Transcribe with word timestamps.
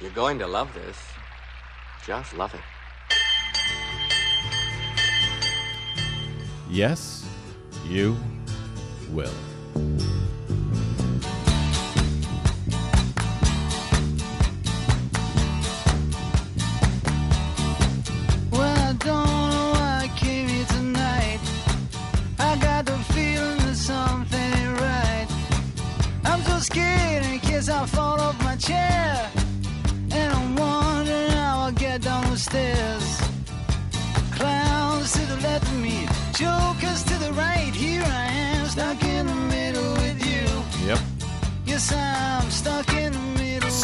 You're 0.00 0.10
going 0.12 0.38
to 0.38 0.46
love 0.46 0.72
this. 0.72 0.96
Just 2.06 2.34
love 2.34 2.54
it. 2.54 2.60
Yes, 6.70 7.26
you 7.86 8.16
will. 9.10 9.49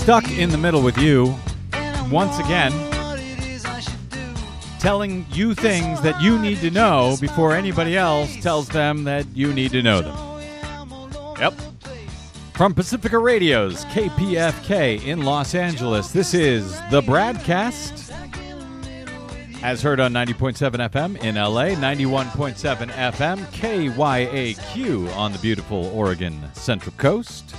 Stuck 0.06 0.30
in 0.38 0.50
the 0.50 0.56
middle 0.56 0.82
with 0.82 0.96
you, 0.98 1.34
once 2.12 2.38
again. 2.38 2.70
telling 4.78 5.26
you 5.32 5.52
things 5.52 6.00
that 6.02 6.22
you 6.22 6.38
need 6.38 6.58
to 6.58 6.70
know 6.70 7.16
before 7.20 7.56
anybody 7.56 7.96
else 7.96 8.36
tells 8.36 8.68
them 8.68 9.02
that 9.02 9.26
you 9.34 9.52
need 9.52 9.72
to 9.72 9.82
know 9.82 10.02
them. 10.02 10.16
Yep. 11.40 11.54
From 12.54 12.72
Pacifica 12.72 13.18
Radio's 13.18 13.84
KPFK 13.86 15.04
in 15.04 15.22
Los 15.22 15.56
Angeles, 15.56 16.12
this 16.12 16.34
is 16.34 16.80
the 16.92 17.00
Bradcast. 17.00 18.12
As 19.64 19.82
heard 19.82 19.98
on 19.98 20.12
90.7 20.12 20.88
FM 20.88 21.20
in 21.24 21.34
LA, 21.34 21.74
91.7 21.74 22.90
FM, 22.92 23.44
KYAQ 23.46 25.16
on 25.16 25.32
the 25.32 25.38
beautiful 25.40 25.86
Oregon 25.86 26.48
Central 26.52 26.94
Coast. 26.96 27.56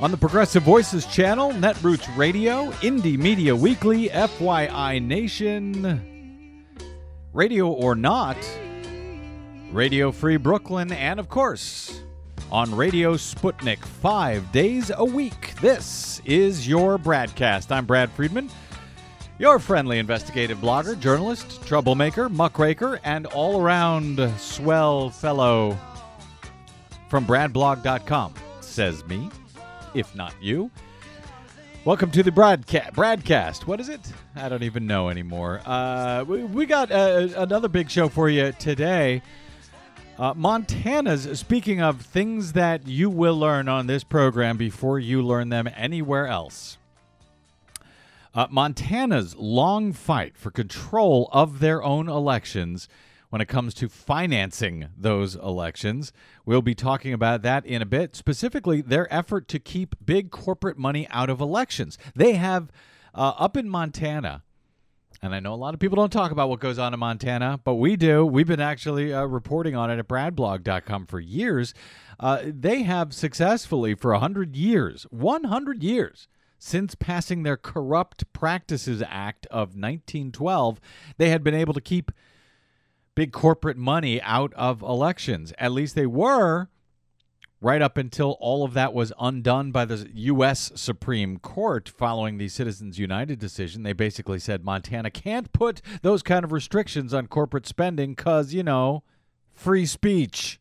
On 0.00 0.12
the 0.12 0.16
Progressive 0.16 0.62
Voices 0.62 1.06
channel, 1.06 1.50
Netroots 1.50 2.16
Radio, 2.16 2.70
Indie 2.82 3.18
Media 3.18 3.56
Weekly, 3.56 4.08
FYI 4.10 5.02
Nation, 5.02 6.70
Radio 7.32 7.66
or 7.66 7.96
Not, 7.96 8.36
Radio 9.72 10.12
Free 10.12 10.36
Brooklyn, 10.36 10.92
and 10.92 11.18
of 11.18 11.28
course, 11.28 12.00
on 12.52 12.72
Radio 12.76 13.14
Sputnik 13.14 13.84
five 13.84 14.52
days 14.52 14.92
a 14.94 15.04
week. 15.04 15.54
This 15.60 16.22
is 16.24 16.68
your 16.68 16.96
broadcast. 16.96 17.72
I'm 17.72 17.84
Brad 17.84 18.12
Friedman, 18.12 18.50
your 19.40 19.58
friendly 19.58 19.98
investigative 19.98 20.58
blogger, 20.58 20.96
journalist, 21.00 21.66
troublemaker, 21.66 22.28
muckraker, 22.28 23.00
and 23.02 23.26
all 23.26 23.60
around 23.60 24.20
swell 24.38 25.10
fellow 25.10 25.76
from 27.08 27.26
BradBlog.com, 27.26 28.34
says 28.60 29.04
me 29.06 29.28
if 29.94 30.14
not 30.14 30.34
you. 30.40 30.70
Welcome 31.84 32.10
to 32.10 32.22
the 32.22 32.32
broadcast. 32.32 32.92
Bradcast. 32.92 33.66
What 33.66 33.80
is 33.80 33.88
it? 33.88 34.00
I 34.36 34.48
don't 34.48 34.62
even 34.62 34.86
know 34.86 35.08
anymore. 35.08 35.62
Uh, 35.64 36.24
we, 36.26 36.44
we 36.44 36.66
got 36.66 36.90
uh, 36.90 37.28
another 37.36 37.68
big 37.68 37.90
show 37.90 38.08
for 38.08 38.28
you 38.28 38.52
today. 38.52 39.22
Uh, 40.18 40.34
Montana's, 40.34 41.38
speaking 41.38 41.80
of 41.80 42.02
things 42.02 42.52
that 42.52 42.86
you 42.86 43.08
will 43.08 43.38
learn 43.38 43.68
on 43.68 43.86
this 43.86 44.04
program 44.04 44.56
before 44.56 44.98
you 44.98 45.22
learn 45.22 45.48
them 45.48 45.68
anywhere 45.76 46.26
else. 46.26 46.76
Uh, 48.34 48.46
Montana's 48.50 49.36
long 49.36 49.92
fight 49.92 50.36
for 50.36 50.50
control 50.50 51.28
of 51.32 51.60
their 51.60 51.82
own 51.82 52.08
elections 52.08 52.88
when 53.30 53.40
it 53.40 53.48
comes 53.48 53.74
to 53.74 53.88
financing 53.88 54.88
those 54.96 55.34
elections. 55.36 56.12
We'll 56.46 56.62
be 56.62 56.74
talking 56.74 57.12
about 57.12 57.42
that 57.42 57.66
in 57.66 57.82
a 57.82 57.86
bit, 57.86 58.16
specifically 58.16 58.80
their 58.80 59.12
effort 59.12 59.48
to 59.48 59.58
keep 59.58 59.96
big 60.04 60.30
corporate 60.30 60.78
money 60.78 61.06
out 61.10 61.30
of 61.30 61.40
elections. 61.40 61.98
They 62.14 62.34
have 62.34 62.70
uh, 63.14 63.34
up 63.38 63.56
in 63.56 63.68
Montana. 63.68 64.42
And 65.20 65.34
I 65.34 65.40
know 65.40 65.52
a 65.52 65.56
lot 65.56 65.74
of 65.74 65.80
people 65.80 65.96
don't 65.96 66.12
talk 66.12 66.30
about 66.30 66.48
what 66.48 66.60
goes 66.60 66.78
on 66.78 66.94
in 66.94 67.00
Montana, 67.00 67.58
but 67.64 67.74
we 67.74 67.96
do. 67.96 68.24
We've 68.24 68.46
been 68.46 68.60
actually 68.60 69.12
uh, 69.12 69.24
reporting 69.24 69.74
on 69.74 69.90
it 69.90 69.98
at 69.98 70.06
bradblog.com 70.06 71.06
for 71.06 71.18
years. 71.18 71.74
Uh, 72.20 72.42
they 72.44 72.84
have 72.84 73.12
successfully, 73.12 73.94
for 73.94 74.12
100 74.12 74.54
years, 74.54 75.06
100 75.10 75.82
years, 75.82 76.28
since 76.60 76.94
passing 76.94 77.42
their 77.42 77.56
Corrupt 77.56 78.32
Practices 78.32 79.02
Act 79.06 79.46
of 79.46 79.70
1912, 79.70 80.80
they 81.16 81.30
had 81.30 81.42
been 81.42 81.54
able 81.54 81.74
to 81.74 81.80
keep 81.80 82.12
big 83.18 83.32
corporate 83.32 83.76
money 83.76 84.22
out 84.22 84.54
of 84.54 84.80
elections. 84.80 85.52
At 85.58 85.72
least 85.72 85.96
they 85.96 86.06
were 86.06 86.68
right 87.60 87.82
up 87.82 87.96
until 87.96 88.36
all 88.38 88.62
of 88.62 88.74
that 88.74 88.94
was 88.94 89.12
undone 89.18 89.72
by 89.72 89.86
the 89.86 90.08
U.S. 90.14 90.70
Supreme 90.76 91.40
Court 91.40 91.88
following 91.88 92.38
the 92.38 92.46
Citizens 92.46 92.96
United 92.96 93.40
decision. 93.40 93.82
They 93.82 93.92
basically 93.92 94.38
said 94.38 94.64
Montana 94.64 95.10
can't 95.10 95.52
put 95.52 95.82
those 96.02 96.22
kind 96.22 96.44
of 96.44 96.52
restrictions 96.52 97.12
on 97.12 97.26
corporate 97.26 97.66
spending 97.66 98.12
because, 98.14 98.54
you 98.54 98.62
know, 98.62 99.02
free 99.52 99.84
speech. 99.84 100.60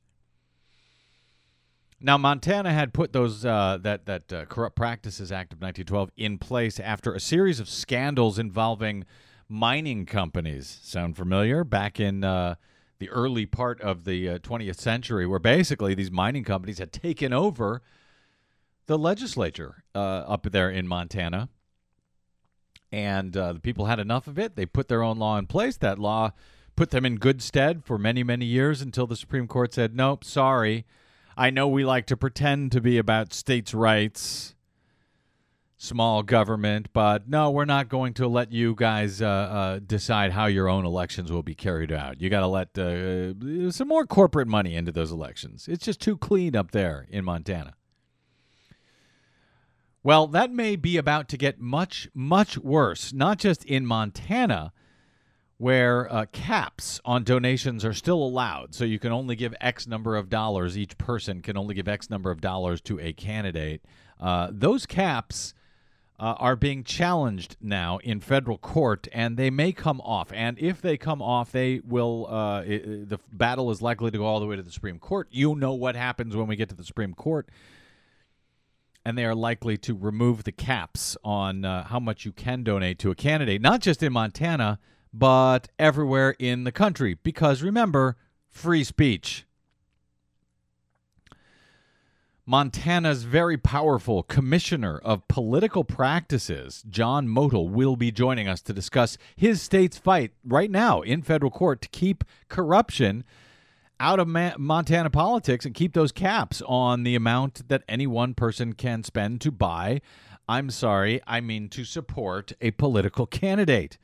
Now, 2.02 2.18
Montana 2.18 2.74
had 2.74 2.92
put 2.92 3.14
those 3.14 3.46
uh, 3.46 3.78
that 3.82 4.08
that 4.08 4.34
uh, 4.34 4.46
Corrupt 4.46 4.76
Practices 4.76 5.32
Act 5.32 5.54
of 5.54 5.62
1912 5.62 6.10
in 6.18 6.40
place 6.40 6.80
after 6.80 7.14
a 7.14 7.20
series 7.20 7.60
of 7.60 7.70
scandals 7.70 8.40
involving 8.40 9.06
mining 9.50 10.06
companies. 10.06 10.80
Sound 10.84 11.16
familiar? 11.16 11.64
Back 11.64 12.00
in 12.00 12.24
uh, 12.24 12.56
the 13.00 13.10
early 13.10 13.46
part 13.46 13.80
of 13.82 14.04
the 14.06 14.30
uh, 14.30 14.40
20th 14.40 14.80
century, 14.80 15.26
where 15.26 15.40
basically 15.40 15.94
these 15.94 16.12
mining 16.12 16.44
companies 16.44 16.80
had 16.80 16.92
taken 16.92 17.34
over 17.34 17.82
the 18.88 18.98
legislature 18.98 19.84
uh, 19.94 20.00
up 20.00 20.48
there 20.52 20.70
in 20.70 20.88
Montana. 20.88 21.50
And 22.92 23.36
uh, 23.36 23.54
the 23.54 23.60
people 23.60 23.86
had 23.86 24.00
enough 24.00 24.28
of 24.28 24.40
it. 24.40 24.56
They 24.56 24.66
put 24.66 24.88
their 24.88 25.04
own 25.04 25.18
law 25.18 25.38
in 25.38 25.46
place. 25.46 25.76
That 25.78 26.00
law 26.00 26.32
put 26.76 26.92
them 26.92 27.06
in 27.06 27.18
good 27.18 27.42
stead 27.42 27.84
for 27.84 27.98
many, 27.98 28.24
many 28.24 28.46
years 28.46 28.82
until 28.82 29.08
the 29.08 29.18
Supreme 29.18 29.48
Court 29.48 29.74
said, 29.74 29.96
nope, 29.96 30.24
sorry. 30.24 30.86
I 31.36 31.50
know 31.50 31.68
we 31.68 31.84
like 31.84 32.06
to 32.08 32.18
pretend 32.18 32.72
to 32.72 32.82
be 32.82 32.98
about 32.98 33.34
states' 33.34 33.74
rights 33.74 34.56
small 35.78 36.24
government, 36.24 36.90
but 36.92 37.30
no, 37.30 37.52
we're 37.52 37.66
not 37.66 37.88
going 37.88 38.14
to 38.16 38.28
let 38.28 38.52
you 38.52 38.74
guys 38.74 39.22
uh, 39.22 39.28
uh, 39.28 39.80
decide 39.80 40.32
how 40.32 40.48
your 40.48 40.68
own 40.68 40.86
elections 40.86 41.32
will 41.32 41.44
be 41.44 41.54
carried 41.54 41.92
out. 41.92 42.20
You 42.20 42.30
got 42.30 42.40
to 42.40 42.48
let 42.48 42.78
uh, 42.78 43.72
some 43.72 43.88
more 43.88 44.06
corporate 44.06 44.48
money 44.48 44.76
into 44.76 44.92
those 44.92 45.12
elections. 45.12 45.68
It's 45.68 45.86
just 45.86 46.02
too 46.02 46.18
clean 46.18 46.56
up 46.56 46.72
there 46.72 47.08
in 47.10 47.24
Montana. 47.24 47.76
Well, 50.02 50.26
that 50.28 50.52
may 50.52 50.76
be 50.76 50.98
about 50.98 51.28
to 51.30 51.38
get 51.38 51.60
much, 51.60 52.10
much 52.14 52.58
worse, 52.58 53.14
not 53.14 53.38
just 53.38 53.64
in 53.64 53.86
Montana. 53.86 54.74
Where 55.60 56.14
uh, 56.14 56.28
caps 56.32 57.02
on 57.04 57.24
donations 57.24 57.84
are 57.84 57.92
still 57.92 58.22
allowed. 58.22 58.76
So 58.76 58.86
you 58.86 59.00
can 59.00 59.12
only 59.12 59.36
give 59.36 59.56
X 59.60 59.88
number 59.88 60.16
of 60.16 60.30
dollars. 60.30 60.78
Each 60.78 60.96
person 61.00 61.42
can 61.42 61.58
only 61.58 61.74
give 61.74 61.88
X 61.88 62.12
number 62.12 62.30
of 62.30 62.42
dollars 62.42 62.80
to 62.82 63.00
a 63.00 63.12
candidate. 63.12 63.82
Uh, 64.20 64.50
those 64.52 64.86
caps 64.86 65.56
uh, 66.20 66.36
are 66.40 66.56
being 66.56 66.84
challenged 66.84 67.58
now 67.62 68.00
in 68.00 68.20
federal 68.20 68.58
court, 68.58 69.08
and 69.12 69.38
they 69.38 69.50
may 69.50 69.72
come 69.72 70.02
off. 70.02 70.32
And 70.34 70.58
if 70.58 70.82
they 70.82 70.98
come 70.98 71.22
off, 71.22 71.52
they 71.52 71.80
will. 71.86 72.28
Uh, 72.30 72.62
i 72.62 72.82
the 73.06 73.20
battle 73.32 73.70
is 73.72 73.82
likely 73.82 74.12
to 74.12 74.18
go 74.18 74.26
all 74.26 74.40
the 74.40 74.48
way 74.48 74.56
to 74.56 74.64
the 74.64 74.72
Supreme 74.72 75.00
Court. 75.00 75.28
You 75.32 75.56
know 75.56 75.74
what 75.74 75.96
happens 75.96 76.36
when 76.36 76.48
we 76.48 76.56
get 76.56 76.70
to 76.70 76.76
the 76.76 76.84
Supreme 76.84 77.14
Court, 77.14 77.50
and 79.06 79.18
they 79.18 79.26
are 79.26 79.36
likely 79.36 79.78
to 79.78 79.96
remove 79.96 80.44
the 80.44 80.52
caps 80.52 81.16
on 81.24 81.64
uh, 81.64 81.84
how 81.84 82.00
much 82.00 82.26
you 82.26 82.32
can 82.32 82.64
donate 82.64 82.98
to 83.00 83.12
a 83.12 83.16
candidate, 83.16 83.62
not 83.62 83.82
just 83.82 84.02
in 84.02 84.12
Montana, 84.12 84.80
but 85.14 85.68
everywhere 85.78 86.36
in 86.40 86.64
the 86.64 86.72
country. 86.72 87.14
Because 87.14 87.62
remember, 87.62 88.18
free 88.50 88.84
speech. 88.84 89.47
Montana's 92.50 93.24
very 93.24 93.58
powerful 93.58 94.24
Commissioner 94.24 95.00
of 95.00 95.28
Political 95.28 95.84
Practices, 95.84 96.82
John 96.90 97.28
Motl, 97.28 97.70
will 97.70 97.98
be 97.98 98.10
joining 98.10 98.48
us 98.48 98.62
to 98.62 98.74
discuss 98.74 99.18
his 99.36 99.62
state's 99.62 99.98
fight 99.98 100.32
right 100.46 100.72
now 100.72 101.02
in 101.02 101.24
federal 101.24 101.52
court 101.52 101.82
to 101.82 101.90
keep 101.90 102.24
corruption 102.48 103.26
out 104.00 104.22
of 104.22 104.30
Ma- 104.30 104.54
Montana 104.58 105.10
politics 105.10 105.66
and 105.66 105.76
keep 105.76 105.92
those 105.92 106.14
caps 106.14 106.62
on 106.66 107.04
the 107.04 107.16
amount 107.16 107.68
that 107.68 107.84
any 107.90 108.08
one 108.08 108.34
person 108.34 108.72
can 108.72 109.04
spend 109.04 109.42
to 109.42 109.52
buy, 109.52 110.00
I'm 110.48 110.70
sorry, 110.70 111.20
I 111.28 111.42
mean 111.42 111.68
to 111.68 111.84
support 111.84 112.54
a 112.62 112.72
political 112.72 113.26
candidate. 113.26 113.98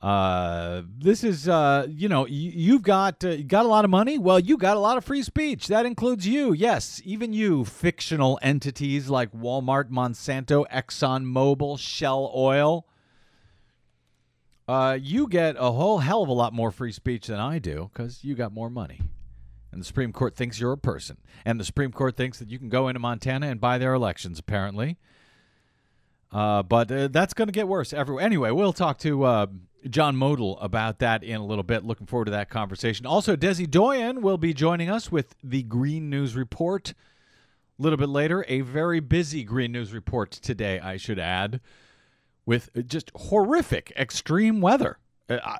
Uh, 0.00 0.82
this 0.96 1.24
is, 1.24 1.48
uh, 1.48 1.86
you 1.88 2.08
know, 2.08 2.24
you, 2.26 2.52
you've 2.54 2.82
got 2.82 3.24
uh, 3.24 3.36
got 3.42 3.64
a 3.64 3.68
lot 3.68 3.84
of 3.84 3.90
money. 3.90 4.16
Well, 4.16 4.38
you 4.38 4.56
got 4.56 4.76
a 4.76 4.80
lot 4.80 4.96
of 4.96 5.04
free 5.04 5.22
speech. 5.22 5.66
That 5.66 5.86
includes 5.86 6.26
you. 6.26 6.52
Yes, 6.52 7.02
even 7.04 7.32
you, 7.32 7.64
fictional 7.64 8.38
entities 8.40 9.08
like 9.08 9.32
Walmart, 9.32 9.90
Monsanto, 9.90 10.64
Exxon 10.72 11.24
Mobil, 11.24 11.78
Shell 11.78 12.32
Oil. 12.34 12.86
Uh, 14.68 14.98
you 15.00 15.26
get 15.26 15.56
a 15.58 15.72
whole 15.72 15.98
hell 15.98 16.22
of 16.22 16.28
a 16.28 16.32
lot 16.32 16.52
more 16.52 16.70
free 16.70 16.92
speech 16.92 17.26
than 17.26 17.40
I 17.40 17.58
do 17.58 17.90
because 17.92 18.22
you 18.22 18.34
got 18.34 18.52
more 18.52 18.70
money. 18.70 19.00
And 19.72 19.80
the 19.80 19.84
Supreme 19.84 20.12
Court 20.12 20.36
thinks 20.36 20.60
you're 20.60 20.72
a 20.72 20.78
person. 20.78 21.18
And 21.44 21.58
the 21.58 21.64
Supreme 21.64 21.90
Court 21.90 22.16
thinks 22.16 22.38
that 22.38 22.50
you 22.50 22.58
can 22.58 22.68
go 22.68 22.88
into 22.88 23.00
Montana 23.00 23.48
and 23.48 23.60
buy 23.60 23.78
their 23.78 23.94
elections, 23.94 24.38
apparently. 24.38 24.98
Uh, 26.30 26.62
but 26.62 26.90
uh, 26.92 27.08
that's 27.08 27.34
going 27.34 27.48
to 27.48 27.52
get 27.52 27.68
worse 27.68 27.92
everywhere. 27.92 28.24
Anyway, 28.24 28.50
we'll 28.50 28.72
talk 28.72 28.98
to 28.98 29.24
uh, 29.24 29.46
John 29.88 30.16
Motl 30.16 30.58
about 30.62 30.98
that 30.98 31.22
in 31.22 31.36
a 31.36 31.44
little 31.44 31.62
bit. 31.62 31.84
Looking 31.84 32.06
forward 32.06 32.26
to 32.26 32.30
that 32.32 32.50
conversation. 32.50 33.06
Also, 33.06 33.34
Desi 33.36 33.68
Doyen 33.68 34.20
will 34.20 34.38
be 34.38 34.52
joining 34.52 34.90
us 34.90 35.10
with 35.10 35.34
the 35.42 35.62
Green 35.62 36.10
News 36.10 36.36
Report 36.36 36.92
a 37.78 37.82
little 37.82 37.96
bit 37.96 38.08
later. 38.08 38.44
A 38.48 38.60
very 38.60 39.00
busy 39.00 39.42
Green 39.42 39.72
News 39.72 39.92
Report 39.92 40.30
today, 40.30 40.80
I 40.80 40.96
should 40.96 41.18
add, 41.18 41.60
with 42.44 42.70
just 42.86 43.10
horrific 43.14 43.92
extreme 43.96 44.60
weather. 44.60 44.98
Uh, 45.30 45.58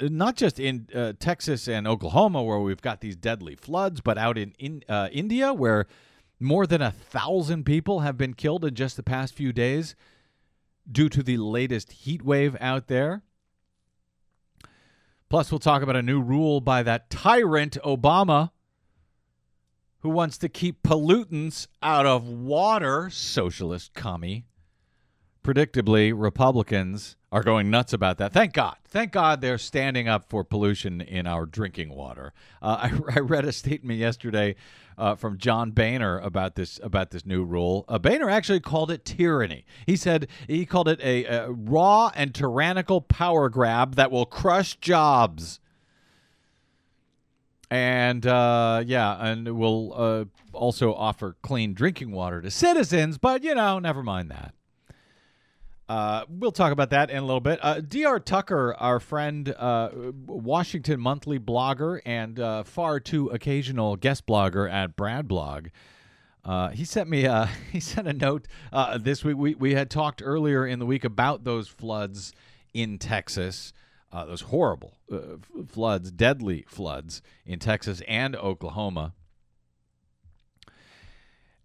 not 0.00 0.36
just 0.36 0.60
in 0.60 0.86
uh, 0.94 1.12
Texas 1.18 1.66
and 1.66 1.88
Oklahoma, 1.88 2.40
where 2.42 2.60
we've 2.60 2.80
got 2.80 3.00
these 3.00 3.16
deadly 3.16 3.56
floods, 3.56 4.00
but 4.00 4.16
out 4.16 4.38
in, 4.38 4.54
in 4.60 4.84
uh, 4.88 5.08
India, 5.10 5.52
where 5.52 5.86
more 6.40 6.66
than 6.66 6.82
a 6.82 6.90
thousand 6.90 7.64
people 7.64 8.00
have 8.00 8.16
been 8.16 8.34
killed 8.34 8.64
in 8.64 8.74
just 8.74 8.96
the 8.96 9.02
past 9.02 9.34
few 9.34 9.52
days 9.52 9.96
due 10.90 11.08
to 11.08 11.22
the 11.22 11.36
latest 11.36 11.92
heat 11.92 12.22
wave 12.22 12.56
out 12.60 12.86
there. 12.86 13.22
Plus, 15.28 15.50
we'll 15.52 15.58
talk 15.58 15.82
about 15.82 15.96
a 15.96 16.02
new 16.02 16.20
rule 16.20 16.60
by 16.60 16.82
that 16.82 17.10
tyrant 17.10 17.76
Obama 17.84 18.50
who 20.00 20.08
wants 20.08 20.38
to 20.38 20.48
keep 20.48 20.82
pollutants 20.82 21.66
out 21.82 22.06
of 22.06 22.26
water, 22.26 23.10
socialist 23.10 23.92
commie. 23.94 24.46
Predictably, 25.42 26.12
Republicans 26.14 27.16
are 27.30 27.42
going 27.42 27.70
nuts 27.70 27.92
about 27.92 28.18
that. 28.18 28.32
Thank 28.32 28.54
God. 28.54 28.76
Thank 28.86 29.12
God 29.12 29.40
they're 29.40 29.58
standing 29.58 30.08
up 30.08 30.30
for 30.30 30.44
pollution 30.44 31.00
in 31.00 31.26
our 31.26 31.46
drinking 31.46 31.90
water. 31.90 32.32
Uh, 32.62 32.88
I, 33.08 33.16
I, 33.16 33.20
read 33.20 33.44
a 33.44 33.52
statement 33.52 33.98
yesterday 33.98 34.56
uh, 34.98 35.14
from 35.14 35.38
John 35.38 35.70
Boehner 35.70 36.18
about 36.18 36.56
this 36.56 36.80
about 36.82 37.10
this 37.12 37.24
new 37.24 37.44
rule. 37.44 37.84
Uh, 37.88 37.98
Boehner 37.98 38.28
actually 38.28 38.60
called 38.60 38.90
it 38.90 39.04
tyranny. 39.04 39.64
He 39.86 39.96
said 39.96 40.26
he 40.46 40.66
called 40.66 40.88
it 40.88 41.00
a, 41.00 41.24
a 41.24 41.50
raw 41.50 42.10
and 42.14 42.34
tyrannical 42.34 43.00
power 43.00 43.48
grab 43.48 43.94
that 43.94 44.10
will 44.10 44.26
crush 44.26 44.74
jobs. 44.76 45.60
And 47.70 48.26
uh, 48.26 48.82
yeah, 48.86 49.24
and 49.24 49.56
will 49.56 49.92
uh, 49.94 50.24
also 50.52 50.94
offer 50.94 51.36
clean 51.42 51.74
drinking 51.74 52.10
water 52.10 52.40
to 52.42 52.50
citizens. 52.50 53.18
But 53.18 53.44
you 53.44 53.54
know, 53.54 53.78
never 53.78 54.02
mind 54.02 54.30
that. 54.30 54.54
Uh, 55.88 56.24
we'll 56.28 56.52
talk 56.52 56.70
about 56.70 56.90
that 56.90 57.10
in 57.10 57.16
a 57.16 57.24
little 57.24 57.40
bit. 57.40 57.58
Uh, 57.62 57.80
Dr. 57.80 58.20
Tucker, 58.20 58.74
our 58.78 59.00
friend, 59.00 59.54
uh, 59.56 59.88
Washington 60.26 61.00
Monthly 61.00 61.38
blogger 61.38 62.00
and 62.04 62.38
uh, 62.38 62.62
far 62.64 63.00
too 63.00 63.28
occasional 63.28 63.96
guest 63.96 64.26
blogger 64.26 64.70
at 64.70 64.96
Brad 64.96 65.26
Blog, 65.26 65.68
uh, 66.44 66.68
he 66.70 66.84
sent 66.84 67.08
me 67.08 67.24
a, 67.24 67.48
he 67.72 67.80
sent 67.80 68.06
a 68.06 68.12
note 68.12 68.46
this 69.00 69.24
week. 69.24 69.38
We, 69.38 69.54
we 69.54 69.74
had 69.74 69.88
talked 69.88 70.20
earlier 70.22 70.66
in 70.66 70.78
the 70.78 70.86
week 70.86 71.04
about 71.04 71.44
those 71.44 71.68
floods 71.68 72.32
in 72.74 72.98
Texas, 72.98 73.72
those 74.12 74.42
horrible 74.42 74.98
floods, 75.68 76.10
deadly 76.10 76.66
floods 76.68 77.22
in 77.46 77.58
Texas 77.58 78.02
and 78.06 78.36
Oklahoma. 78.36 79.14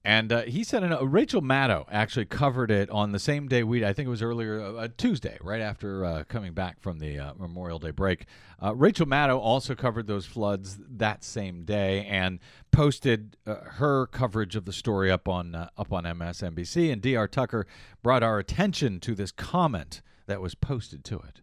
And 0.06 0.34
uh, 0.34 0.42
he 0.42 0.66
said, 0.66 0.84
uh, 0.84 1.06
Rachel 1.08 1.42
Maddow 1.42 1.86
actually 1.90 2.26
covered 2.26 2.70
it 2.72 2.90
on 2.90 3.14
the 3.14 3.20
same 3.20 3.48
day 3.48 3.64
we, 3.64 3.86
I 3.86 3.94
think 3.94 4.08
it 4.08 4.10
was 4.10 4.22
earlier, 4.22 4.62
uh, 4.62 4.90
Tuesday, 4.98 5.38
right 5.42 5.62
after 5.62 6.04
uh, 6.04 6.24
coming 6.28 6.54
back 6.54 6.82
from 6.82 7.00
the 7.00 7.18
uh, 7.18 7.34
Memorial 7.38 7.80
Day 7.80 7.92
break. 7.92 8.26
Uh, 8.62 8.76
Rachel 8.76 9.06
Maddow 9.06 9.40
also 9.40 9.76
covered 9.76 10.08
those 10.08 10.26
floods 10.26 10.78
that 10.90 11.24
same 11.24 11.64
day 11.64 12.06
and 12.06 12.40
posted 12.72 13.38
her 13.46 14.08
coverage 14.08 14.58
of 14.58 14.66
the 14.66 14.74
story 14.74 15.10
up 15.10 15.30
on 15.30 15.56
up 15.56 15.94
on 15.94 16.04
MSNBC. 16.04 16.92
And 16.92 17.02
Dr. 17.02 17.28
Tucker 17.28 17.68
brought 18.02 18.24
our 18.24 18.40
attention 18.40 19.00
to 19.02 19.16
this 19.16 19.32
comment 19.32 20.02
that 20.26 20.42
was 20.42 20.56
posted 20.56 21.06
to 21.06 21.18
it. 21.20 21.43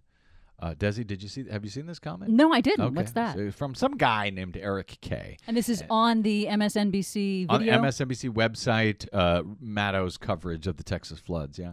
Uh, 0.60 0.74
Desi, 0.74 1.06
did 1.06 1.22
you 1.22 1.28
see? 1.28 1.48
Have 1.50 1.64
you 1.64 1.70
seen 1.70 1.86
this 1.86 1.98
comment? 1.98 2.30
No, 2.30 2.52
I 2.52 2.60
didn't. 2.60 2.84
Okay. 2.84 2.94
What's 2.94 3.12
that? 3.12 3.34
So 3.34 3.50
from 3.50 3.74
some 3.74 3.96
guy 3.96 4.28
named 4.28 4.58
Eric 4.58 4.98
Kay. 5.00 5.38
And 5.46 5.56
this 5.56 5.70
is 5.70 5.82
on 5.88 6.20
the 6.20 6.46
MSNBC 6.46 7.48
video. 7.50 7.54
On 7.54 7.64
the 7.64 7.88
MSNBC 7.88 8.30
website, 8.30 9.08
uh, 9.12 9.42
Maddow's 9.62 10.18
coverage 10.18 10.66
of 10.66 10.76
the 10.76 10.84
Texas 10.84 11.18
floods. 11.18 11.58
Yeah. 11.58 11.72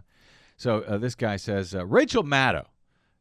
So 0.56 0.84
uh, 0.84 0.98
this 0.98 1.16
guy 1.16 1.36
says 1.36 1.76
uh, 1.76 1.86
Rachel 1.86 2.24
Maddow 2.24 2.66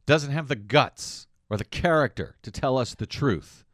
doesn't 0.05 0.31
have 0.31 0.47
the 0.47 0.55
guts 0.55 1.27
or 1.49 1.57
the 1.57 1.65
character 1.65 2.35
to 2.43 2.51
tell 2.51 2.77
us 2.77 2.95
the 2.95 3.05
truth. 3.05 3.65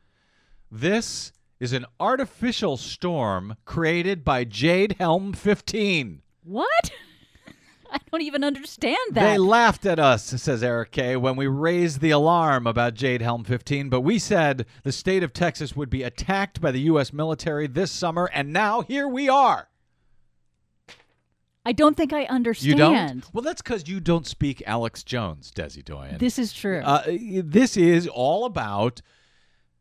This 0.72 1.32
is 1.60 1.74
an 1.74 1.86
artificial 2.00 2.76
storm 2.76 3.56
created 3.66 4.26
by 4.26 4.44
Jade 4.44 4.96
Helm 5.00 5.32
15. 5.32 6.24
What? 6.44 6.92
I 7.96 8.00
don't 8.12 8.22
even 8.24 8.44
understand 8.44 8.98
that. 9.12 9.24
They 9.24 9.38
laughed 9.38 9.86
at 9.86 10.00
us, 10.00 10.24
says 10.26 10.64
Eric 10.64 10.92
Kay, 10.92 11.16
when 11.16 11.36
we 11.36 11.46
raised 11.46 12.02
the 12.02 12.10
alarm 12.10 12.66
about 12.66 12.96
Jade 12.96 13.22
Helm 13.22 13.44
15, 13.44 13.90
but 13.90 14.02
we 14.02 14.18
said 14.18 14.66
the 14.84 14.92
state 14.92 15.22
of 15.22 15.32
Texas 15.32 15.76
would 15.76 15.92
be 15.92 16.02
attacked 16.02 16.60
by 16.60 16.72
the 16.72 16.82
U.S. 16.82 17.14
military 17.14 17.68
this 17.68 17.92
summer, 17.92 18.30
and 18.34 18.52
now 18.52 18.82
here 18.82 19.08
we 19.08 19.30
are. 19.30 19.70
I 21.66 21.72
don't 21.72 21.96
think 21.96 22.12
I 22.12 22.26
understand. 22.26 22.72
You 22.72 22.76
don't? 22.76 23.24
Well, 23.34 23.44
that's 23.44 23.62
because 23.62 23.88
you 23.88 24.00
don't 24.00 24.26
speak 24.26 24.64
Alex 24.66 25.04
Jones, 25.04 25.52
Desi 25.56 25.86
Doyen. 25.86 26.18
This 26.18 26.40
is 26.40 26.52
true. 26.52 26.82
Uh, 26.84 27.04
this 27.08 27.78
is 27.78 28.08
all 28.08 28.46
about 28.46 29.02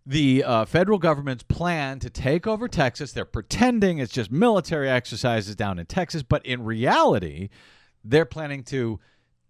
the 0.04 0.44
uh, 0.44 0.64
federal 0.64 0.98
government's 0.98 1.42
plan 1.44 1.98
to 2.00 2.10
take 2.10 2.46
over 2.46 2.68
Texas. 2.68 3.12
They're 3.12 3.24
pretending 3.24 3.98
it's 3.98 4.12
just 4.12 4.30
military 4.30 4.88
exercises 4.88 5.56
down 5.56 5.78
in 5.78 5.86
Texas, 5.86 6.22
but 6.22 6.44
in 6.44 6.64
reality, 6.64 7.48
they're 8.04 8.25
planning 8.25 8.62
to 8.64 9.00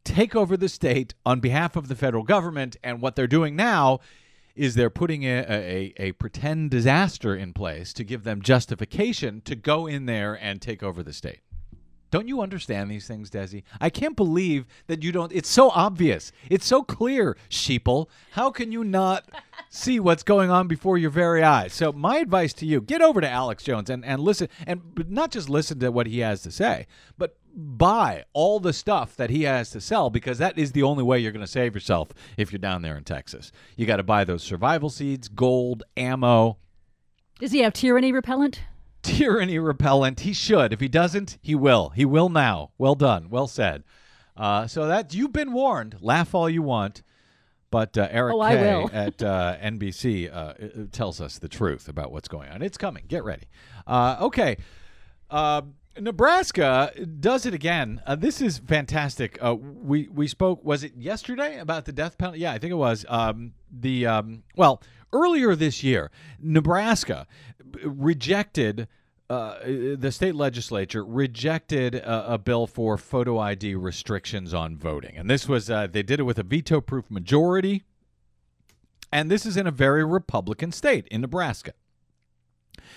take 0.05 0.35
over 0.35 0.57
the 0.57 0.69
state 0.69 1.15
on 1.25 1.41
behalf 1.41 1.77
of 1.77 1.89
the 1.89 1.95
federal 1.95 2.25
government. 2.25 2.77
And 2.83 3.01
what 3.01 3.17
they're 3.17 3.27
doing 3.27 3.55
now 3.55 4.01
is 4.55 4.75
they're 4.75 4.91
putting 4.91 5.23
a, 5.25 5.45
a, 5.49 5.95
a, 5.97 6.13
pretend 6.13 6.71
disaster 6.71 7.35
in 7.35 7.53
place 7.53 7.93
to 7.95 8.05
give 8.05 8.25
them 8.25 8.43
justification 8.43 9.41
to 9.43 9.55
go 9.55 9.87
in 9.87 10.07
there 10.07 10.35
and 10.35 10.61
take 10.61 10.83
over 10.83 11.03
the 11.03 11.13
state. 11.13 11.41
Don't 12.13 12.29
you 12.29 12.43
understand 12.43 12.91
these 12.91 13.09
things, 13.09 13.31
Desi? 13.31 13.63
I 13.81 13.89
can't 13.89 14.15
believe 14.15 14.67
that 14.87 15.03
you 15.03 15.13
don't. 15.13 15.33
It's 15.33 15.49
so 15.49 15.71
obvious. 15.71 16.31
It's 16.51 16.67
so 16.67 16.83
clear, 16.83 17.39
sheeple. 17.49 18.09
How 18.33 18.51
can 18.51 18.71
you 18.71 18.85
not 18.85 19.25
see 19.71 19.99
what's 19.99 20.23
going 20.23 20.51
on 20.51 20.69
before 20.69 20.99
your 20.99 21.09
very 21.09 21.43
eyes? 21.43 21.73
So, 21.73 21.91
my 21.91 22.19
advice 22.19 22.53
to 22.55 22.67
you 22.67 22.83
get 22.83 23.01
over 23.01 23.23
to 23.23 23.29
Alex 23.29 23.65
Jones 23.65 23.89
and, 23.89 24.05
and 24.05 24.21
listen, 24.21 24.49
and 24.67 24.83
not 25.09 25.31
just 25.31 25.49
listen 25.49 25.81
to 25.81 25.91
what 25.91 26.07
he 26.07 26.19
has 26.19 26.43
to 26.43 26.51
say, 26.51 26.87
but 27.17 27.39
buy 27.55 28.25
all 28.35 28.61
the 28.61 28.75
stuff 28.75 29.17
that 29.17 29.31
he 29.31 29.45
has 29.45 29.71
to 29.71 29.81
sell 29.81 30.11
because 30.11 30.37
that 30.37 30.59
is 30.59 30.73
the 30.73 30.83
only 30.83 31.03
way 31.03 31.19
you're 31.19 31.33
going 31.33 31.45
to 31.45 31.51
save 31.51 31.75
yourself 31.75 32.11
if 32.37 32.53
you're 32.53 32.59
down 32.59 32.83
there 32.83 32.99
in 32.99 33.05
Texas. 33.05 33.53
You 33.75 33.87
got 33.87 33.97
to 33.97 34.03
buy 34.03 34.25
those 34.25 34.43
survival 34.43 34.91
seeds, 34.91 35.29
gold, 35.29 35.83
ammo. 35.97 36.59
Does 37.39 37.53
he 37.53 37.61
have 37.61 37.73
tyranny 37.73 38.13
repellent? 38.13 38.61
Tyranny 39.03 39.59
repellent. 39.59 40.21
He 40.21 40.33
should. 40.33 40.73
If 40.73 40.81
he 40.81 40.89
doesn't, 40.89 41.39
he 41.43 41.55
will. 41.55 41.91
He 41.91 42.05
will 42.05 42.29
now. 42.29 42.71
Well 42.79 42.95
done. 42.95 43.29
Well 43.31 43.47
said. 43.47 43.85
Uh, 44.37 44.67
so 44.67 44.87
that 44.87 45.13
you've 45.13 45.33
been 45.33 45.53
warned. 45.53 45.97
Laugh 46.01 46.35
all 46.35 46.49
you 46.49 46.63
want, 46.63 47.03
but 47.71 47.97
uh, 47.99 48.09
Eric 48.11 48.35
oh, 48.35 48.49
Kay 48.49 48.87
at 48.93 49.23
uh, 49.23 49.57
NBC 49.63 50.35
uh, 50.35 50.87
tells 50.91 51.21
us 51.21 51.39
the 51.39 51.49
truth 51.49 51.89
about 51.89 52.13
what's 52.13 52.29
going 52.29 52.49
on. 52.49 52.63
It's 52.63 52.79
coming. 52.79 53.05
Get 53.09 53.25
ready. 53.25 53.49
Uh, 53.87 54.17
okay. 54.21 54.57
Uh, 55.31 55.63
Nebraska 55.99 56.91
does 57.21 57.45
it 57.45 57.53
again. 57.53 58.01
this 58.17 58.41
is 58.41 58.59
fantastic. 58.59 59.39
we 59.43 60.09
we 60.09 60.27
spoke. 60.27 60.65
Was 60.65 60.85
it 60.85 60.97
yesterday 60.97 61.59
about 61.59 61.85
the 61.85 61.93
death 61.93 62.17
penalty? 62.17 62.41
Yeah, 62.41 62.53
I 62.53 62.59
think 62.59 62.71
it 62.71 62.77
was. 62.77 63.05
Um, 63.11 63.53
the 63.71 64.07
um, 64.07 64.43
well 64.57 64.83
earlier 65.13 65.55
this 65.55 65.83
year, 65.83 66.11
Nebraska 66.41 67.27
rejected. 67.85 68.89
Uh, 69.31 69.59
the 69.97 70.11
state 70.13 70.35
legislature 70.35 71.05
rejected 71.05 71.95
a, 71.95 72.35
a, 72.35 72.39
bill 72.39 72.67
for 72.67 72.99
photo 72.99 73.39
ID 73.39 73.75
restrictions 73.77 74.53
on 74.53 74.77
voting, 74.77 75.17
and 75.17 75.31
this 75.31 75.49
was 75.49 75.71
uh, 75.71 75.87
they 75.87 76.03
did 76.03 76.21
it 76.21 76.25
with 76.25 76.39
a 76.39 76.43
veto-proof 76.43 77.11
majority. 77.11 77.85
And 79.11 79.31
this 79.31 79.45
is 79.45 79.59
in 79.59 79.67
a 79.67 79.71
very 79.71 80.05
Republican 80.05 80.73
state 80.73 81.07
in 81.09 81.21
Nebraska. 81.21 81.75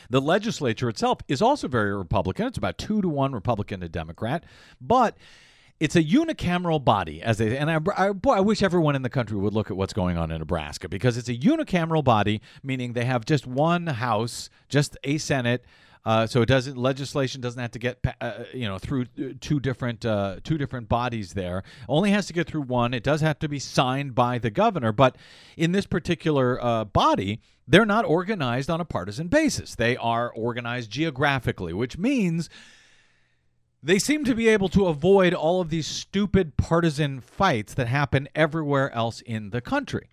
The 0.10 0.22
legislature 0.22 0.89
itself 0.89 1.20
is 1.27 1.41
also 1.41 1.67
very 1.67 1.96
Republican. 1.96 2.48
It's 2.48 2.58
about 2.58 2.77
two 2.77 3.01
to 3.01 3.10
one 3.10 3.34
Republican 3.34 3.82
to 3.82 3.89
Democrat, 3.89 4.46
but 4.79 5.17
it's 5.79 5.96
a 5.96 6.03
unicameral 6.03 6.84
body, 6.84 7.22
as 7.22 7.38
they 7.38 7.58
and 7.58 7.70
I, 7.70 7.79
I, 7.98 8.12
boy, 8.13 8.34
I 8.34 8.39
wish 8.39 8.63
everyone 8.63 8.96
in 8.96 9.01
the 9.01 9.10
country 9.10 9.38
would 9.38 9.53
look 9.53 9.70
at 9.70 9.75
what's 9.75 9.94
going 9.94 10.17
on 10.17 10.32
in 10.32 10.39
Nebraska 10.39 10.88
because 10.88 11.17
it's 11.17 11.27
a 11.27 11.36
unicameral 11.36 12.03
body, 12.03 12.41
meaning 12.63 12.94
they 12.94 13.05
have 13.05 13.25
just 13.25 13.46
one 13.46 13.88
house, 13.88 14.50
just 14.70 14.98
a 15.03 15.17
Senate. 15.17 15.65
Uh, 16.05 16.27
so 16.27 16.44
it 16.44 16.46
doesn't 16.46 16.77
legislation 16.77 17.41
doesn't 17.41 17.60
have 17.60 17.72
to 17.72 17.79
get 17.79 18.00
uh, 18.22 18.44
you 18.53 18.67
know 18.67 18.77
through 18.77 19.05
uh, 19.20 19.29
two 19.41 19.60
different 19.60 20.05
uh, 20.05 20.38
two 20.44 20.58
different 20.58 20.88
bodies 20.88 21.34
there. 21.34 21.63
Only 21.89 22.12
has 22.12 22.27
to 22.27 22.34
get 22.34 22.48
through 22.48 22.62
one. 22.62 22.94
It 22.94 23.03
does 23.03 23.22
have 23.22 23.39
to 23.39 23.50
be 23.50 23.60
signed 23.60 24.15
by 24.15 24.38
the 24.38 24.51
governor, 24.51 24.91
but 24.91 25.17
in 25.58 25.72
this 25.72 25.88
particular 25.88 26.63
uh, 26.63 26.86
body, 26.86 27.41
they're 27.67 27.88
not 27.88 28.05
organized 28.05 28.70
on 28.70 28.79
a 28.79 28.86
partisan 28.86 29.27
basis. 29.27 29.75
They 29.75 29.98
are 29.98 30.32
organized 30.32 30.91
geographically, 30.91 31.74
which 31.74 31.98
means 31.98 32.50
they 33.86 34.00
seem 34.00 34.25
to 34.25 34.34
be 34.34 34.48
able 34.48 34.68
to 34.70 34.88
avoid 34.88 35.36
all 35.36 35.62
of 35.62 35.70
these 35.70 35.86
stupid 35.86 36.58
partisan 36.58 37.22
fights 37.22 37.75
that 37.75 37.88
happen 37.88 38.27
everywhere 38.34 38.92
else 38.94 39.22
in 39.22 39.51
the 39.51 39.62
country. 39.62 40.10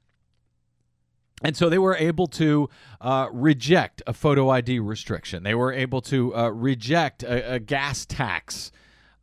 And 1.43 1.57
so 1.57 1.71
they 1.71 1.79
were 1.79 1.97
able 1.97 2.27
to 2.29 2.69
uh, 3.01 3.29
reject 3.33 4.03
a 4.07 4.13
photo 4.13 4.51
ID 4.51 4.79
restriction. 4.79 5.43
They 5.43 5.55
were 5.55 5.73
able 5.73 6.03
to 6.03 6.37
uh, 6.37 6.49
reject 6.51 7.23
a, 7.23 7.55
a, 7.55 7.59
gas 7.59 8.05
tax, 8.05 8.73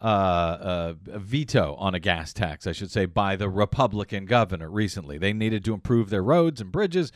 uh, 0.01 0.05
uh, 0.05 0.93
a 1.11 1.19
veto 1.19 1.75
on 1.75 1.93
a 1.93 1.99
gas 1.99 2.33
tax, 2.33 2.65
I 2.65 2.71
should 2.71 2.89
say, 2.89 3.05
by 3.05 3.35
the 3.35 3.49
Republican 3.49 4.25
governor 4.25 4.69
recently. 4.69 5.19
They 5.19 5.31
needed 5.31 5.63
to 5.65 5.75
improve 5.75 6.09
their 6.09 6.23
roads 6.23 6.59
and 6.59 6.71
bridges, 6.71 7.11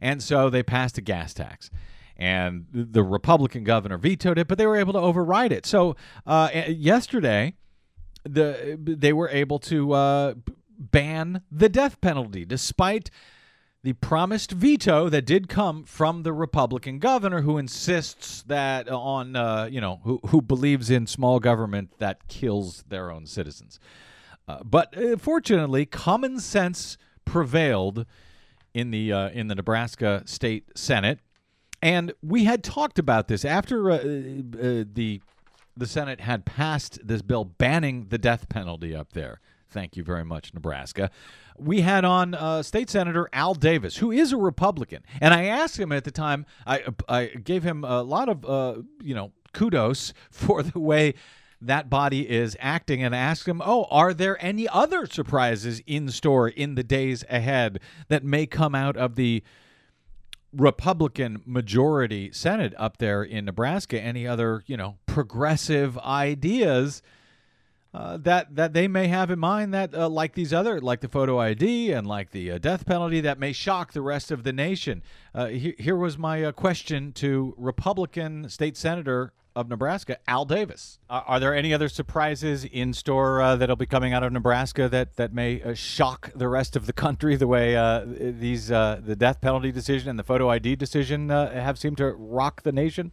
and 0.00 0.22
so 0.22 0.48
they 0.48 0.62
passed 0.62 0.96
a 0.96 1.02
gas 1.02 1.34
tax 1.34 1.70
and 2.18 2.66
the 2.72 3.02
Republican 3.02 3.62
governor 3.64 3.96
vetoed 3.96 4.38
it, 4.38 4.48
but 4.48 4.58
they 4.58 4.66
were 4.66 4.76
able 4.76 4.92
to 4.92 4.98
override 4.98 5.52
it. 5.52 5.64
So 5.64 5.94
uh, 6.26 6.50
yesterday, 6.68 7.54
the 8.24 8.76
they 8.80 9.12
were 9.12 9.28
able 9.28 9.58
to 9.60 9.92
uh, 9.92 10.34
ban 10.78 11.42
the 11.50 11.68
death 11.68 12.00
penalty, 12.00 12.44
despite 12.44 13.10
the 13.84 13.92
promised 13.94 14.50
veto 14.50 15.08
that 15.08 15.24
did 15.24 15.48
come 15.48 15.84
from 15.84 16.24
the 16.24 16.32
Republican 16.32 16.98
governor, 16.98 17.42
who 17.42 17.56
insists 17.56 18.42
that 18.42 18.88
on 18.88 19.36
uh, 19.36 19.68
you 19.70 19.80
know 19.80 20.00
who 20.02 20.20
who 20.26 20.42
believes 20.42 20.90
in 20.90 21.06
small 21.06 21.38
government 21.38 21.92
that 21.98 22.26
kills 22.26 22.84
their 22.88 23.10
own 23.12 23.26
citizens. 23.26 23.78
Uh, 24.48 24.58
but 24.64 24.96
uh, 24.96 25.16
fortunately, 25.16 25.86
common 25.86 26.40
sense 26.40 26.98
prevailed 27.24 28.04
in 28.74 28.90
the 28.90 29.12
uh, 29.12 29.28
in 29.30 29.46
the 29.46 29.54
Nebraska 29.54 30.22
State 30.26 30.70
Senate 30.74 31.20
and 31.82 32.12
we 32.22 32.44
had 32.44 32.62
talked 32.62 32.98
about 32.98 33.28
this 33.28 33.44
after 33.44 33.90
uh, 33.90 33.96
uh, 33.96 34.84
the 34.92 35.20
the 35.76 35.86
Senate 35.86 36.20
had 36.20 36.44
passed 36.44 36.98
this 37.06 37.22
bill 37.22 37.44
banning 37.44 38.06
the 38.08 38.18
death 38.18 38.48
penalty 38.48 38.94
up 38.94 39.12
there. 39.12 39.40
Thank 39.70 39.96
you 39.96 40.02
very 40.02 40.24
much, 40.24 40.52
Nebraska. 40.52 41.10
We 41.56 41.82
had 41.82 42.04
on 42.04 42.34
uh, 42.34 42.62
State 42.62 42.90
Senator 42.90 43.28
Al 43.32 43.54
Davis, 43.54 43.98
who 43.98 44.10
is 44.10 44.32
a 44.32 44.36
Republican, 44.36 45.04
and 45.20 45.34
I 45.34 45.44
asked 45.44 45.78
him 45.78 45.92
at 45.92 46.04
the 46.04 46.10
time. 46.10 46.46
I 46.66 46.84
I 47.08 47.26
gave 47.26 47.62
him 47.62 47.84
a 47.84 48.02
lot 48.02 48.28
of 48.28 48.44
uh, 48.44 48.82
you 49.02 49.14
know 49.14 49.32
kudos 49.52 50.12
for 50.30 50.62
the 50.62 50.78
way 50.78 51.14
that 51.60 51.90
body 51.90 52.28
is 52.28 52.56
acting 52.60 53.02
and 53.02 53.14
asked 53.14 53.46
him, 53.48 53.60
Oh, 53.64 53.86
are 53.90 54.14
there 54.14 54.42
any 54.42 54.68
other 54.68 55.06
surprises 55.06 55.82
in 55.86 56.08
store 56.08 56.48
in 56.48 56.76
the 56.76 56.84
days 56.84 57.24
ahead 57.28 57.80
that 58.08 58.24
may 58.24 58.46
come 58.46 58.74
out 58.74 58.96
of 58.96 59.16
the 59.16 59.42
Republican 60.52 61.42
majority 61.44 62.30
Senate 62.32 62.74
up 62.76 62.98
there 62.98 63.22
in 63.22 63.44
Nebraska 63.44 64.00
any 64.00 64.26
other, 64.26 64.62
you 64.66 64.76
know, 64.76 64.96
progressive 65.06 65.98
ideas 65.98 67.02
uh, 67.94 68.18
that 68.18 68.54
that 68.54 68.74
they 68.74 68.86
may 68.86 69.08
have 69.08 69.30
in 69.30 69.38
mind 69.38 69.72
that 69.72 69.94
uh, 69.94 70.08
like 70.08 70.34
these 70.34 70.52
other 70.52 70.80
like 70.80 71.00
the 71.00 71.08
photo 71.08 71.40
ID 71.40 71.90
and 71.92 72.06
like 72.06 72.30
the 72.30 72.50
uh, 72.50 72.58
death 72.58 72.84
penalty 72.84 73.20
that 73.20 73.38
may 73.38 73.52
shock 73.52 73.92
the 73.92 74.02
rest 74.02 74.30
of 74.30 74.42
the 74.42 74.52
nation. 74.52 75.02
Uh, 75.34 75.46
he, 75.46 75.74
here 75.78 75.96
was 75.96 76.18
my 76.18 76.44
uh, 76.44 76.52
question 76.52 77.12
to 77.12 77.54
Republican 77.56 78.48
state 78.48 78.76
senator 78.76 79.32
of 79.54 79.68
Nebraska, 79.68 80.18
Al 80.26 80.44
Davis. 80.44 80.98
Uh, 81.10 81.22
are 81.26 81.40
there 81.40 81.54
any 81.54 81.74
other 81.74 81.88
surprises 81.88 82.64
in 82.64 82.92
store 82.92 83.42
uh, 83.42 83.56
that'll 83.56 83.76
be 83.76 83.86
coming 83.86 84.12
out 84.12 84.22
of 84.22 84.32
Nebraska 84.32 84.88
that 84.88 85.16
that 85.16 85.32
may 85.32 85.62
uh, 85.62 85.74
shock 85.74 86.30
the 86.34 86.48
rest 86.48 86.76
of 86.76 86.86
the 86.86 86.92
country 86.92 87.36
the 87.36 87.46
way 87.46 87.76
uh, 87.76 88.04
these 88.06 88.70
uh, 88.70 89.00
the 89.04 89.16
death 89.16 89.40
penalty 89.40 89.72
decision 89.72 90.08
and 90.08 90.18
the 90.18 90.24
photo 90.24 90.48
ID 90.48 90.76
decision 90.76 91.30
uh, 91.30 91.50
have 91.52 91.78
seemed 91.78 91.96
to 91.98 92.12
rock 92.12 92.62
the 92.62 92.72
nation? 92.72 93.12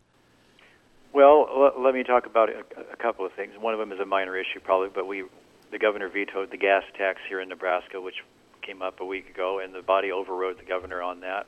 Well, 1.14 1.48
l- 1.50 1.84
let 1.84 1.94
me 1.94 2.04
talk 2.04 2.26
about 2.26 2.50
a, 2.50 2.60
a 2.92 2.98
couple 2.98 3.26
of 3.26 3.32
things. 3.34 3.54
One 3.60 3.74
of 3.74 3.80
them 3.80 3.92
is 3.92 4.00
a 4.00 4.06
minor 4.06 4.38
issue, 4.38 4.60
probably, 4.64 4.90
but 4.94 5.08
we 5.08 5.24
the 5.72 5.80
governor 5.80 6.10
vetoed 6.10 6.52
the 6.52 6.58
gas 6.58 6.84
tax 6.98 7.20
here 7.28 7.42
in 7.42 7.50
Nebraska, 7.50 8.00
which 8.00 8.24
came 8.62 8.82
up 8.82 9.00
a 9.00 9.06
week 9.06 9.30
ago, 9.30 9.60
and 9.64 9.74
the 9.74 9.82
body 9.82 10.12
overrode 10.12 10.60
the 10.60 10.66
governor 10.66 11.02
on 11.02 11.22
that. 11.22 11.48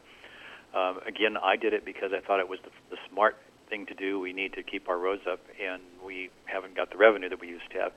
Um, 0.74 1.00
again, 1.08 1.38
I 1.42 1.56
did 1.56 1.74
it 1.74 1.86
because 1.86 2.12
I 2.14 2.26
thought 2.26 2.40
it 2.40 2.50
was 2.50 2.60
the, 2.64 2.70
the 2.90 2.98
smart 3.10 3.38
thing 3.70 3.86
to 3.88 3.94
do. 3.94 4.20
We 4.20 4.34
need 4.34 4.54
to 4.54 4.64
keep 4.64 4.90
our 4.90 4.98
roads 4.98 5.24
up, 5.30 5.40
and 5.62 5.82
we 6.06 6.30
haven't 6.46 6.76
got 6.76 6.92
the 6.92 6.98
revenue 6.98 7.30
that 7.30 7.40
we 7.40 7.48
used 7.48 7.70
to 7.72 7.80
have. 7.80 7.92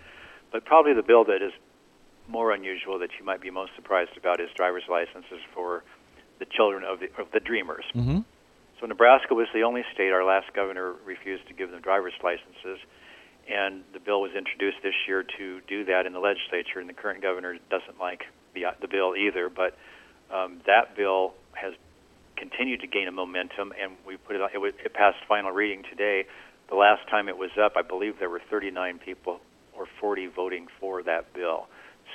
But 0.53 0.65
probably 0.65 0.95
the 0.95 1.03
bill 1.03 1.25
that 1.25 1.43
is 1.43 1.53
more 2.29 2.53
unusual 2.53 2.99
that 3.01 3.11
you 3.19 3.25
might 3.25 3.41
be 3.41 3.51
most 3.51 3.73
surprised 3.77 4.17
about 4.17 4.41
is 4.41 4.49
driver's 4.57 4.85
licenses 4.89 5.41
for 5.55 5.83
the 6.39 6.47
children 6.47 6.85
of 6.85 7.01
the 7.01 7.07
of 7.21 7.31
the 7.33 7.41
dreamers. 7.41 7.85
Mm-hmm. 7.95 8.21
So 8.81 8.87
Nebraska 8.87 9.35
was 9.35 9.47
the 9.53 9.63
only 9.63 9.85
state 9.93 10.11
our 10.11 10.25
last 10.25 10.53
governor 10.55 10.95
refused 11.05 11.47
to 11.49 11.55
give 11.55 11.71
them 11.71 11.81
driver's 11.83 12.15
licenses, 12.23 12.79
and 13.49 13.83
the 13.93 14.01
bill 14.01 14.23
was 14.23 14.33
introduced 14.33 14.79
this 14.83 14.95
year 15.07 15.23
to 15.39 15.61
do 15.69 15.85
that 15.85 16.07
in 16.07 16.13
the 16.13 16.19
legislature. 16.19 16.81
And 16.81 16.89
the 16.89 16.95
current 16.95 17.21
governor 17.21 17.57
doesn't 17.71 17.99
like 18.01 18.25
the 18.55 18.65
the 18.81 18.89
bill 18.89 19.15
either, 19.17 19.49
but 19.51 19.77
um, 20.33 20.61
that 20.67 20.97
bill 20.97 21.35
has 21.53 21.75
continued 22.41 22.81
to 22.81 22.87
gain 22.87 23.07
a 23.07 23.13
momentum, 23.13 23.73
and 23.81 23.93
we 24.07 24.17
put 24.17 24.35
it, 24.35 24.41
it, 24.43 24.75
it 24.85 24.95
passed 24.95 25.19
final 25.29 25.53
reading 25.53 25.83
today. 25.89 26.25
The 26.71 26.75
last 26.75 27.07
time 27.09 27.29
it 27.29 27.37
was 27.37 27.51
up, 27.63 27.75
I 27.77 27.83
believe 27.83 28.19
there 28.19 28.31
were 28.31 28.41
39 28.51 28.99
people 29.05 29.41
or 29.77 29.87
40 30.01 30.27
voting 30.29 30.67
for 30.81 31.03
that 31.03 31.33
bill. 31.35 31.67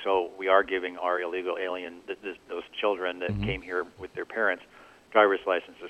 So 0.03 0.31
we 0.37 0.47
are 0.47 0.63
giving 0.63 0.97
our 0.97 1.21
illegal 1.21 1.57
alien, 1.61 2.01
th- 2.07 2.19
th- 2.21 2.37
those 2.49 2.63
children 2.79 3.19
that 3.19 3.31
Mhm. 3.31 3.45
came 3.45 3.61
here 3.61 3.85
with 3.99 4.13
their 4.15 4.25
parents, 4.25 4.63
driver's 5.11 5.45
licenses. 5.45 5.89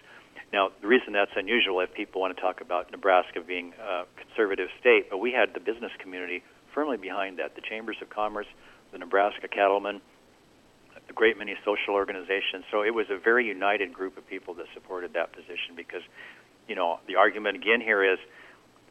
Now, 0.53 0.71
the 0.81 0.87
reason 0.87 1.13
that's 1.13 1.35
unusual, 1.35 1.79
if 1.79 1.93
people 1.93 2.21
want 2.21 2.35
to 2.35 2.41
talk 2.41 2.61
about 2.61 2.91
Nebraska 2.91 3.41
being 3.41 3.73
a 3.79 4.05
conservative 4.15 4.69
state, 4.79 5.09
but 5.09 5.17
we 5.17 5.31
had 5.31 5.53
the 5.53 5.59
business 5.59 5.91
community 5.99 6.43
firmly 6.73 6.97
behind 6.97 7.39
that. 7.39 7.55
The 7.55 7.61
chambers 7.61 7.97
of 8.01 8.09
commerce, 8.09 8.47
the 8.91 8.97
Nebraska 8.99 9.47
cattlemen, 9.47 10.01
a 11.09 11.13
great 11.13 11.37
many 11.37 11.55
social 11.63 11.93
organizations. 11.93 12.65
So 12.71 12.83
it 12.83 12.93
was 12.93 13.07
a 13.09 13.17
very 13.17 13.45
united 13.45 13.93
group 13.93 14.17
of 14.17 14.27
people 14.27 14.53
that 14.55 14.65
supported 14.73 15.13
that 15.13 15.33
position 15.33 15.75
because, 15.75 16.01
you 16.67 16.75
know, 16.75 16.99
the 17.07 17.15
argument 17.15 17.57
again 17.57 17.81
here 17.81 18.03
is 18.03 18.19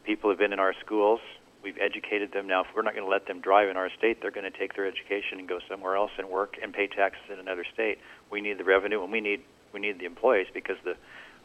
people 0.05 0.31
have 0.31 0.39
been 0.39 0.53
in 0.53 0.59
our 0.59 0.75
schools. 0.85 1.21
We've 1.63 1.79
educated 1.79 2.33
them. 2.33 2.47
Now, 2.47 2.61
if 2.63 2.67
we're 2.77 2.83
not 2.83 2.95
going 2.95 3.07
to 3.07 3.11
let 3.11 3.27
them 3.27 3.41
drive 3.41 3.69
in 3.69 3.77
our 3.77 3.89
state, 3.97 4.21
they're 4.21 4.31
going 4.31 4.51
to 4.51 4.57
take 4.57 4.77
their 4.77 4.87
education 4.87 5.39
and 5.39 5.49
go 5.49 5.61
somewhere 5.69 5.97
else 5.97 6.11
and 6.19 6.29
work 6.29 6.57
and 6.63 6.73
pay 6.75 6.87
taxes 6.87 7.23
in 7.33 7.39
another 7.39 7.65
state. 7.73 7.99
We 8.31 8.41
need 8.41 8.59
the 8.59 8.65
revenue 8.65 9.03
and 9.03 9.11
we 9.11 9.21
need 9.21 9.41
we 9.73 9.81
need 9.81 9.99
the 9.99 10.05
employees 10.05 10.47
because 10.55 10.77
the 10.85 10.95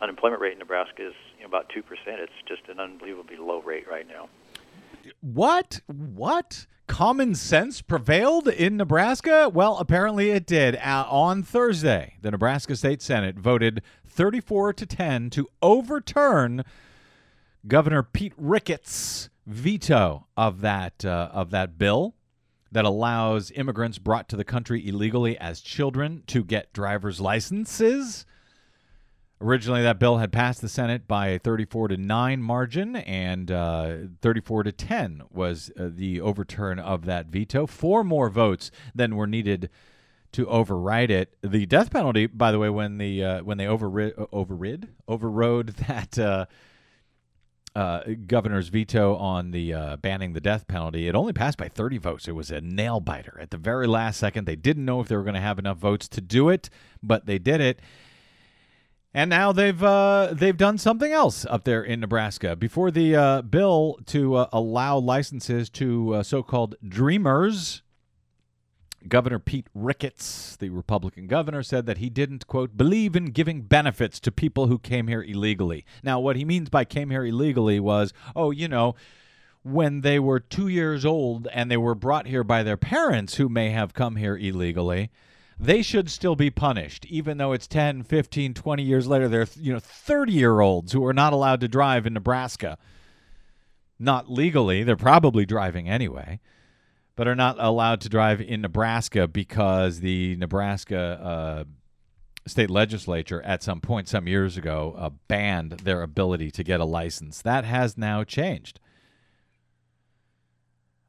unemployment 0.01 0.41
rate 0.41 0.53
in 0.53 0.59
Nebraska 0.59 1.07
is 1.07 1.13
you 1.38 1.41
know, 1.41 1.47
about 1.47 1.69
two 1.69 1.81
percent. 1.81 2.19
It's 2.19 2.33
just 2.47 2.67
an 2.69 2.79
unbelievably 2.79 3.38
low 3.38 3.61
rate 3.61 3.85
right 3.89 4.07
now. 4.07 4.29
What? 5.21 5.81
What? 5.88 6.67
Common 6.89 7.36
sense 7.36 7.84
prevailed 7.84 8.48
in 8.48 8.75
Nebraska? 8.75 9.48
Well, 9.48 9.77
apparently 9.77 10.31
it 10.31 10.48
did. 10.48 10.75
Uh, 10.75 11.05
on 11.08 11.43
Thursday, 11.43 12.15
the 12.24 12.31
Nebraska 12.31 12.75
State 12.75 13.03
Senate 13.03 13.38
voted 13.38 13.84
34 14.08 14.74
to 14.74 14.86
10 14.88 15.29
to 15.29 15.48
overturn 15.62 16.65
Governor 17.67 18.01
Pete 18.01 18.34
Ricketts' 18.36 19.29
veto 19.46 20.25
of 20.36 20.62
that 20.62 21.05
uh, 21.05 21.29
of 21.31 21.51
that 21.51 21.77
bill 21.77 22.15
that 22.72 22.86
allows 22.86 23.51
immigrants 23.51 24.00
brought 24.00 24.27
to 24.29 24.36
the 24.36 24.43
country 24.43 24.86
illegally 24.86 25.38
as 25.38 25.62
children 25.62 26.24
to 26.25 26.43
get 26.43 26.74
driver's 26.74 27.22
licenses. 27.22 28.25
Originally, 29.41 29.81
that 29.81 30.00
bill 30.00 30.17
had 30.17 30.34
passed 30.34 30.62
the 30.62 30.67
Senate 30.67 31.08
by 31.08 31.27
a 31.27 31.39
34 31.39 31.89
to 31.89 31.98
9 31.98 32.41
margin, 32.41 32.98
and 32.98 33.50
uh, 33.50 33.96
34 34.22 34.63
to 34.63 34.72
10 34.74 35.24
was 35.31 35.72
uh, 35.79 35.89
the 35.89 36.19
overturn 36.19 36.77
of 36.77 37.05
that 37.05 37.27
veto. 37.27 37.65
Four 37.65 38.03
more 38.03 38.29
votes 38.29 38.69
than 38.93 39.15
were 39.15 39.27
needed 39.27 39.69
to 40.34 40.46
override 40.48 41.10
it. 41.10 41.38
The 41.41 41.65
death 41.65 41.89
penalty, 41.89 42.27
by 42.27 42.51
the 42.51 42.60
way, 42.60 42.69
when 42.69 42.98
the 42.98 43.24
uh, 43.24 43.43
when 43.43 43.58
they 43.58 43.65
overrid, 43.65 44.13
overrid 44.34 44.89
overrode 45.08 45.67
that 45.88 46.19
uh, 46.19 46.46
uh, 47.75 48.01
governor's 48.27 48.67
veto 48.67 49.15
on 49.15 49.51
the 49.51 49.74
uh, 49.74 49.96
banning 49.98 50.34
the 50.34 50.41
death 50.41 50.67
penalty, 50.67 51.08
it 51.08 51.15
only 51.15 51.31
passed 51.31 51.58
by 51.58 51.69
30 51.69 51.98
votes. 51.98 52.27
It 52.27 52.34
was 52.34 52.51
a 52.51 52.60
nail 52.60 53.00
biter 53.00 53.38
at 53.41 53.51
the 53.51 53.58
very 53.58 53.88
last 53.88 54.19
second. 54.19 54.46
They 54.46 54.58
didn't 54.58 54.84
know 54.84 55.00
if 55.00 55.08
they 55.08 55.15
were 55.15 55.24
going 55.24 55.36
to 55.36 55.39
have 55.39 55.60
enough 55.60 55.77
votes 55.77 56.10
to 56.10 56.19
do 56.19 56.50
it, 56.50 56.69
but 57.01 57.25
they 57.25 57.39
did 57.39 57.62
it. 57.62 57.79
And 59.13 59.29
now 59.29 59.51
they've 59.51 59.81
uh, 59.81 60.29
they've 60.33 60.55
done 60.55 60.77
something 60.77 61.11
else 61.11 61.45
up 61.45 61.63
there 61.63 61.83
in 61.83 61.99
Nebraska. 61.99 62.55
Before 62.55 62.91
the 62.91 63.15
uh, 63.15 63.41
bill 63.41 63.97
to 64.07 64.35
uh, 64.35 64.49
allow 64.53 64.97
licenses 64.99 65.69
to 65.71 66.15
uh, 66.15 66.23
so-called 66.23 66.75
dreamers, 66.87 67.81
Governor 69.07 69.39
Pete 69.39 69.67
Ricketts, 69.73 70.55
the 70.57 70.69
Republican 70.69 71.25
governor, 71.25 71.63
said 71.63 71.87
that 71.87 71.97
he 71.97 72.09
didn't 72.11 72.45
quote 72.45 72.77
believe 72.77 73.15
in 73.15 73.25
giving 73.25 73.61
benefits 73.61 74.19
to 74.19 74.31
people 74.31 74.67
who 74.67 74.77
came 74.77 75.07
here 75.07 75.23
illegally. 75.23 75.85
Now, 76.03 76.19
what 76.19 76.35
he 76.35 76.45
means 76.45 76.69
by 76.69 76.85
came 76.85 77.09
here 77.09 77.25
illegally 77.25 77.79
was, 77.79 78.13
oh, 78.35 78.51
you 78.51 78.67
know, 78.67 78.93
when 79.63 80.01
they 80.01 80.19
were 80.19 80.39
two 80.39 80.67
years 80.67 81.03
old 81.03 81.47
and 81.51 81.71
they 81.71 81.77
were 81.77 81.95
brought 81.95 82.27
here 82.27 82.43
by 82.43 82.61
their 82.61 82.77
parents 82.77 83.35
who 83.35 83.49
may 83.49 83.71
have 83.71 83.93
come 83.93 84.17
here 84.17 84.37
illegally 84.37 85.09
they 85.59 85.81
should 85.81 86.09
still 86.09 86.35
be 86.35 86.49
punished, 86.49 87.05
even 87.07 87.37
though 87.37 87.51
it's 87.51 87.67
10, 87.67 88.03
15, 88.03 88.53
20 88.53 88.83
years 88.83 89.07
later. 89.07 89.27
They're, 89.27 89.47
you 89.59 89.73
know, 89.73 89.79
30 89.79 90.31
year 90.31 90.61
olds 90.61 90.93
who 90.93 91.05
are 91.05 91.13
not 91.13 91.33
allowed 91.33 91.59
to 91.61 91.67
drive 91.67 92.05
in 92.05 92.13
Nebraska. 92.13 92.77
Not 93.99 94.31
legally, 94.31 94.83
they're 94.83 94.95
probably 94.95 95.45
driving 95.45 95.89
anyway, 95.89 96.39
but 97.17 97.27
are 97.27 97.35
not 97.35 97.57
allowed 97.59 97.99
to 98.01 98.09
drive 98.09 98.39
in 98.39 98.61
Nebraska 98.61 99.27
because 99.27 99.99
the 99.99 100.37
Nebraska 100.37 100.97
uh, 101.21 101.63
state 102.47 102.69
legislature 102.69 103.41
at 103.41 103.61
some 103.61 103.81
point, 103.81 104.07
some 104.07 104.27
years 104.27 104.55
ago, 104.55 104.95
uh, 104.97 105.09
banned 105.27 105.71
their 105.71 106.01
ability 106.01 106.51
to 106.51 106.63
get 106.63 106.79
a 106.79 106.85
license. 106.85 107.41
That 107.41 107.65
has 107.65 107.97
now 107.97 108.23
changed. 108.23 108.79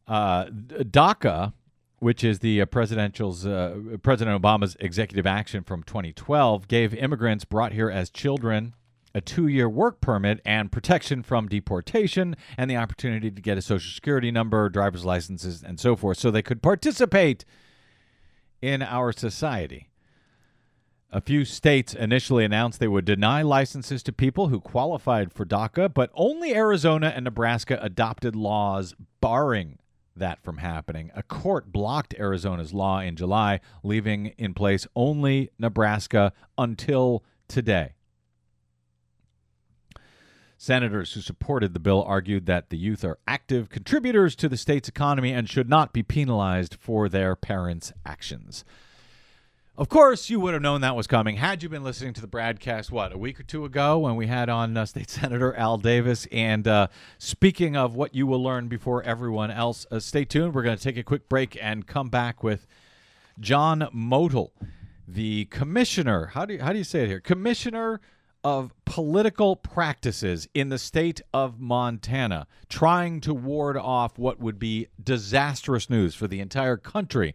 Uh, 0.08 0.46
DACA 0.46 1.52
which 2.00 2.24
is 2.24 2.40
the 2.40 2.60
uh, 2.60 2.66
presidential's 2.66 3.46
uh, 3.46 3.76
President 4.02 4.42
Obama's 4.42 4.76
executive 4.80 5.26
action 5.26 5.62
from 5.62 5.82
2012, 5.84 6.66
gave 6.66 6.94
immigrants 6.94 7.44
brought 7.44 7.72
here 7.72 7.90
as 7.90 8.10
children 8.10 8.74
a 9.14 9.20
two-year 9.20 9.68
work 9.68 10.00
permit 10.00 10.40
and 10.44 10.72
protection 10.72 11.22
from 11.22 11.48
deportation, 11.48 12.36
and 12.56 12.70
the 12.70 12.76
opportunity 12.76 13.30
to 13.30 13.42
get 13.42 13.58
a 13.58 13.62
social 13.62 13.92
security 13.92 14.30
number, 14.30 14.68
driver's 14.68 15.04
licenses, 15.04 15.62
and 15.62 15.80
so 15.80 15.96
forth, 15.96 16.16
so 16.18 16.30
they 16.30 16.42
could 16.42 16.62
participate 16.62 17.44
in 18.62 18.82
our 18.82 19.12
society. 19.12 19.88
A 21.12 21.20
few 21.20 21.44
states 21.44 21.92
initially 21.92 22.44
announced 22.44 22.78
they 22.78 22.86
would 22.86 23.04
deny 23.04 23.42
licenses 23.42 24.02
to 24.04 24.12
people 24.12 24.46
who 24.46 24.60
qualified 24.60 25.32
for 25.32 25.44
DACA, 25.44 25.92
but 25.92 26.10
only 26.14 26.54
Arizona 26.54 27.12
and 27.14 27.24
Nebraska 27.24 27.80
adopted 27.82 28.36
laws 28.36 28.94
barring 29.20 29.79
that 30.16 30.42
from 30.42 30.58
happening. 30.58 31.10
A 31.14 31.22
court 31.22 31.72
blocked 31.72 32.14
Arizona's 32.18 32.74
law 32.74 33.00
in 33.00 33.16
July, 33.16 33.60
leaving 33.82 34.26
in 34.38 34.54
place 34.54 34.86
only 34.94 35.50
Nebraska 35.58 36.32
until 36.58 37.24
today. 37.48 37.94
Senators 40.56 41.14
who 41.14 41.22
supported 41.22 41.72
the 41.72 41.80
bill 41.80 42.02
argued 42.06 42.44
that 42.44 42.68
the 42.68 42.76
youth 42.76 43.02
are 43.02 43.18
active 43.26 43.70
contributors 43.70 44.36
to 44.36 44.46
the 44.46 44.58
state's 44.58 44.90
economy 44.90 45.32
and 45.32 45.48
should 45.48 45.70
not 45.70 45.94
be 45.94 46.02
penalized 46.02 46.76
for 46.78 47.08
their 47.08 47.34
parents' 47.34 47.94
actions. 48.04 48.62
Of 49.80 49.88
course, 49.88 50.28
you 50.28 50.40
would 50.40 50.52
have 50.52 50.60
known 50.60 50.82
that 50.82 50.94
was 50.94 51.06
coming 51.06 51.36
had 51.36 51.62
you 51.62 51.70
been 51.70 51.82
listening 51.82 52.12
to 52.12 52.20
the 52.20 52.26
broadcast, 52.26 52.92
what, 52.92 53.14
a 53.14 53.16
week 53.16 53.40
or 53.40 53.44
two 53.44 53.64
ago 53.64 54.00
when 54.00 54.14
we 54.14 54.26
had 54.26 54.50
on 54.50 54.76
uh, 54.76 54.84
State 54.84 55.08
Senator 55.10 55.56
Al 55.56 55.78
Davis. 55.78 56.28
And 56.30 56.68
uh, 56.68 56.88
speaking 57.16 57.78
of 57.78 57.94
what 57.94 58.14
you 58.14 58.26
will 58.26 58.42
learn 58.42 58.68
before 58.68 59.02
everyone 59.04 59.50
else, 59.50 59.86
uh, 59.90 59.98
stay 59.98 60.26
tuned. 60.26 60.52
We're 60.52 60.64
going 60.64 60.76
to 60.76 60.82
take 60.82 60.98
a 60.98 61.02
quick 61.02 61.30
break 61.30 61.56
and 61.62 61.86
come 61.86 62.10
back 62.10 62.42
with 62.42 62.66
John 63.38 63.88
Motl, 63.94 64.50
the 65.08 65.46
commissioner. 65.46 66.26
How 66.26 66.44
do 66.44 66.52
you, 66.52 66.60
how 66.60 66.72
do 66.72 66.78
you 66.78 66.84
say 66.84 67.04
it 67.04 67.06
here? 67.06 67.20
Commissioner 67.20 68.02
of 68.44 68.74
political 68.84 69.56
practices 69.56 70.46
in 70.52 70.68
the 70.68 70.78
state 70.78 71.22
of 71.32 71.58
Montana, 71.58 72.46
trying 72.68 73.22
to 73.22 73.32
ward 73.32 73.78
off 73.78 74.18
what 74.18 74.40
would 74.40 74.58
be 74.58 74.88
disastrous 75.02 75.88
news 75.88 76.14
for 76.14 76.28
the 76.28 76.40
entire 76.40 76.76
country 76.76 77.34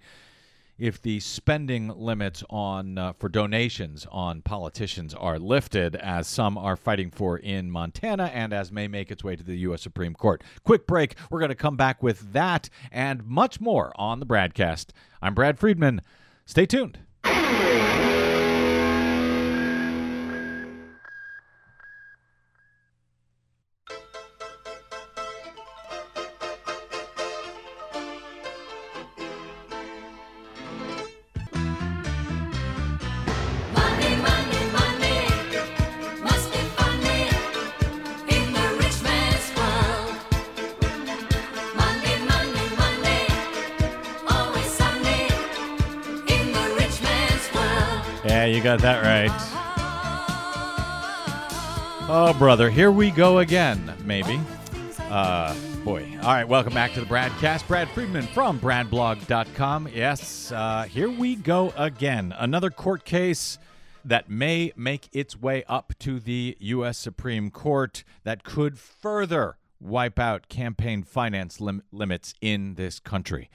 if 0.78 1.02
the 1.02 1.20
spending 1.20 1.88
limits 1.88 2.44
on 2.50 2.98
uh, 2.98 3.14
for 3.14 3.30
donations 3.30 4.06
on 4.12 4.42
politicians 4.42 5.14
are 5.14 5.40
lifted, 5.40 5.96
as 5.96 6.28
some 6.28 6.58
are 6.58 6.76
fighting 6.76 7.12
for 7.12 7.38
in 7.38 7.72
Montana, 7.72 8.26
and 8.34 8.54
as 8.54 8.72
may 8.72 8.88
make 8.88 9.12
its 9.12 9.24
way 9.24 9.36
to 9.36 9.44
the 9.44 9.58
U.S. 9.60 9.82
Supreme 9.82 10.14
Court. 10.14 10.44
Quick 10.64 10.86
break. 10.86 11.16
We're 11.30 11.40
going 11.40 11.50
to 11.50 11.56
come 11.56 11.78
back 11.78 12.04
with 12.04 12.34
that 12.34 12.70
and 12.92 13.26
much 13.26 13.62
more 13.62 13.92
on 13.96 14.20
the 14.20 14.26
broadcast. 14.26 14.94
I'm 15.22 15.34
Brad 15.34 15.60
Friedman. 15.60 16.02
Stay 16.46 16.66
tuned. 16.66 17.00
Yeah, 48.36 48.48
you 48.48 48.62
got 48.62 48.82
that 48.82 49.02
right. 49.02 49.32
Oh, 52.10 52.36
brother, 52.38 52.70
here 52.70 52.92
we 52.92 53.10
go 53.10 53.40
again, 53.40 53.94
maybe. 54.04 54.42
Uh, 55.04 55.56
boy. 55.86 56.06
All 56.22 56.34
right, 56.34 56.46
welcome 56.46 56.74
back 56.74 56.94
to 56.96 57.00
the 57.00 57.06
Bradcast. 57.06 57.66
Brad 57.66 57.90
Friedman 57.92 58.28
from 58.28 58.60
BradBlog.com. 58.60 59.88
Yes, 59.88 60.52
uh, 60.52 60.84
here 60.84 61.10
we 61.10 61.38
go 61.38 61.74
again. 61.78 62.36
Another 62.38 62.70
court 62.70 63.06
case 63.06 63.58
that 64.04 64.30
may 64.30 64.74
make 64.76 65.08
its 65.14 65.40
way 65.40 65.64
up 65.70 65.94
to 66.00 66.20
the 66.20 66.58
U.S. 66.60 66.98
Supreme 66.98 67.50
Court 67.50 68.04
that 68.26 68.44
could 68.44 68.78
further 68.78 69.56
wipe 69.80 70.20
out 70.20 70.50
campaign 70.50 71.04
finance 71.04 71.62
lim- 71.62 71.84
limits 71.94 72.34
in 72.42 72.76
this 72.76 73.00
country. 73.00 73.50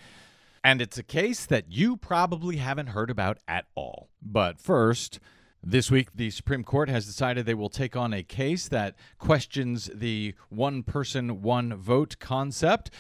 And 0.63 0.83
it's 0.83 0.99
a 0.99 1.03
case 1.03 1.47
that 1.47 1.67
you 1.69 1.97
probably 1.97 2.57
haven't 2.57 2.89
heard 2.89 3.11
about 3.11 3.39
at 3.49 3.67
all. 3.75 4.11
But 4.21 4.61
first, 4.61 5.19
this 5.63 5.91
week, 5.91 6.09
the 6.15 6.31
Supreme 6.31 6.65
Court 6.65 6.89
has 6.89 7.07
decided 7.07 7.47
they 7.47 7.55
will 7.55 7.71
take 7.71 7.97
on 7.97 8.13
a 8.13 8.23
case 8.23 8.69
that 8.69 8.95
questions 9.19 9.91
the 9.95 10.35
one 10.49 10.83
person, 10.83 11.43
one 11.43 11.75
vote 11.75 12.17
concept. 12.19 12.91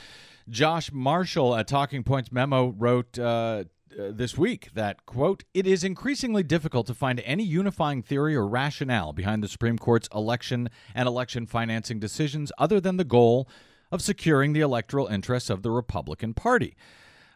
Josh 0.48 0.90
Marshall 0.92 1.54
at 1.54 1.68
Talking 1.68 2.02
Points 2.02 2.32
Memo 2.32 2.74
wrote 2.76 3.18
uh, 3.18 3.64
uh, 3.98 4.10
this 4.12 4.38
week 4.38 4.68
that, 4.74 5.04
quote, 5.04 5.44
it 5.52 5.66
is 5.66 5.84
increasingly 5.84 6.42
difficult 6.42 6.86
to 6.86 6.94
find 6.94 7.20
any 7.20 7.44
unifying 7.44 8.02
theory 8.02 8.36
or 8.36 8.46
rationale 8.46 9.12
behind 9.12 9.42
the 9.42 9.48
Supreme 9.48 9.78
Court's 9.78 10.08
election 10.14 10.70
and 10.94 11.08
election 11.08 11.46
financing 11.46 11.98
decisions 11.98 12.52
other 12.56 12.80
than 12.80 12.96
the 12.96 13.04
goal 13.04 13.48
of 13.90 14.00
securing 14.00 14.52
the 14.52 14.60
electoral 14.60 15.06
interests 15.08 15.50
of 15.50 15.62
the 15.62 15.70
Republican 15.70 16.34
Party. 16.34 16.76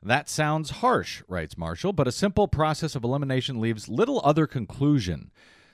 That 0.05 0.29
sounds 0.29 0.69
harsh, 0.69 1.23
writes 1.29 1.57
Marshall, 1.57 1.95
but 1.95 2.07
a 2.07 2.13
simple 2.13 2.47
process 2.47 2.95
of 2.95 3.05
elimination 3.05 3.59
leaves 3.59 3.89
little 3.89 4.21
other 4.23 4.47
conclusion. 4.47 5.31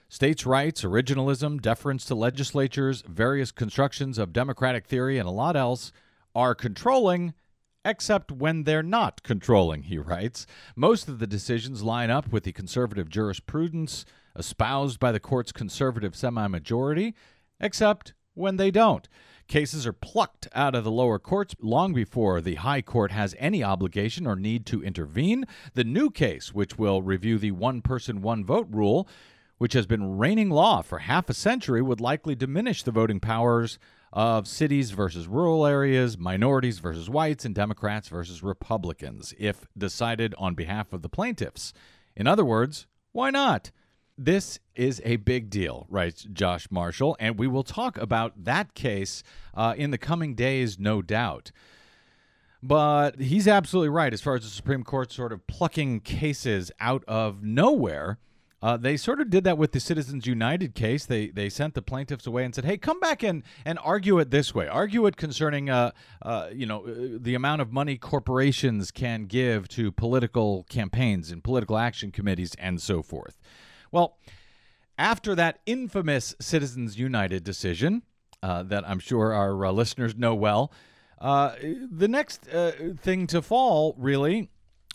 States' 0.08 0.46
rights, 0.46 0.84
originalism, 0.84 1.60
deference 1.60 2.04
to 2.04 2.14
legislatures, 2.14 3.02
various 3.08 3.50
constructions 3.50 4.18
of 4.18 4.32
democratic 4.32 4.86
theory, 4.86 5.18
and 5.18 5.26
a 5.26 5.32
lot 5.32 5.56
else 5.56 5.90
are 6.32 6.54
controlling, 6.54 7.34
except 7.84 8.30
when 8.30 8.62
they're 8.62 8.84
not 8.84 9.24
controlling, 9.24 9.82
he 9.82 9.98
writes. 9.98 10.46
Most 10.76 11.08
of 11.08 11.18
the 11.18 11.26
decisions 11.26 11.82
line 11.82 12.10
up 12.10 12.30
with 12.30 12.44
the 12.44 12.52
conservative 12.52 13.08
jurisprudence 13.08 14.04
espoused 14.36 15.00
by 15.00 15.10
the 15.10 15.18
court's 15.18 15.50
conservative 15.50 16.14
semi 16.14 16.46
majority, 16.46 17.16
except 17.58 18.14
when 18.34 18.58
they 18.58 18.70
don't. 18.70 19.08
Cases 19.50 19.84
are 19.84 19.92
plucked 19.92 20.46
out 20.54 20.76
of 20.76 20.84
the 20.84 20.92
lower 20.92 21.18
courts 21.18 21.56
long 21.60 21.92
before 21.92 22.40
the 22.40 22.54
high 22.54 22.80
court 22.80 23.10
has 23.10 23.34
any 23.36 23.64
obligation 23.64 24.24
or 24.24 24.36
need 24.36 24.64
to 24.66 24.80
intervene. 24.80 25.44
The 25.74 25.82
new 25.82 26.08
case, 26.08 26.54
which 26.54 26.78
will 26.78 27.02
review 27.02 27.36
the 27.36 27.50
one 27.50 27.82
person, 27.82 28.22
one 28.22 28.44
vote 28.44 28.68
rule, 28.70 29.08
which 29.58 29.72
has 29.72 29.88
been 29.88 30.18
reigning 30.18 30.50
law 30.50 30.82
for 30.82 31.00
half 31.00 31.28
a 31.28 31.34
century, 31.34 31.82
would 31.82 32.00
likely 32.00 32.36
diminish 32.36 32.84
the 32.84 32.92
voting 32.92 33.18
powers 33.18 33.80
of 34.12 34.46
cities 34.46 34.92
versus 34.92 35.26
rural 35.26 35.66
areas, 35.66 36.16
minorities 36.16 36.78
versus 36.78 37.10
whites, 37.10 37.44
and 37.44 37.52
Democrats 37.52 38.06
versus 38.06 38.44
Republicans, 38.44 39.34
if 39.36 39.66
decided 39.76 40.32
on 40.38 40.54
behalf 40.54 40.92
of 40.92 41.02
the 41.02 41.08
plaintiffs. 41.08 41.72
In 42.14 42.28
other 42.28 42.44
words, 42.44 42.86
why 43.10 43.30
not? 43.30 43.72
This 44.22 44.59
is 44.74 45.00
a 45.02 45.16
big 45.16 45.48
deal, 45.48 45.87
writes 45.88 46.26
Josh 46.30 46.68
Marshall, 46.70 47.16
and 47.18 47.38
we 47.38 47.46
will 47.46 47.62
talk 47.62 47.96
about 47.96 48.44
that 48.44 48.74
case 48.74 49.22
uh, 49.54 49.74
in 49.78 49.92
the 49.92 49.96
coming 49.96 50.35
days, 50.35 50.78
no 50.78 51.00
doubt. 51.00 51.52
But 52.62 53.18
he's 53.18 53.48
absolutely 53.48 53.88
right 53.88 54.12
as 54.12 54.20
far 54.20 54.35
as 54.35 54.42
the 54.42 54.50
Supreme 54.50 54.85
Court 54.85 55.11
sort 55.11 55.33
of 55.33 55.46
plucking 55.46 56.00
cases 56.00 56.70
out 56.78 57.02
of 57.09 57.42
nowhere 57.42 58.18
Uh, 58.62 58.76
they 58.76 58.94
sort 58.96 59.20
of 59.22 59.30
did 59.30 59.42
that 59.44 59.56
with 59.56 59.72
the 59.72 59.80
Citizens 59.80 60.26
United 60.26 60.74
case. 60.74 61.06
They 61.06 61.28
they 61.28 61.48
sent 61.48 61.72
the 61.72 61.80
plaintiffs 61.80 62.26
away 62.26 62.44
and 62.44 62.54
said, 62.54 62.66
"Hey, 62.66 62.76
come 62.76 63.00
back 63.00 63.22
and 63.22 63.42
and 63.64 63.78
argue 63.83 64.18
it 64.18 64.30
this 64.30 64.54
way. 64.54 64.68
Argue 64.68 65.06
it 65.06 65.16
concerning, 65.16 65.70
uh, 65.70 65.92
uh, 66.20 66.50
you 66.52 66.66
know, 66.66 66.85
uh, 66.85 67.18
the 67.18 67.35
amount 67.35 67.62
of 67.62 67.72
money 67.72 67.96
corporations 67.96 68.90
can 68.90 69.24
give 69.24 69.66
to 69.68 69.90
political 69.90 70.64
campaigns 70.68 71.30
and 71.30 71.42
political 71.42 71.78
action 71.78 72.11
committees 72.12 72.54
and 72.59 72.83
so 72.83 73.02
forth." 73.02 73.38
Well, 73.92 74.16
after 74.98 75.35
that 75.35 75.61
infamous 75.66 76.35
Citizens 76.40 76.98
United 76.98 77.44
decision 77.44 78.03
uh, 78.42 78.62
that 78.64 78.88
I'm 78.88 78.98
sure 78.98 79.33
our 79.33 79.66
uh, 79.66 79.72
listeners 79.72 80.16
know 80.16 80.35
well, 80.35 80.72
uh, 81.20 81.55
the 81.90 82.09
next 82.09 82.48
uh, 82.48 82.72
thing 82.98 83.26
to 83.29 83.42
fall 83.42 83.94
really 83.98 84.48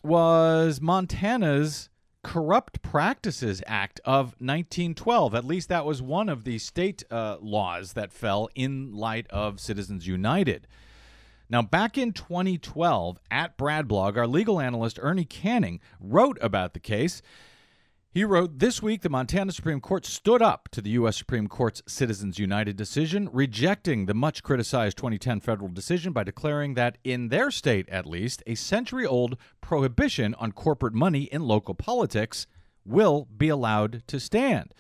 was 0.03 0.81
Montana's 0.81 1.89
Corrupt 2.23 2.81
Practices 2.81 3.62
Act 3.67 3.99
of 4.03 4.27
1912. 4.39 5.36
At 5.36 5.45
least 5.45 5.69
that 5.69 5.86
was 5.86 6.01
one 6.01 6.27
of 6.27 6.43
the 6.43 6.58
state 6.58 7.03
uh, 7.12 7.38
laws 7.39 7.93
that 7.93 8.12
fell 8.12 8.49
in 8.55 8.93
light 8.95 9.27
of 9.29 9.60
Citizens 9.60 10.08
United. 10.08 10.67
Now, 11.47 11.62
back 11.62 11.97
in 11.97 12.12
2012, 12.12 13.19
at 13.29 13.55
Bradblog, 13.58 14.17
our 14.17 14.25
legal 14.25 14.60
analyst 14.60 14.97
Ernie 14.99 15.25
Canning 15.25 15.79
wrote 15.99 16.39
about 16.41 16.73
the 16.73 16.79
case. 16.79 17.21
He 18.15 18.23
wrote, 18.23 18.60
This 18.60 18.82
week, 18.82 19.01
the 19.01 19.10
Montana 19.10 19.51
Supreme 19.51 19.82
Court 19.82 20.06
stood 20.06 20.41
up 20.41 20.69
to 20.71 20.82
the 20.82 20.91
U.S. 20.91 21.17
Supreme 21.17 21.49
Court's 21.49 21.84
Citizens 21.86 22.39
United 22.39 22.78
decision, 22.78 23.28
rejecting 23.34 24.06
the 24.06 24.13
much 24.13 24.41
criticized 24.41 24.95
2010 24.95 25.41
federal 25.41 25.67
decision 25.67 26.13
by 26.13 26.23
declaring 26.23 26.75
that, 26.75 26.97
in 27.04 27.28
their 27.28 27.51
state 27.51 27.89
at 27.89 28.06
least, 28.06 28.41
a 28.47 28.56
century 28.56 29.06
old 29.06 29.36
prohibition 29.60 30.34
on 30.36 30.54
corporate 30.54 30.93
money 30.93 31.23
in 31.23 31.41
local 31.41 31.75
politics 31.75 32.47
will 32.86 33.28
be 33.36 33.49
allowed 33.49 34.01
to 34.08 34.17
stand. 34.17 34.73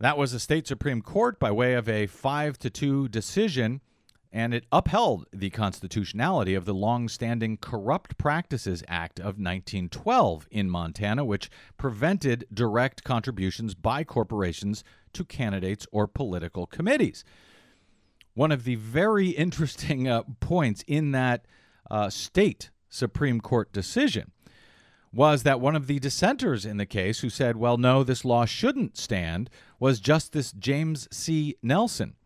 That 0.00 0.16
was 0.16 0.32
the 0.32 0.40
state 0.40 0.66
Supreme 0.66 1.02
Court 1.02 1.38
by 1.38 1.50
way 1.50 1.74
of 1.74 1.90
a 1.90 2.06
5 2.06 2.58
to 2.60 2.70
2 2.70 3.08
decision 3.08 3.82
and 4.34 4.52
it 4.52 4.66
upheld 4.72 5.26
the 5.32 5.48
constitutionality 5.48 6.56
of 6.56 6.64
the 6.64 6.74
long-standing 6.74 7.56
Corrupt 7.56 8.18
Practices 8.18 8.82
Act 8.88 9.20
of 9.20 9.38
1912 9.38 10.48
in 10.50 10.68
Montana, 10.68 11.24
which 11.24 11.48
prevented 11.76 12.44
direct 12.52 13.04
contributions 13.04 13.76
by 13.76 14.02
corporations 14.02 14.82
to 15.12 15.24
candidates 15.24 15.86
or 15.92 16.08
political 16.08 16.66
committees. 16.66 17.24
One 18.34 18.50
of 18.50 18.64
the 18.64 18.74
very 18.74 19.28
interesting 19.28 20.08
uh, 20.08 20.24
points 20.40 20.82
in 20.88 21.12
that 21.12 21.46
uh, 21.88 22.10
state 22.10 22.70
Supreme 22.88 23.40
Court 23.40 23.72
decision 23.72 24.32
was 25.12 25.44
that 25.44 25.60
one 25.60 25.76
of 25.76 25.86
the 25.86 26.00
dissenters 26.00 26.66
in 26.66 26.76
the 26.76 26.86
case 26.86 27.20
who 27.20 27.30
said, 27.30 27.56
well, 27.56 27.76
no, 27.76 28.02
this 28.02 28.24
law 28.24 28.44
shouldn't 28.44 28.96
stand, 28.96 29.48
was 29.78 30.00
Justice 30.00 30.50
James 30.50 31.06
C. 31.12 31.54
Nelson. 31.62 32.16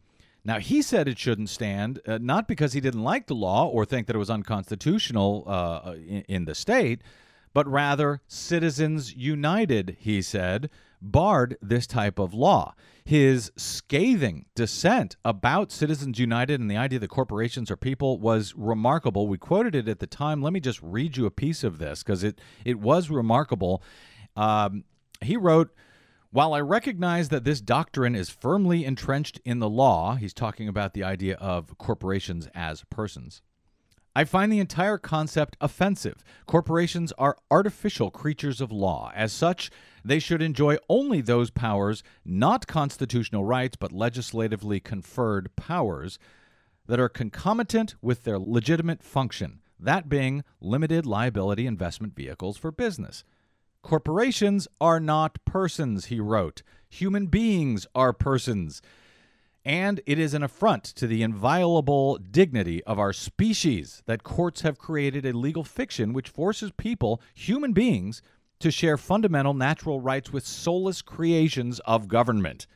Now, 0.48 0.60
he 0.60 0.80
said 0.80 1.08
it 1.08 1.18
shouldn't 1.18 1.50
stand, 1.50 2.00
uh, 2.08 2.16
not 2.22 2.48
because 2.48 2.72
he 2.72 2.80
didn't 2.80 3.04
like 3.04 3.26
the 3.26 3.34
law 3.34 3.66
or 3.66 3.84
think 3.84 4.06
that 4.06 4.16
it 4.16 4.18
was 4.18 4.30
unconstitutional 4.30 5.44
uh, 5.46 5.92
in, 5.94 6.24
in 6.26 6.44
the 6.46 6.54
state, 6.54 7.02
but 7.52 7.68
rather 7.68 8.22
Citizens 8.26 9.14
United, 9.14 9.98
he 10.00 10.22
said, 10.22 10.70
barred 11.02 11.58
this 11.60 11.86
type 11.86 12.18
of 12.18 12.32
law. 12.32 12.74
His 13.04 13.52
scathing 13.58 14.46
dissent 14.54 15.16
about 15.22 15.70
Citizens 15.70 16.18
United 16.18 16.62
and 16.62 16.70
the 16.70 16.78
idea 16.78 16.98
that 16.98 17.08
corporations 17.08 17.70
are 17.70 17.76
people 17.76 18.18
was 18.18 18.54
remarkable. 18.56 19.28
We 19.28 19.36
quoted 19.36 19.74
it 19.74 19.86
at 19.86 19.98
the 19.98 20.06
time. 20.06 20.40
Let 20.40 20.54
me 20.54 20.60
just 20.60 20.80
read 20.82 21.18
you 21.18 21.26
a 21.26 21.30
piece 21.30 21.62
of 21.62 21.78
this 21.78 22.02
because 22.02 22.24
it, 22.24 22.40
it 22.64 22.78
was 22.78 23.10
remarkable. 23.10 23.82
Um, 24.34 24.84
he 25.20 25.36
wrote, 25.36 25.74
while 26.30 26.52
I 26.52 26.60
recognize 26.60 27.30
that 27.30 27.44
this 27.44 27.60
doctrine 27.60 28.14
is 28.14 28.28
firmly 28.28 28.84
entrenched 28.84 29.40
in 29.44 29.60
the 29.60 29.68
law, 29.68 30.16
he's 30.16 30.34
talking 30.34 30.68
about 30.68 30.92
the 30.92 31.04
idea 31.04 31.36
of 31.36 31.76
corporations 31.78 32.48
as 32.54 32.84
persons. 32.90 33.40
I 34.14 34.24
find 34.24 34.52
the 34.52 34.58
entire 34.58 34.98
concept 34.98 35.56
offensive. 35.60 36.24
Corporations 36.46 37.12
are 37.18 37.38
artificial 37.50 38.10
creatures 38.10 38.60
of 38.60 38.72
law. 38.72 39.12
As 39.14 39.32
such, 39.32 39.70
they 40.04 40.18
should 40.18 40.42
enjoy 40.42 40.76
only 40.88 41.20
those 41.20 41.50
powers, 41.50 42.02
not 42.24 42.66
constitutional 42.66 43.44
rights, 43.44 43.76
but 43.76 43.92
legislatively 43.92 44.80
conferred 44.80 45.54
powers, 45.56 46.18
that 46.86 46.98
are 46.98 47.08
concomitant 47.08 47.94
with 48.02 48.24
their 48.24 48.38
legitimate 48.38 49.02
function, 49.02 49.60
that 49.78 50.08
being 50.08 50.42
limited 50.60 51.06
liability 51.06 51.66
investment 51.66 52.16
vehicles 52.16 52.56
for 52.56 52.72
business. 52.72 53.24
Corporations 53.82 54.68
are 54.80 55.00
not 55.00 55.44
persons, 55.44 56.06
he 56.06 56.20
wrote. 56.20 56.62
Human 56.88 57.26
beings 57.26 57.86
are 57.94 58.12
persons. 58.12 58.82
And 59.64 60.00
it 60.06 60.18
is 60.18 60.34
an 60.34 60.42
affront 60.42 60.84
to 60.84 61.06
the 61.06 61.22
inviolable 61.22 62.16
dignity 62.16 62.82
of 62.84 62.98
our 62.98 63.12
species 63.12 64.02
that 64.06 64.22
courts 64.22 64.62
have 64.62 64.78
created 64.78 65.26
a 65.26 65.36
legal 65.36 65.64
fiction 65.64 66.12
which 66.12 66.28
forces 66.28 66.70
people, 66.76 67.20
human 67.34 67.72
beings, 67.72 68.22
to 68.60 68.70
share 68.70 68.96
fundamental 68.96 69.54
natural 69.54 70.00
rights 70.00 70.32
with 70.32 70.46
soulless 70.46 71.02
creations 71.02 71.80
of 71.80 72.08
government. 72.08 72.66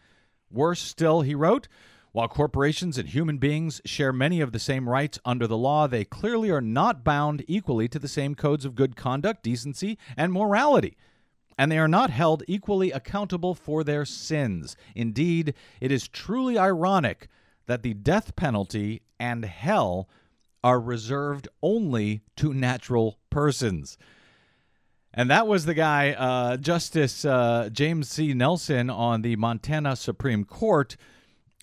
Worse 0.51 0.81
still, 0.81 1.23
he 1.23 1.35
wrote, 1.35 1.67
while 2.13 2.29
corporations 2.29 2.99
and 2.99 3.09
human 3.09 3.39
beings 3.39 3.81
share 3.87 4.13
many 4.13 4.41
of 4.41 4.53
the 4.53 4.59
same 4.59 4.89
rights 4.89 5.19
under 5.25 5.47
the 5.47 5.57
law, 5.57 5.87
they 5.87 6.05
clearly 6.05 6.51
are 6.51 6.61
not 6.61 7.03
bound 7.03 7.43
equally 7.49 7.89
to 7.89 7.99
the 7.99 8.09
same 8.09 8.35
codes 8.35 8.65
of 8.65 8.75
good 8.75 8.97
conduct, 8.97 9.43
decency, 9.43 9.99
and 10.17 10.33
morality. 10.33 10.97
And 11.57 11.73
they 11.73 11.79
are 11.79 11.89
not 11.89 12.11
held 12.11 12.43
equally 12.47 12.91
accountable 12.91 13.55
for 13.55 13.83
their 13.83 14.05
sins. 14.05 14.77
Indeed, 14.95 15.55
it 15.81 15.91
is 15.91 16.07
truly 16.07 16.59
ironic 16.59 17.29
that 17.67 17.83
the 17.83 17.95
death 17.95 18.37
penalty 18.37 19.03
and 19.19 19.45
hell 19.45 20.09
are 20.63 20.81
reserved 20.81 21.49
only 21.63 22.23
to 22.37 22.53
natural 22.53 23.19
persons. 23.31 23.97
And 25.15 25.31
that 25.31 25.47
was 25.47 25.65
the 25.65 25.75
guy, 25.75 26.13
uh, 26.13 26.57
Justice 26.57 27.25
uh, 27.25 27.69
James 27.73 28.09
C. 28.09 28.33
Nelson 28.33 28.89
on 28.89 29.23
the 29.23 29.37
Montana 29.37 29.97
Supreme 29.97 30.45
Court, 30.45 30.97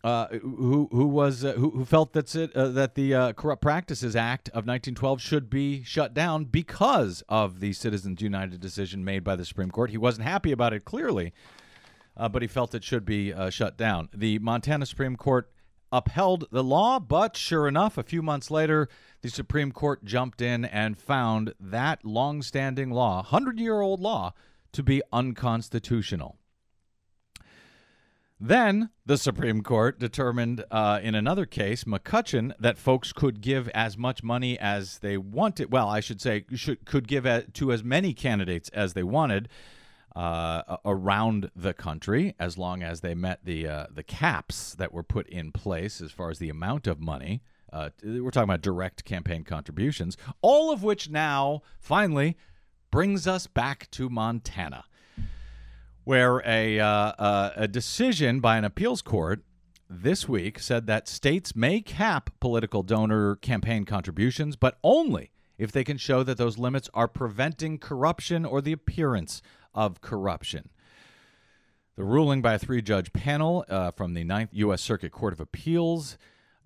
uh, 0.03 0.27
who 0.27 0.87
who 0.91 1.07
was 1.07 1.43
uh, 1.43 1.53
who, 1.53 1.71
who 1.71 1.83
felt 1.83 2.13
that's 2.13 2.33
it 2.33 2.55
uh, 2.55 2.69
that 2.69 2.95
the 2.95 3.13
uh, 3.13 3.33
Corrupt 3.33 3.61
Practices 3.61 4.15
Act 4.15 4.47
of 4.49 4.65
1912 4.65 5.21
should 5.21 5.49
be 5.49 5.83
shut 5.83 6.13
down 6.13 6.45
because 6.45 7.21
of 7.27 7.59
the 7.59 7.73
Citizens 7.73 8.21
United 8.21 8.61
decision 8.61 9.03
made 9.03 9.23
by 9.23 9.35
the 9.35 9.43
Supreme 9.43 9.71
Court. 9.71 9.89
He 9.89 9.97
wasn't 9.97 10.25
happy 10.25 10.53
about 10.53 10.73
it 10.73 10.85
clearly, 10.85 11.33
uh, 12.15 12.29
but 12.29 12.41
he 12.41 12.47
felt 12.47 12.73
it 12.73 12.83
should 12.83 13.05
be 13.05 13.33
shut 13.49 13.77
down. 13.77 14.07
The 14.13 14.39
Montana 14.39 14.85
Supreme 14.85 15.17
Court 15.17 15.51
upheld 15.91 16.45
the 16.51 16.63
law, 16.63 16.99
but 16.99 17.35
sure 17.35 17.67
enough, 17.67 17.97
a 17.97 18.03
few 18.03 18.21
months 18.21 18.49
later, 18.49 18.87
the 19.21 19.29
Supreme 19.29 19.71
Court 19.71 20.05
jumped 20.05 20.41
in 20.41 20.63
and 20.63 20.97
found 20.97 21.53
that 21.59 22.05
long-standing 22.05 22.91
law, 22.91 23.21
hundred-year-old 23.23 23.99
law, 23.99 24.33
to 24.71 24.83
be 24.83 25.01
unconstitutional. 25.11 26.38
Then 28.39 28.89
the 29.05 29.17
Supreme 29.17 29.61
Court 29.63 29.99
determined 29.99 30.63
uh, 30.71 30.99
in 31.03 31.13
another 31.13 31.45
case, 31.45 31.83
McCutcheon, 31.83 32.53
that 32.57 32.77
folks 32.77 33.11
could 33.11 33.41
give 33.41 33.67
as 33.69 33.97
much 33.97 34.23
money 34.23 34.57
as 34.57 34.99
they 34.99 35.17
wanted. 35.17 35.71
Well, 35.71 35.89
I 35.89 35.99
should 35.99 36.21
say, 36.21 36.45
should, 36.55 36.85
could 36.85 37.07
give 37.07 37.25
a, 37.25 37.43
to 37.53 37.73
as 37.73 37.83
many 37.83 38.13
candidates 38.13 38.69
as 38.69 38.93
they 38.93 39.03
wanted 39.03 39.49
uh, 40.15 40.77
around 40.85 41.51
the 41.53 41.73
country, 41.73 42.33
as 42.39 42.57
long 42.57 42.81
as 42.81 43.01
they 43.01 43.13
met 43.13 43.43
the 43.43 43.67
uh, 43.67 43.85
the 43.91 44.03
caps 44.03 44.73
that 44.75 44.93
were 44.93 45.03
put 45.03 45.27
in 45.27 45.51
place 45.51 46.01
as 46.01 46.11
far 46.11 46.29
as 46.29 46.39
the 46.39 46.49
amount 46.49 46.87
of 46.87 46.99
money. 46.99 47.43
Uh, 47.71 47.89
we're 48.03 48.31
talking 48.31 48.49
about 48.49 48.61
direct 48.61 49.05
campaign 49.05 49.43
contributions, 49.43 50.17
all 50.41 50.71
of 50.71 50.81
which 50.81 51.09
now 51.09 51.61
finally 51.79 52.35
brings 52.89 53.27
us 53.27 53.47
back 53.47 53.91
to 53.91 54.09
Montana 54.09 54.85
where 56.09 56.41
a, 56.43 56.79
uh, 56.79 56.87
uh, 56.87 57.51
a 57.55 57.67
decision 57.67 58.39
by 58.39 58.57
an 58.57 58.65
appeals 58.65 58.99
court 58.99 59.43
this 59.87 60.27
week 60.27 60.57
said 60.57 60.87
that 60.87 61.07
states 61.07 61.55
may 61.55 61.81
cap 61.81 62.31
political 62.39 62.81
donor 62.81 63.35
campaign 63.35 63.85
contributions, 63.85 64.55
but 64.55 64.79
only 64.83 65.29
if 65.59 65.71
they 65.71 65.83
can 65.83 65.97
show 65.97 66.23
that 66.23 66.35
those 66.35 66.57
limits 66.57 66.89
are 66.95 67.07
preventing 67.07 67.77
corruption 67.77 68.43
or 68.43 68.59
the 68.59 68.71
appearance 68.71 69.43
of 69.75 70.01
corruption. 70.01 70.69
The 71.95 72.03
ruling 72.03 72.41
by 72.41 72.55
a 72.55 72.59
three 72.59 72.81
judge 72.81 73.13
panel 73.13 73.63
uh, 73.69 73.91
from 73.91 74.15
the 74.15 74.23
Ninth 74.23 74.49
U.S. 74.53 74.81
Circuit 74.81 75.11
Court 75.11 75.33
of 75.33 75.39
Appeals 75.39 76.17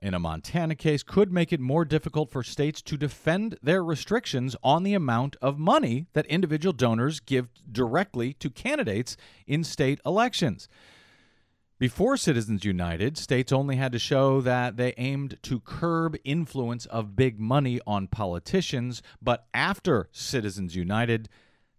in 0.03 0.13
a 0.13 0.19
Montana 0.19 0.75
case 0.75 1.01
could 1.01 1.31
make 1.31 1.53
it 1.53 1.61
more 1.61 1.85
difficult 1.85 2.29
for 2.29 2.43
states 2.43 2.81
to 2.81 2.97
defend 2.97 3.57
their 3.63 3.83
restrictions 3.83 4.55
on 4.61 4.83
the 4.83 4.93
amount 4.93 5.37
of 5.41 5.57
money 5.57 6.07
that 6.11 6.25
individual 6.25 6.73
donors 6.73 7.21
give 7.21 7.47
directly 7.71 8.33
to 8.33 8.49
candidates 8.49 9.15
in 9.47 9.63
state 9.63 10.01
elections. 10.05 10.67
Before 11.79 12.17
Citizens 12.17 12.65
United, 12.65 13.17
states 13.17 13.51
only 13.51 13.77
had 13.77 13.93
to 13.93 13.99
show 13.99 14.41
that 14.41 14.75
they 14.77 14.93
aimed 14.97 15.37
to 15.43 15.61
curb 15.61 16.17
influence 16.23 16.85
of 16.87 17.15
big 17.15 17.39
money 17.39 17.79
on 17.87 18.07
politicians, 18.07 19.01
but 19.21 19.47
after 19.53 20.09
Citizens 20.11 20.75
United, 20.75 21.29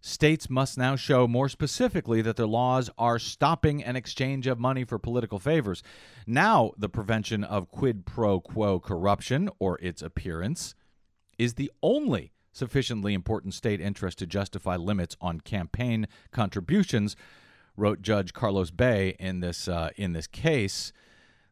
states 0.05 0.51
must 0.51 0.77
now 0.77 0.95
show 0.95 1.27
more 1.27 1.49
specifically 1.49 2.21
that 2.21 2.35
their 2.35 2.45
laws 2.45 2.91
are 2.97 3.17
stopping 3.17 3.83
an 3.83 3.95
exchange 3.95 4.45
of 4.45 4.59
money 4.59 4.83
for 4.83 4.99
political 4.99 5.39
favors. 5.39 5.81
Now, 6.27 6.71
the 6.77 6.89
prevention 6.89 7.43
of 7.43 7.71
quid 7.71 8.05
pro 8.05 8.39
quo 8.39 8.79
corruption 8.79 9.49
or 9.57 9.79
its 9.81 10.03
appearance 10.03 10.75
is 11.39 11.55
the 11.55 11.71
only 11.81 12.33
sufficiently 12.51 13.15
important 13.15 13.55
state 13.55 13.81
interest 13.81 14.19
to 14.19 14.27
justify 14.27 14.75
limits 14.75 15.17
on 15.19 15.41
campaign 15.41 16.07
contributions, 16.31 17.15
wrote 17.75 18.01
Judge 18.01 18.31
Carlos 18.31 18.71
Bea 18.71 19.15
in 19.19 19.39
this 19.39 19.67
uh, 19.67 19.89
in 19.97 20.13
this 20.13 20.27
case 20.27 20.93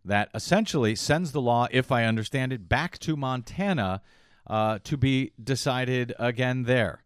that 0.06 0.30
essentially 0.34 0.96
sends 0.96 1.32
the 1.32 1.42
law, 1.42 1.68
if 1.72 1.92
I 1.92 2.06
understand 2.06 2.54
it, 2.54 2.70
back 2.70 3.00
to 3.00 3.18
Montana 3.18 4.02
uh, 4.46 4.80
to 4.84 4.96
be 4.96 5.32
decided 5.42 6.14
again 6.20 6.64
there. 6.64 7.03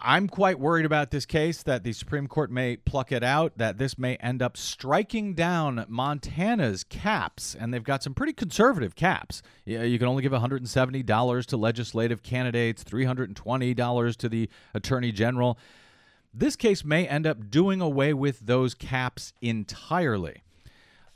I'm 0.00 0.28
quite 0.28 0.58
worried 0.58 0.84
about 0.84 1.10
this 1.10 1.24
case 1.24 1.62
that 1.62 1.82
the 1.82 1.92
Supreme 1.92 2.26
Court 2.26 2.50
may 2.50 2.76
pluck 2.76 3.12
it 3.12 3.22
out, 3.22 3.56
that 3.56 3.78
this 3.78 3.98
may 3.98 4.16
end 4.16 4.42
up 4.42 4.56
striking 4.56 5.34
down 5.34 5.84
Montana's 5.88 6.84
caps, 6.84 7.54
and 7.54 7.72
they've 7.72 7.82
got 7.82 8.02
some 8.02 8.12
pretty 8.14 8.32
conservative 8.32 8.94
caps. 8.94 9.42
You 9.64 9.98
can 9.98 10.08
only 10.08 10.22
give 10.22 10.32
$170 10.32 11.46
to 11.46 11.56
legislative 11.56 12.22
candidates, 12.22 12.84
$320 12.84 14.16
to 14.16 14.28
the 14.28 14.50
attorney 14.74 15.12
general. 15.12 15.58
This 16.34 16.56
case 16.56 16.84
may 16.84 17.08
end 17.08 17.26
up 17.26 17.50
doing 17.50 17.80
away 17.80 18.12
with 18.12 18.40
those 18.40 18.74
caps 18.74 19.32
entirely. 19.40 20.42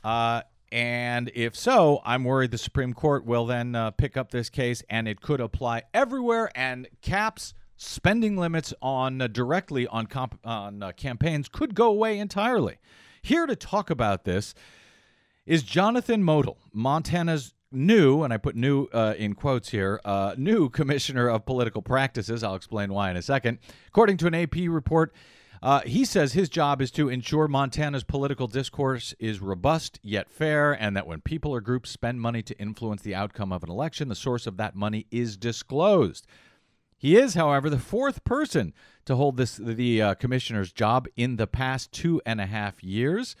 Uh, 0.03 0.41
and 0.71 1.29
if 1.35 1.55
so, 1.55 2.01
I'm 2.03 2.23
worried 2.23 2.51
the 2.51 2.57
Supreme 2.57 2.93
Court 2.93 3.25
will 3.25 3.45
then 3.45 3.75
uh, 3.75 3.91
pick 3.91 4.17
up 4.17 4.31
this 4.31 4.49
case 4.49 4.81
and 4.89 5.07
it 5.07 5.21
could 5.21 5.39
apply 5.39 5.83
everywhere 5.93 6.49
and 6.55 6.87
caps 7.01 7.53
spending 7.81 8.37
limits 8.37 8.73
on 8.81 9.21
uh, 9.21 9.27
directly 9.27 9.87
on 9.87 10.05
comp- 10.05 10.39
on 10.45 10.83
uh, 10.83 10.91
campaigns 10.91 11.49
could 11.49 11.73
go 11.73 11.89
away 11.89 12.19
entirely. 12.19 12.77
Here 13.21 13.45
to 13.47 13.55
talk 13.55 13.89
about 13.89 14.23
this 14.23 14.53
is 15.45 15.63
Jonathan 15.63 16.23
Motl, 16.23 16.57
Montana's 16.71 17.53
new, 17.71 18.21
and 18.23 18.31
I 18.31 18.37
put 18.37 18.55
new 18.55 18.85
uh, 18.93 19.15
in 19.17 19.33
quotes 19.33 19.69
here, 19.69 19.99
uh, 20.05 20.35
new 20.37 20.69
commissioner 20.79 21.27
of 21.27 21.45
political 21.45 21.81
practices. 21.81 22.43
I'll 22.43 22.55
explain 22.55 22.93
why 22.93 23.09
in 23.09 23.17
a 23.17 23.21
second. 23.21 23.57
According 23.87 24.17
to 24.17 24.27
an 24.27 24.35
AP 24.35 24.55
report, 24.67 25.13
uh, 25.63 25.81
he 25.81 26.05
says 26.05 26.33
his 26.33 26.49
job 26.49 26.81
is 26.81 26.91
to 26.91 27.09
ensure 27.09 27.47
Montana's 27.47 28.03
political 28.03 28.47
discourse 28.47 29.15
is 29.19 29.39
robust 29.39 29.99
yet 30.03 30.29
fair, 30.29 30.71
and 30.71 30.95
that 30.95 31.07
when 31.07 31.21
people 31.21 31.51
or 31.51 31.61
groups 31.61 31.89
spend 31.89 32.21
money 32.21 32.43
to 32.43 32.57
influence 32.59 33.01
the 33.01 33.15
outcome 33.15 33.51
of 33.51 33.63
an 33.63 33.69
election, 33.69 34.07
the 34.07 34.15
source 34.15 34.45
of 34.45 34.57
that 34.57 34.75
money 34.75 35.07
is 35.11 35.37
disclosed. 35.37 36.27
He 37.01 37.17
is, 37.17 37.33
however, 37.33 37.67
the 37.67 37.79
fourth 37.79 38.23
person 38.23 38.75
to 39.05 39.15
hold 39.15 39.35
this 39.35 39.57
the 39.57 39.99
uh, 40.03 40.13
commissioner's 40.13 40.71
job 40.71 41.07
in 41.15 41.37
the 41.37 41.47
past 41.47 41.91
two 41.91 42.21
and 42.27 42.39
a 42.39 42.45
half 42.45 42.83
years. 42.83 43.35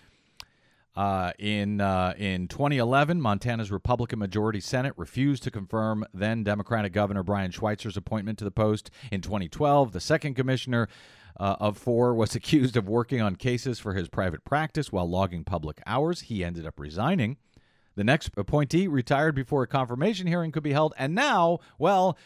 Uh, 0.95 1.31
in 1.37 1.79
uh, 1.79 2.15
in 2.17 2.47
2011, 2.47 3.21
Montana's 3.21 3.71
Republican 3.71 4.17
majority 4.17 4.59
Senate 4.59 4.95
refused 4.97 5.43
to 5.43 5.51
confirm 5.51 6.03
then 6.11 6.43
Democratic 6.43 6.91
Governor 6.91 7.21
Brian 7.21 7.51
Schweitzer's 7.51 7.95
appointment 7.95 8.39
to 8.39 8.43
the 8.43 8.49
post. 8.49 8.89
In 9.11 9.21
2012, 9.21 9.91
the 9.91 9.99
second 9.99 10.33
commissioner 10.33 10.87
uh, 11.39 11.57
of 11.59 11.77
four 11.77 12.15
was 12.15 12.33
accused 12.35 12.75
of 12.75 12.89
working 12.89 13.21
on 13.21 13.35
cases 13.35 13.77
for 13.77 13.93
his 13.93 14.09
private 14.09 14.43
practice 14.43 14.91
while 14.91 15.07
logging 15.07 15.43
public 15.43 15.83
hours. 15.85 16.21
He 16.21 16.43
ended 16.43 16.65
up 16.65 16.79
resigning. 16.79 17.37
The 17.93 18.03
next 18.03 18.31
appointee 18.35 18.87
retired 18.87 19.35
before 19.35 19.61
a 19.61 19.67
confirmation 19.67 20.25
hearing 20.25 20.51
could 20.51 20.63
be 20.63 20.73
held, 20.73 20.95
and 20.97 21.13
now, 21.13 21.59
well, 21.77 22.17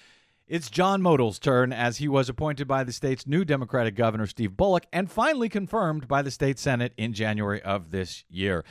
it's 0.48 0.70
John 0.70 1.02
Motl's 1.02 1.40
turn 1.40 1.74
as 1.74 1.98
he 1.98 2.08
was 2.08 2.30
appointed 2.30 2.68
by 2.68 2.84
the 2.84 2.92
state's 2.92 3.26
new 3.26 3.44
Democratic 3.44 3.96
governor, 3.96 4.28
Steve 4.28 4.56
Bullock, 4.56 4.86
and 4.94 5.10
finally 5.10 5.50
confirmed 5.50 6.08
by 6.08 6.22
the 6.22 6.30
state 6.30 6.60
Senate 6.60 6.94
in 6.98 7.14
January 7.14 7.62
of 7.64 7.90
this 7.92 8.24
year. 8.30 8.64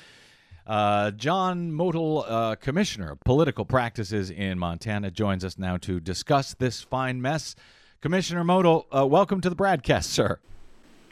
Uh, 0.66 1.10
John 1.10 1.72
Motl, 1.72 2.24
uh, 2.26 2.54
Commissioner 2.56 3.10
of 3.10 3.20
Political 3.20 3.64
Practices 3.64 4.30
in 4.30 4.58
Montana, 4.58 5.10
joins 5.10 5.44
us 5.44 5.58
now 5.58 5.76
to 5.78 5.98
discuss 5.98 6.54
this 6.54 6.80
fine 6.80 7.20
mess. 7.20 7.56
Commissioner 8.00 8.44
Motl, 8.44 8.84
uh, 8.96 9.04
welcome 9.06 9.40
to 9.40 9.50
the 9.50 9.56
broadcast, 9.56 10.10
sir. 10.10 10.38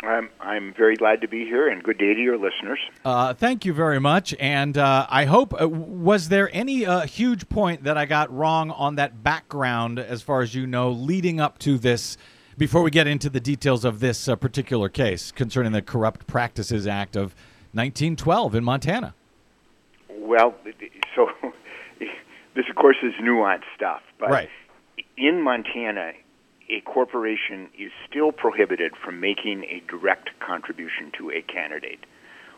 I'm 0.02 0.30
I'm 0.40 0.74
very 0.74 0.96
glad 0.96 1.20
to 1.20 1.28
be 1.28 1.44
here, 1.44 1.68
and 1.68 1.82
good 1.82 1.98
day 1.98 2.12
to 2.12 2.20
your 2.20 2.36
listeners. 2.36 2.78
Uh, 3.04 3.34
thank 3.34 3.64
you 3.64 3.72
very 3.72 4.00
much. 4.00 4.34
And 4.40 4.76
uh, 4.76 5.06
I 5.08 5.26
hope, 5.26 5.54
uh, 5.60 5.68
was 5.68 6.28
there 6.28 6.50
any 6.52 6.84
uh, 6.84 7.02
huge 7.02 7.48
point 7.48 7.84
that 7.84 7.96
I 7.96 8.04
got 8.06 8.32
wrong 8.34 8.70
on 8.72 8.96
that 8.96 9.22
background, 9.22 9.98
as 10.00 10.20
far 10.20 10.42
as 10.42 10.54
you 10.54 10.66
know, 10.66 10.90
leading 10.90 11.38
up 11.40 11.58
to 11.60 11.78
this, 11.78 12.16
before 12.58 12.82
we 12.82 12.90
get 12.90 13.06
into 13.06 13.30
the 13.30 13.40
details 13.40 13.84
of 13.84 14.00
this 14.00 14.28
uh, 14.28 14.34
particular 14.34 14.88
case 14.88 15.30
concerning 15.30 15.70
the 15.72 15.82
Corrupt 15.82 16.26
Practices 16.26 16.86
Act 16.86 17.14
of 17.14 17.34
1912 17.72 18.56
in 18.56 18.64
Montana? 18.64 19.14
Well, 20.10 20.54
so 21.14 21.28
this, 22.00 22.64
of 22.68 22.74
course, 22.74 22.96
is 23.04 23.12
nuanced 23.22 23.62
stuff, 23.76 24.02
but 24.18 24.30
Right. 24.30 24.50
in 25.16 25.40
Montana, 25.42 26.12
a 26.72 26.80
corporation 26.80 27.68
is 27.78 27.92
still 28.08 28.32
prohibited 28.32 28.92
from 28.96 29.20
making 29.20 29.64
a 29.64 29.82
direct 29.88 30.30
contribution 30.40 31.12
to 31.18 31.30
a 31.30 31.42
candidate. 31.42 32.00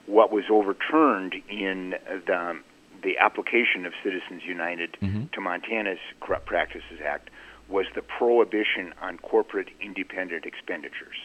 What 0.06 0.30
was 0.30 0.44
overturned 0.50 1.34
in 1.48 1.94
the 2.26 2.60
the 3.02 3.18
application 3.18 3.84
of 3.84 3.92
Citizens 4.02 4.42
United 4.46 4.96
mm-hmm. 5.02 5.24
to 5.32 5.40
Montana's 5.40 5.98
Corrupt 6.20 6.46
Practices 6.46 7.00
Act 7.04 7.28
was 7.68 7.84
the 7.94 8.00
prohibition 8.00 8.94
on 9.00 9.18
corporate 9.18 9.68
independent 9.80 10.46
expenditures. 10.46 11.16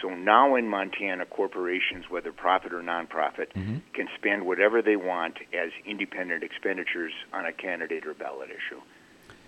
So 0.00 0.10
now 0.10 0.54
in 0.54 0.68
Montana, 0.68 1.26
corporations, 1.26 2.04
whether 2.08 2.30
profit 2.30 2.72
or 2.72 2.82
nonprofit, 2.82 3.52
mm-hmm. 3.54 3.78
can 3.94 4.06
spend 4.16 4.46
whatever 4.46 4.80
they 4.80 4.94
want 4.94 5.38
as 5.52 5.70
independent 5.84 6.44
expenditures 6.44 7.12
on 7.32 7.46
a 7.46 7.52
candidate 7.52 8.06
or 8.06 8.14
ballot 8.14 8.50
issue. 8.50 8.80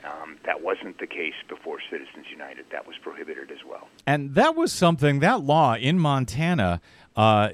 Um, 0.05 0.37
that 0.47 0.63
wasn't 0.63 0.99
the 0.99 1.07
case 1.07 1.35
before 1.49 1.79
Citizens 1.91 2.27
United. 2.31 2.67
That 2.73 2.87
was 2.87 2.97
prohibited 3.03 3.51
as 3.51 3.59
well. 3.69 3.89
And 4.07 4.35
that 4.35 4.57
was 4.57 4.73
something, 4.73 5.21
that 5.21 5.43
law 5.43 5.75
in 5.75 5.99
Montana, 5.99 6.81
uh, 7.17 7.51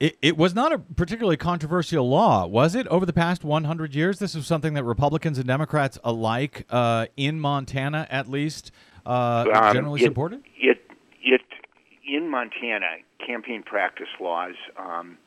it, 0.00 0.16
it 0.22 0.36
was 0.36 0.54
not 0.54 0.72
a 0.72 0.78
particularly 0.78 1.36
controversial 1.36 2.08
law, 2.08 2.46
was 2.46 2.74
it, 2.74 2.86
over 2.88 3.04
the 3.06 3.12
past 3.12 3.42
100 3.44 3.94
years? 3.94 4.18
This 4.18 4.34
was 4.34 4.46
something 4.46 4.74
that 4.74 4.84
Republicans 4.84 5.38
and 5.38 5.46
Democrats 5.46 5.98
alike 6.04 6.66
uh, 6.70 7.06
in 7.16 7.40
Montana, 7.40 8.06
at 8.10 8.28
least, 8.30 8.70
uh, 9.06 9.46
Um, 9.52 9.74
generally 9.74 10.00
it- 10.02 10.04
supported? 10.04 10.42
It, 10.56 10.88
it, 11.22 11.40
in 12.06 12.28
Montana, 12.30 12.86
campaign 13.26 13.62
practice 13.62 14.08
laws, 14.20 14.54
um, 14.76 15.18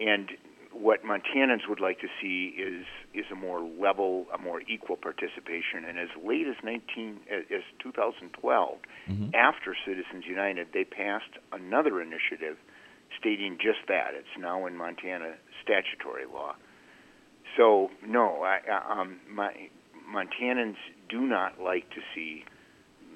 and 0.00 0.30
what 0.80 1.02
Montanans 1.04 1.68
would 1.68 1.80
like 1.80 2.00
to 2.00 2.08
see 2.20 2.54
is 2.56 2.84
is 3.14 3.24
a 3.32 3.34
more 3.34 3.60
level, 3.60 4.26
a 4.32 4.38
more 4.38 4.60
equal 4.68 4.96
participation. 4.96 5.84
And 5.88 5.98
as 5.98 6.08
late 6.24 6.46
as 6.46 6.56
19 6.62 7.20
as 7.30 7.44
as 7.50 7.62
2012, 7.82 8.78
after 9.34 9.74
Citizens 9.86 10.24
United, 10.26 10.68
they 10.72 10.84
passed 10.84 11.32
another 11.52 12.00
initiative 12.00 12.56
stating 13.18 13.56
just 13.60 13.78
that. 13.88 14.10
It's 14.14 14.36
now 14.38 14.66
in 14.66 14.76
Montana 14.76 15.34
statutory 15.62 16.26
law. 16.26 16.54
So 17.56 17.90
no, 18.06 18.42
I, 18.42 18.60
I- 18.70 19.00
um, 19.00 19.18
my, 19.28 19.52
Montanans 20.08 20.76
do 21.08 21.20
not 21.22 21.60
like 21.60 21.90
to 21.90 22.00
see 22.14 22.44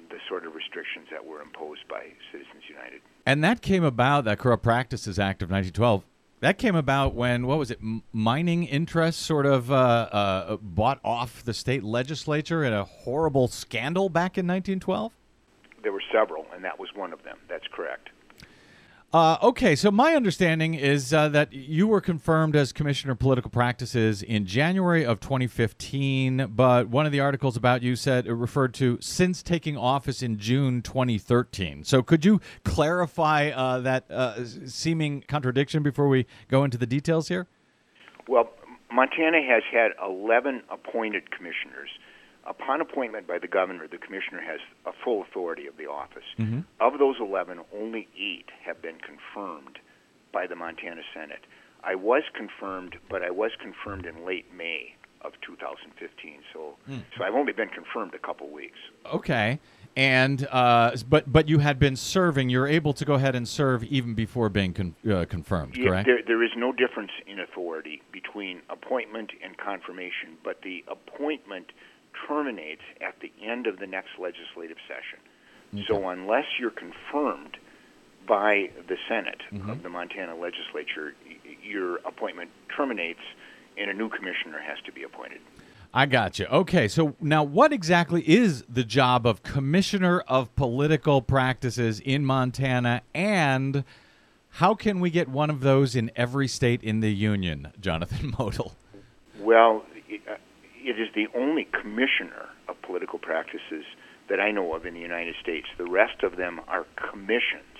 the 0.09 0.17
sort 0.27 0.45
of 0.45 0.53
restrictions 0.53 1.07
that 1.11 1.25
were 1.25 1.41
imposed 1.41 1.87
by 1.89 2.03
Citizens 2.31 2.63
United. 2.69 3.01
And 3.25 3.43
that 3.43 3.61
came 3.61 3.83
about, 3.83 4.25
that 4.25 4.37
Corrupt 4.37 4.61
Practices 4.63 5.17
Act 5.17 5.41
of 5.41 5.49
1912. 5.49 6.03
That 6.43 6.57
came 6.57 6.75
about 6.75 7.15
when, 7.15 7.47
what 7.47 7.57
was 7.57 7.71
it, 7.71 7.79
mining 8.11 8.65
interests 8.65 9.25
sort 9.25 9.45
of 9.45 9.71
uh, 9.71 9.75
uh, 9.75 10.57
bought 10.57 10.99
off 11.01 11.41
the 11.41 11.53
state 11.53 11.85
legislature 11.85 12.65
in 12.65 12.73
a 12.73 12.83
horrible 12.83 13.47
scandal 13.47 14.09
back 14.09 14.37
in 14.37 14.45
1912? 14.45 15.13
There 15.83 15.93
were 15.93 16.03
several, 16.11 16.45
and 16.53 16.61
that 16.65 16.77
was 16.77 16.89
one 16.95 17.13
of 17.13 17.23
them. 17.23 17.37
That's 17.47 17.63
correct. 17.71 18.09
Uh, 19.13 19.37
okay, 19.43 19.75
so 19.75 19.91
my 19.91 20.15
understanding 20.15 20.73
is 20.73 21.13
uh, 21.13 21.29
that 21.29 21.53
you 21.53 21.85
were 21.85 22.01
confirmed 22.01 22.55
as 22.55 22.73
Commissioner 22.73 23.13
of 23.13 23.19
Political 23.19 23.51
Practices 23.51 24.23
in 24.23 24.47
January 24.47 25.05
of 25.05 25.19
2015, 25.19 26.47
but 26.55 26.89
one 26.89 27.05
of 27.05 27.11
the 27.11 27.19
articles 27.19 27.55
about 27.55 27.83
you 27.83 27.95
said 27.95 28.25
it 28.25 28.33
referred 28.33 28.73
to 28.73 28.97
since 29.01 29.43
taking 29.43 29.77
office 29.77 30.23
in 30.23 30.39
June 30.39 30.81
2013. 30.81 31.83
So 31.83 32.01
could 32.01 32.25
you 32.25 32.41
clarify 32.65 33.49
uh, 33.49 33.81
that 33.81 34.09
uh, 34.09 34.45
seeming 34.65 35.21
contradiction 35.27 35.83
before 35.83 36.07
we 36.07 36.25
go 36.47 36.63
into 36.63 36.79
the 36.79 36.87
details 36.87 37.27
here? 37.27 37.45
Well, 38.27 38.49
Montana 38.91 39.43
has 39.47 39.61
had 39.71 39.91
11 40.03 40.63
appointed 40.71 41.29
commissioners. 41.29 41.89
Upon 42.45 42.81
appointment 42.81 43.25
by 43.27 43.39
the 43.39 43.47
governor, 43.47 43.87
the 43.87 43.97
commissioner 43.97 44.41
has 44.41 44.59
a 44.85 44.91
full 45.03 45.21
authority 45.21 45.65
of 45.67 45.77
the 45.77 45.85
office. 45.87 46.23
Of 46.81 46.99
those 46.99 47.15
11, 47.19 47.59
only 47.73 48.07
eight 48.19 48.49
have 48.65 48.81
been 48.81 48.97
confirmed 48.97 49.79
by 50.33 50.47
the 50.47 50.55
Montana 50.55 51.01
Senate. 51.13 51.45
I 51.83 51.95
was 51.95 52.23
confirmed, 52.35 52.95
but 53.09 53.21
I 53.23 53.29
was 53.31 53.51
confirmed 53.61 54.05
in 54.05 54.25
late 54.25 54.45
May 54.55 54.95
of 55.21 55.31
2015. 55.45 56.39
So, 56.51 56.75
so 57.17 57.23
I've 57.23 57.33
only 57.33 57.53
been 57.53 57.69
confirmed 57.69 58.13
a 58.13 58.19
couple 58.19 58.49
weeks. 58.49 58.77
Okay. 59.13 59.59
And 59.95 60.45
uh, 60.51 60.95
but 61.07 61.31
but 61.31 61.47
you 61.47 61.59
had 61.59 61.77
been 61.79 61.95
serving. 61.95 62.49
You're 62.49 62.67
able 62.67 62.93
to 62.93 63.05
go 63.05 63.13
ahead 63.13 63.35
and 63.35 63.47
serve 63.47 63.83
even 63.85 64.15
before 64.15 64.49
being 64.49 64.73
con- 64.73 64.95
uh, 65.09 65.25
confirmed, 65.29 65.77
Yeah, 65.77 65.89
correct? 65.89 66.07
there, 66.07 66.19
there 66.25 66.43
is 66.43 66.49
no 66.57 66.71
difference 66.73 67.11
in 67.27 67.39
authority 67.39 68.01
between 68.11 68.61
appointment 68.71 69.29
and 69.43 69.55
confirmation, 69.57 70.35
but 70.43 70.61
the 70.63 70.83
appointment 70.87 71.67
terminates 72.27 72.81
at 73.01 73.15
the 73.21 73.31
end 73.43 73.67
of 73.67 73.79
the 73.79 73.87
next 73.87 74.11
legislative 74.19 74.77
session. 74.87 75.19
So 75.87 76.07
unless 76.09 76.45
you're 76.59 76.69
confirmed 76.69 77.57
by 78.27 78.69
the 78.87 78.97
Senate 79.09 79.41
of 79.51 79.57
mm-hmm. 79.57 79.81
the 79.81 79.89
Montana 79.89 80.35
legislature, 80.35 81.15
your 81.63 81.97
appointment 82.05 82.51
terminates 82.75 83.21
and 83.77 83.89
a 83.89 83.93
new 83.93 84.09
commissioner 84.09 84.59
has 84.59 84.77
to 84.85 84.91
be 84.91 85.03
appointed. 85.03 85.39
I 85.93 86.05
got 86.05 86.39
you. 86.39 86.45
Okay, 86.45 86.87
so 86.87 87.15
now 87.19 87.43
what 87.43 87.71
exactly 87.71 88.27
is 88.27 88.63
the 88.67 88.83
job 88.83 89.27
of 89.27 89.43
Commissioner 89.43 90.21
of 90.21 90.55
Political 90.55 91.21
Practices 91.23 91.99
in 91.99 92.25
Montana, 92.25 93.01
and 93.13 93.83
how 94.49 94.73
can 94.73 94.99
we 94.99 95.09
get 95.09 95.27
one 95.27 95.49
of 95.49 95.61
those 95.61 95.95
in 95.95 96.11
every 96.15 96.47
state 96.47 96.81
in 96.83 96.99
the 97.01 97.13
union, 97.13 97.71
Jonathan 97.79 98.31
Motl? 98.37 98.73
Well, 99.39 99.85
uh, 100.27 100.35
it, 100.83 100.99
is 100.99 101.09
the 101.15 101.27
only 101.37 101.65
commissioner 101.65 102.49
of 102.67 102.81
political 102.81 103.19
practices 103.19 103.85
that 104.29 104.39
I 104.39 104.51
know 104.51 104.73
of 104.73 104.85
in 104.85 104.93
the 104.93 104.99
United 104.99 105.35
States. 105.41 105.67
The 105.77 105.85
rest 105.89 106.23
of 106.23 106.37
them 106.37 106.61
are 106.67 106.85
commissions 106.95 107.77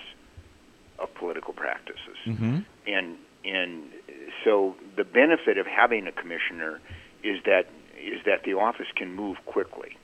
of 0.98 1.12
political 1.14 1.52
practices, 1.52 2.18
Mm-hmm. 2.26 2.58
and 2.86 3.16
and 3.44 3.82
so 4.44 4.74
the 4.96 5.04
benefit 5.04 5.58
of 5.58 5.66
having 5.66 6.06
a 6.06 6.12
commissioner 6.12 6.80
is 7.22 7.42
that 7.44 7.66
is 7.98 8.20
that 8.26 8.44
the 8.44 8.54
office 8.54 8.86
can 8.96 9.12
move 9.14 9.36
quickly, 9.44 9.96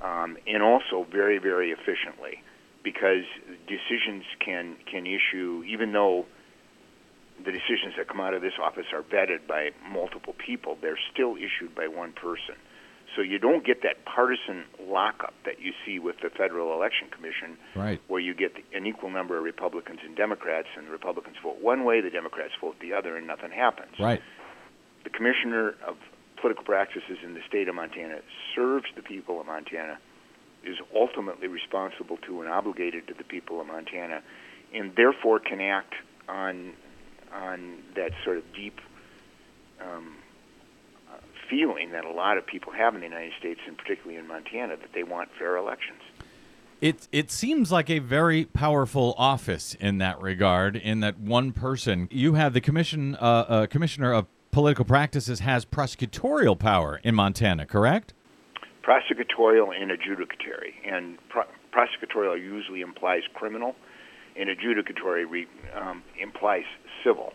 um, 0.00 0.36
and 0.46 0.62
also 0.62 1.06
very 1.10 1.38
very 1.38 1.70
efficiently, 1.70 2.42
because 2.82 3.24
decisions 3.66 4.24
can 4.38 4.76
can 4.90 5.06
issue 5.06 5.64
even 5.66 5.92
though 5.92 6.26
the 7.38 7.50
decisions 7.52 7.94
that 7.96 8.08
come 8.08 8.20
out 8.20 8.34
of 8.34 8.42
this 8.42 8.54
office 8.62 8.86
are 8.92 9.02
vetted 9.02 9.46
by 9.46 9.70
multiple 9.90 10.34
people, 10.34 10.78
they're 10.80 10.98
still 11.12 11.36
issued 11.36 11.74
by 11.74 11.88
one 11.88 12.12
person. 12.12 12.54
So 13.16 13.22
you 13.22 13.38
don't 13.38 13.64
get 13.64 13.82
that 13.82 14.04
partisan 14.04 14.64
lockup 14.80 15.34
that 15.44 15.60
you 15.60 15.72
see 15.86 15.98
with 15.98 16.16
the 16.20 16.30
Federal 16.30 16.74
Election 16.74 17.08
Commission, 17.10 17.56
Right. 17.76 18.00
where 18.08 18.20
you 18.20 18.34
get 18.34 18.52
an 18.74 18.86
equal 18.86 19.10
number 19.10 19.38
of 19.38 19.44
Republicans 19.44 20.00
and 20.04 20.16
Democrats, 20.16 20.68
and 20.76 20.86
the 20.86 20.90
Republicans 20.90 21.36
vote 21.42 21.60
one 21.60 21.84
way, 21.84 22.00
the 22.00 22.10
Democrats 22.10 22.54
vote 22.60 22.76
the 22.80 22.92
other, 22.92 23.16
and 23.16 23.26
nothing 23.26 23.50
happens. 23.52 23.98
Right. 24.00 24.20
The 25.04 25.10
Commissioner 25.10 25.74
of 25.86 25.96
Political 26.36 26.64
Practices 26.64 27.18
in 27.22 27.34
the 27.34 27.42
state 27.46 27.68
of 27.68 27.74
Montana 27.74 28.20
serves 28.54 28.86
the 28.96 29.02
people 29.02 29.40
of 29.40 29.46
Montana, 29.46 29.98
is 30.64 30.78
ultimately 30.94 31.46
responsible 31.46 32.16
to 32.26 32.40
and 32.40 32.50
obligated 32.50 33.06
to 33.08 33.14
the 33.14 33.24
people 33.24 33.60
of 33.60 33.66
Montana, 33.66 34.22
and 34.72 34.94
therefore 34.96 35.38
can 35.38 35.60
act 35.60 35.94
on 36.28 36.72
on 37.34 37.82
that 37.96 38.12
sort 38.24 38.38
of 38.38 38.44
deep 38.54 38.80
um, 39.80 40.16
uh, 41.10 41.16
feeling 41.50 41.92
that 41.92 42.04
a 42.04 42.10
lot 42.10 42.38
of 42.38 42.46
people 42.46 42.72
have 42.72 42.94
in 42.94 43.00
the 43.00 43.06
United 43.06 43.32
States, 43.38 43.60
and 43.66 43.76
particularly 43.76 44.16
in 44.16 44.26
Montana, 44.26 44.76
that 44.76 44.92
they 44.94 45.02
want 45.02 45.28
fair 45.38 45.56
elections. 45.56 46.00
It 46.80 47.08
it 47.12 47.30
seems 47.30 47.72
like 47.72 47.88
a 47.88 47.98
very 47.98 48.44
powerful 48.44 49.14
office 49.16 49.74
in 49.74 49.98
that 49.98 50.20
regard. 50.20 50.76
In 50.76 51.00
that 51.00 51.18
one 51.18 51.52
person, 51.52 52.08
you 52.10 52.34
have 52.34 52.52
the 52.52 52.60
commission 52.60 53.16
uh, 53.16 53.18
uh, 53.18 53.66
commissioner 53.66 54.12
of 54.12 54.26
political 54.50 54.84
practices 54.84 55.40
has 55.40 55.64
prosecutorial 55.64 56.58
power 56.58 57.00
in 57.02 57.14
Montana, 57.14 57.66
correct? 57.66 58.14
prosecutorial 58.84 59.68
and 59.74 59.90
adjudicatory. 59.90 60.74
And 60.86 61.18
pro- 61.28 61.48
prosecutorial 61.72 62.40
usually 62.40 62.82
implies 62.82 63.22
criminal, 63.34 63.74
and 64.36 64.48
adjudicatory 64.48 65.28
re- 65.28 65.46
um, 65.74 66.02
implies 66.20 66.64
civil. 67.04 67.32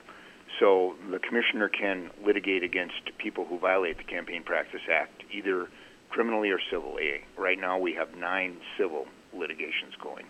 So 0.59 0.95
the 1.09 1.19
commissioner 1.19 1.69
can 1.69 2.09
litigate 2.25 2.63
against 2.63 2.95
people 3.17 3.45
who 3.45 3.57
violate 3.57 3.97
the 3.97 4.03
Campaign 4.03 4.43
Practice 4.43 4.81
Act, 4.91 5.23
either 5.31 5.67
criminally 6.09 6.49
or 6.49 6.59
civilly. 6.69 7.21
Right 7.37 7.59
now, 7.59 7.77
we 7.77 7.93
have 7.93 8.15
nine 8.15 8.57
civil 8.77 9.05
litigations 9.33 9.93
going. 10.01 10.25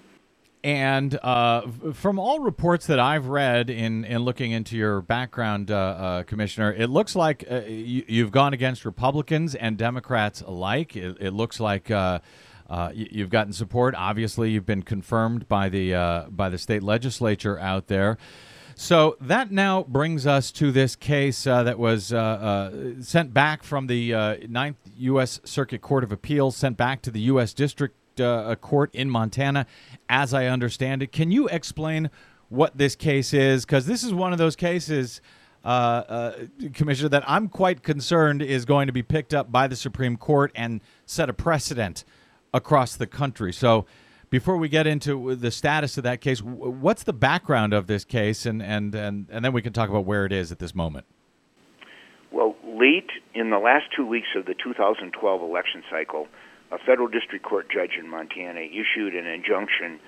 And 0.62 1.18
uh, 1.24 1.68
from 1.94 2.20
all 2.20 2.42
reports 2.42 2.88
that 2.88 3.00
I've 3.00 3.28
read 3.28 3.70
in, 3.70 4.04
in 4.04 4.20
looking 4.24 4.52
into 4.52 4.76
your 4.76 5.02
background, 5.02 5.72
uh, 5.72 5.76
uh, 5.76 6.24
Commissioner, 6.24 6.74
it 6.74 6.90
looks 6.90 7.16
like 7.16 7.46
uh, 7.50 7.62
you, 7.62 8.04
you've 8.08 8.32
gone 8.32 8.54
against 8.54 8.84
Republicans 8.84 9.56
and 9.56 9.78
Democrats 9.78 10.42
alike. 10.42 10.98
It, 10.98 11.16
it 11.22 11.32
looks 11.32 11.62
like 11.62 11.90
uh, 12.70 12.92
you, 12.94 13.08
you've 13.12 13.30
gotten 13.30 13.52
support. 13.52 13.96
Obviously, 13.96 14.52
you've 14.52 14.66
been 14.66 14.84
confirmed 14.84 15.48
by 15.48 15.70
the 15.70 15.94
uh, 15.94 16.24
by 16.30 16.50
the 16.50 16.58
state 16.58 16.84
legislature 16.84 17.58
out 17.60 17.88
there. 17.88 18.18
So 18.76 19.18
that 19.20 19.52
now 19.52 19.84
brings 19.84 20.26
us 20.26 20.52
to 20.54 20.72
this 20.72 20.96
case 20.96 21.46
uh, 21.46 21.64
that 21.64 21.78
was 21.78 22.14
uh, 22.14 22.18
uh, 22.18 22.72
sent 23.02 23.34
back 23.34 23.64
from 23.64 23.88
the 23.88 24.38
Ninth 24.48 24.78
U.S. 25.00 25.42
Circuit 25.44 25.82
Court 25.82 26.04
of 26.04 26.14
Appeals, 26.14 26.56
sent 26.56 26.78
back 26.78 27.02
to 27.02 27.12
the 27.12 27.20
U.S. 27.22 27.54
District 27.54 27.96
Court 28.62 28.94
in 28.96 29.10
Montana, 29.10 29.66
as 30.08 30.34
I 30.34 30.46
understand 30.46 31.04
it. 31.04 31.12
Can 31.12 31.30
you 31.30 31.48
explain 31.50 32.10
what 32.50 32.78
this 32.78 32.96
case 32.96 33.34
is? 33.34 33.66
Because 33.66 33.86
this 33.86 34.04
is 34.04 34.14
one 34.14 34.32
of 34.32 34.38
those 34.38 34.56
cases, 34.56 35.22
uh, 35.64 35.68
uh, 35.68 36.34
Commissioner, 36.74 37.10
that 37.10 37.24
I'm 37.28 37.48
quite 37.48 37.84
concerned 37.84 38.42
is 38.42 38.66
going 38.66 38.88
to 38.88 38.94
be 38.94 39.04
picked 39.04 39.34
up 39.34 39.52
by 39.52 39.68
the 39.68 39.76
Supreme 39.76 40.18
Court 40.18 40.52
and 40.56 40.82
set 41.06 41.30
a 41.30 41.34
precedent 41.34 42.04
across 42.54 42.96
the 42.96 43.08
country. 43.08 43.54
So 43.54 43.86
before 44.30 44.58
we 44.58 44.70
get 44.70 44.88
into 44.88 45.36
the 45.36 45.52
status 45.52 45.98
of 45.98 46.04
that 46.04 46.22
case, 46.22 46.42
what's 46.42 47.04
the 47.04 47.14
background 47.14 47.74
of 47.74 47.88
this 47.88 48.06
case, 48.06 48.46
and 48.46 48.62
and 48.62 48.94
and, 48.94 49.28
and 49.30 49.44
then 49.44 49.54
we 49.54 49.62
can 49.62 49.74
talk 49.74 49.90
about 49.90 50.06
where 50.06 50.26
it 50.26 50.32
is 50.32 50.52
at 50.52 50.60
this 50.60 50.76
moment. 50.76 51.06
Well, 52.32 52.56
late 52.64 53.10
in 53.34 53.50
the 53.50 53.58
last 53.58 53.86
two 53.96 54.06
weeks 54.06 54.28
of 54.36 54.46
the 54.46 54.54
2012 54.54 55.42
election 55.42 55.84
cycle, 55.90 56.28
a 56.72 56.78
federal 56.78 57.08
district 57.08 57.44
court 57.44 57.68
judge 57.72 57.98
in 58.00 58.08
Montana 58.08 58.62
issued 58.62 59.16
an 59.16 59.26
injunction 59.26 60.00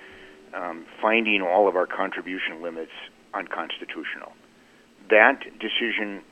um, 0.54 0.86
finding 1.00 1.42
all 1.42 1.68
of 1.68 1.76
our 1.76 1.86
contribution 1.86 2.62
limits 2.62 2.92
unconstitutional. 3.34 4.32
That 5.10 5.40
decision 5.58 6.22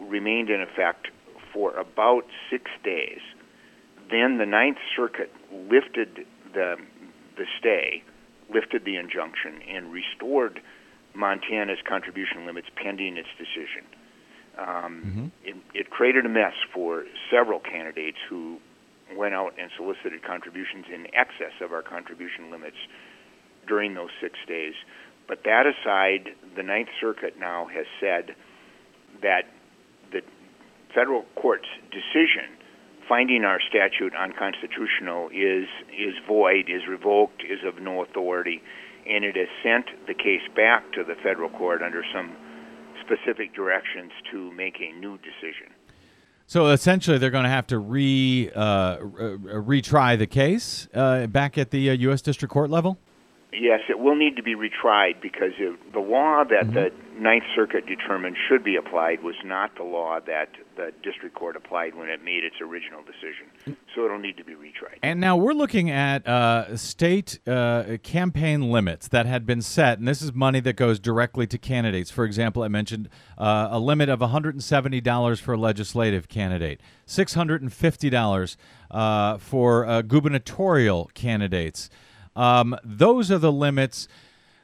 remained 0.00 0.50
in 0.50 0.60
effect 0.60 1.08
for 1.52 1.74
about 1.76 2.24
six 2.50 2.70
days. 2.82 3.20
Then 4.12 4.36
the 4.36 4.44
Ninth 4.44 4.76
Circuit 4.94 5.32
lifted 5.50 6.26
the 6.52 6.76
the 7.38 7.46
stay, 7.58 8.04
lifted 8.52 8.84
the 8.84 8.96
injunction, 8.96 9.62
and 9.66 9.90
restored 9.90 10.60
Montana's 11.14 11.78
contribution 11.88 12.44
limits 12.44 12.68
pending 12.76 13.16
its 13.16 13.28
decision. 13.38 13.88
Um, 14.58 15.32
it, 15.42 15.56
it 15.72 15.88
created 15.88 16.26
a 16.26 16.28
mess 16.28 16.52
for 16.74 17.04
several 17.30 17.58
candidates 17.58 18.18
who 18.28 18.58
went 19.16 19.32
out 19.32 19.54
and 19.58 19.70
solicited 19.78 20.22
contributions 20.22 20.84
in 20.92 21.06
excess 21.14 21.56
of 21.62 21.72
our 21.72 21.80
contribution 21.80 22.50
limits 22.50 22.76
during 23.66 23.94
those 23.94 24.10
six 24.20 24.38
days. 24.46 24.74
But 25.26 25.44
that 25.44 25.64
aside, 25.64 26.36
the 26.54 26.62
Ninth 26.62 26.90
Circuit 27.00 27.38
now 27.38 27.66
has 27.72 27.86
said 27.98 28.36
that 29.22 29.48
the 30.12 30.20
federal 30.94 31.24
court's 31.34 31.68
decision 31.90 32.60
finding 33.12 33.44
our 33.44 33.58
statute 33.68 34.14
unconstitutional 34.18 35.28
is 35.28 35.68
is 35.92 36.14
void, 36.26 36.70
is 36.70 36.88
revoked, 36.88 37.42
is 37.42 37.58
of 37.62 37.82
no 37.82 38.02
authority, 38.02 38.62
and 39.06 39.22
it 39.22 39.36
has 39.36 39.48
sent 39.62 39.84
the 40.06 40.14
case 40.14 40.40
back 40.56 40.90
to 40.92 41.04
the 41.04 41.14
federal 41.22 41.50
court 41.50 41.82
under 41.82 42.02
some 42.14 42.34
specific 43.04 43.54
directions 43.54 44.12
to 44.30 44.50
make 44.52 44.76
a 44.80 44.98
new 44.98 45.18
decision. 45.18 45.68
So 46.46 46.68
essentially, 46.68 47.18
they're 47.18 47.28
going 47.30 47.44
to 47.44 47.50
have 47.50 47.66
to 47.66 47.78
re 47.78 48.50
uh, 48.56 48.58
uh, 48.58 48.98
retry 49.60 50.18
the 50.18 50.26
case 50.26 50.88
uh, 50.94 51.26
back 51.26 51.58
at 51.58 51.70
the 51.70 51.90
uh, 51.90 51.92
U.S. 52.08 52.22
District 52.22 52.50
Court 52.50 52.70
level. 52.70 52.96
Yes, 53.52 53.80
it 53.90 53.98
will 53.98 54.16
need 54.16 54.36
to 54.36 54.42
be 54.42 54.54
retried 54.54 55.20
because 55.20 55.52
it, 55.58 55.92
the 55.92 56.00
law 56.00 56.42
that 56.42 56.72
the 56.72 56.90
Ninth 57.18 57.44
Circuit 57.54 57.84
determined 57.86 58.34
should 58.48 58.64
be 58.64 58.76
applied 58.76 59.22
was 59.22 59.34
not 59.44 59.76
the 59.76 59.82
law 59.82 60.20
that 60.26 60.48
the 60.76 60.90
district 61.02 61.34
court 61.34 61.54
applied 61.54 61.94
when 61.94 62.08
it 62.08 62.24
made 62.24 62.44
its 62.44 62.56
original 62.62 63.02
decision. 63.02 63.76
So 63.94 64.06
it'll 64.06 64.18
need 64.18 64.38
to 64.38 64.44
be 64.44 64.54
retried. 64.54 64.98
And 65.02 65.20
now 65.20 65.36
we're 65.36 65.52
looking 65.52 65.90
at 65.90 66.26
uh, 66.26 66.78
state 66.78 67.40
uh, 67.46 67.98
campaign 68.02 68.70
limits 68.70 69.08
that 69.08 69.26
had 69.26 69.44
been 69.44 69.60
set, 69.60 69.98
and 69.98 70.08
this 70.08 70.22
is 70.22 70.32
money 70.32 70.60
that 70.60 70.76
goes 70.76 70.98
directly 70.98 71.46
to 71.48 71.58
candidates. 71.58 72.10
For 72.10 72.24
example, 72.24 72.62
I 72.62 72.68
mentioned 72.68 73.10
uh, 73.36 73.68
a 73.70 73.78
limit 73.78 74.08
of 74.08 74.20
$170 74.20 75.40
for 75.40 75.52
a 75.52 75.58
legislative 75.58 76.28
candidate, 76.28 76.80
$650 77.06 78.56
uh, 78.90 79.36
for 79.36 79.86
uh, 79.86 80.00
gubernatorial 80.00 81.10
candidates. 81.12 81.90
Um, 82.34 82.76
those 82.84 83.30
are 83.30 83.38
the 83.38 83.52
limits 83.52 84.08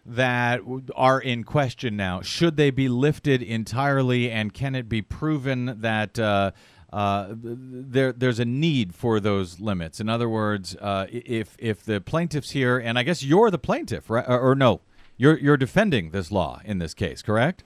that 0.06 0.60
are 0.96 1.20
in 1.20 1.44
question 1.44 1.96
now. 1.96 2.22
Should 2.22 2.56
they 2.56 2.70
be 2.70 2.88
lifted 2.88 3.42
entirely, 3.42 4.30
and 4.30 4.54
can 4.54 4.74
it 4.74 4.88
be 4.88 5.02
proven 5.02 5.80
that 5.80 6.18
uh, 6.18 6.52
uh, 6.92 7.34
there 7.34 8.12
there's 8.12 8.38
a 8.38 8.44
need 8.44 8.94
for 8.94 9.20
those 9.20 9.60
limits. 9.60 10.00
In 10.00 10.08
other 10.08 10.28
words, 10.28 10.74
uh, 10.76 11.06
if 11.10 11.54
if 11.58 11.84
the 11.84 12.00
plaintiffs 12.00 12.50
here, 12.50 12.78
and 12.78 12.98
I 12.98 13.02
guess 13.02 13.22
you're 13.22 13.50
the 13.50 13.58
plaintiff, 13.58 14.08
right? 14.08 14.24
Or, 14.26 14.40
or 14.40 14.54
no, 14.54 14.80
you're 15.18 15.38
you're 15.38 15.58
defending 15.58 16.10
this 16.10 16.32
law 16.32 16.60
in 16.64 16.78
this 16.78 16.94
case, 16.94 17.20
correct? 17.20 17.62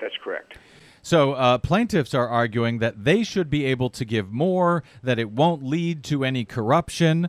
That's 0.00 0.14
correct. 0.22 0.56
So 1.02 1.32
uh, 1.32 1.58
plaintiffs 1.58 2.14
are 2.14 2.26
arguing 2.26 2.78
that 2.78 3.04
they 3.04 3.22
should 3.22 3.50
be 3.50 3.66
able 3.66 3.90
to 3.90 4.06
give 4.06 4.32
more, 4.32 4.82
that 5.02 5.18
it 5.18 5.30
won't 5.30 5.62
lead 5.62 6.02
to 6.04 6.24
any 6.24 6.46
corruption. 6.46 7.28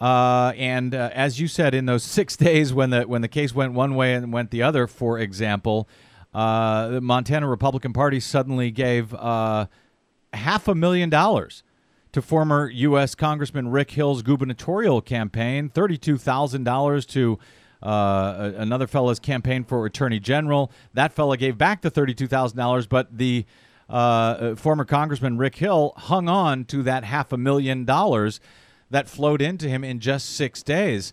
Uh, 0.00 0.52
and 0.56 0.94
uh, 0.94 1.10
as 1.12 1.38
you 1.38 1.46
said, 1.46 1.74
in 1.74 1.86
those 1.86 2.02
six 2.18 2.36
days 2.36 2.72
when 2.72 2.90
the 2.90 3.02
when 3.02 3.22
the 3.22 3.28
case 3.28 3.54
went 3.54 3.72
one 3.72 3.94
way 3.94 4.14
and 4.14 4.32
went 4.32 4.50
the 4.50 4.62
other, 4.62 4.86
for 4.86 5.18
example, 5.18 5.88
uh, 6.32 6.88
the 6.88 7.00
Montana 7.00 7.48
Republican 7.48 7.92
Party 7.92 8.20
suddenly 8.20 8.70
gave 8.70 9.12
uh, 9.14 9.66
half 10.32 10.68
a 10.68 10.74
million 10.74 11.10
dollars 11.10 11.62
to 12.12 12.22
former 12.22 12.68
U.S. 12.70 13.14
Congressman 13.14 13.68
Rick 13.68 13.92
Hill's 13.92 14.22
gubernatorial 14.22 15.00
campaign, 15.00 15.68
thirty-two 15.68 16.18
thousand 16.18 16.64
dollars 16.64 17.04
to 17.06 17.38
uh, 17.82 18.52
another 18.56 18.86
fellow's 18.86 19.18
campaign 19.18 19.64
for 19.64 19.84
attorney 19.86 20.18
general. 20.18 20.70
That 20.94 21.12
fellow 21.12 21.36
gave 21.36 21.58
back 21.58 21.82
the 21.82 21.90
thirty-two 21.90 22.26
thousand 22.26 22.58
dollars, 22.58 22.86
but 22.86 23.16
the 23.16 23.44
uh, 23.88 24.54
former 24.54 24.84
Congressman 24.84 25.36
Rick 25.36 25.56
Hill 25.56 25.92
hung 25.96 26.28
on 26.28 26.64
to 26.66 26.82
that 26.84 27.04
half 27.04 27.32
a 27.32 27.36
million 27.36 27.84
dollars 27.84 28.40
that 28.90 29.08
flowed 29.08 29.40
into 29.40 29.68
him 29.68 29.84
in 29.84 30.00
just 30.00 30.30
six 30.36 30.62
days. 30.62 31.12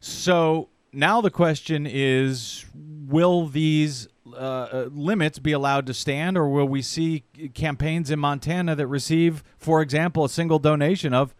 So 0.00 0.68
now 0.92 1.20
the 1.20 1.30
question 1.30 1.86
is 1.88 2.64
will 2.74 3.46
these 3.46 4.08
uh, 4.26 4.36
uh, 4.36 4.88
limits 4.92 5.38
be 5.38 5.52
allowed 5.52 5.86
to 5.86 5.94
stand, 5.94 6.36
or 6.36 6.48
will 6.48 6.68
we 6.68 6.82
see 6.82 7.24
campaigns 7.54 8.10
in 8.10 8.18
Montana 8.18 8.76
that 8.76 8.86
receive, 8.86 9.42
for 9.56 9.80
example, 9.80 10.24
a 10.24 10.28
single 10.28 10.58
donation 10.58 11.14
of 11.14 11.34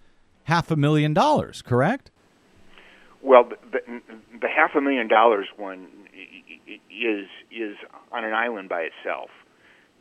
half 0.45 0.71
a 0.71 0.77
million 0.77 1.13
dollars, 1.13 1.61
correct? 1.61 2.11
Well, 3.23 3.45
the, 3.45 3.57
the, 3.71 4.01
the 4.41 4.49
half 4.49 4.75
a 4.75 4.81
million 4.81 5.09
dollars 5.09 5.47
one 5.57 5.89
is 6.67 7.27
is 7.51 7.77
on 8.11 8.25
an 8.25 8.33
island 8.33 8.69
by 8.69 8.89
itself, 8.89 9.31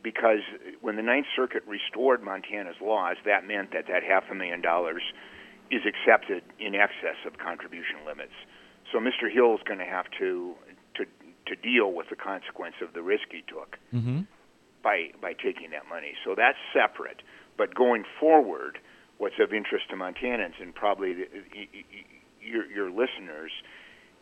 because 0.02 0.40
when 0.80 0.96
the 0.96 1.02
Ninth 1.02 1.26
Circuit 1.36 1.62
restored 1.66 2.22
Montana's 2.22 2.76
laws, 2.80 3.16
that 3.24 3.46
meant 3.46 3.72
that 3.72 3.86
that 3.88 4.02
half 4.02 4.24
a 4.30 4.34
million 4.34 4.60
dollars 4.60 5.02
is 5.70 5.82
accepted 5.86 6.42
in 6.58 6.74
excess 6.74 7.16
of 7.26 7.38
contribution 7.38 8.04
limits. 8.06 8.32
So 8.92 8.98
Mr. 8.98 9.30
Hill 9.32 9.54
is 9.54 9.60
going 9.66 9.78
to 9.80 9.84
have 9.84 10.06
to 10.18 10.54
to 10.96 11.04
to 11.46 11.56
deal 11.56 11.92
with 11.92 12.08
the 12.10 12.16
consequence 12.16 12.76
of 12.82 12.92
the 12.94 13.02
risk 13.02 13.28
he 13.30 13.42
took 13.46 13.78
Mm-hmm. 13.94 14.20
by 14.82 15.10
by 15.20 15.32
taking 15.32 15.70
that 15.70 15.88
money. 15.88 16.14
So 16.24 16.34
that's 16.36 16.58
separate. 16.72 17.22
But 17.56 17.74
going 17.74 18.04
forward, 18.20 18.78
what's 19.18 19.38
of 19.40 19.52
interest 19.52 19.90
to 19.90 19.96
Montanans 19.96 20.60
and 20.60 20.74
probably 20.74 21.12
the, 21.14 21.26
your 22.40 22.64
your 22.66 22.90
listeners 22.90 23.52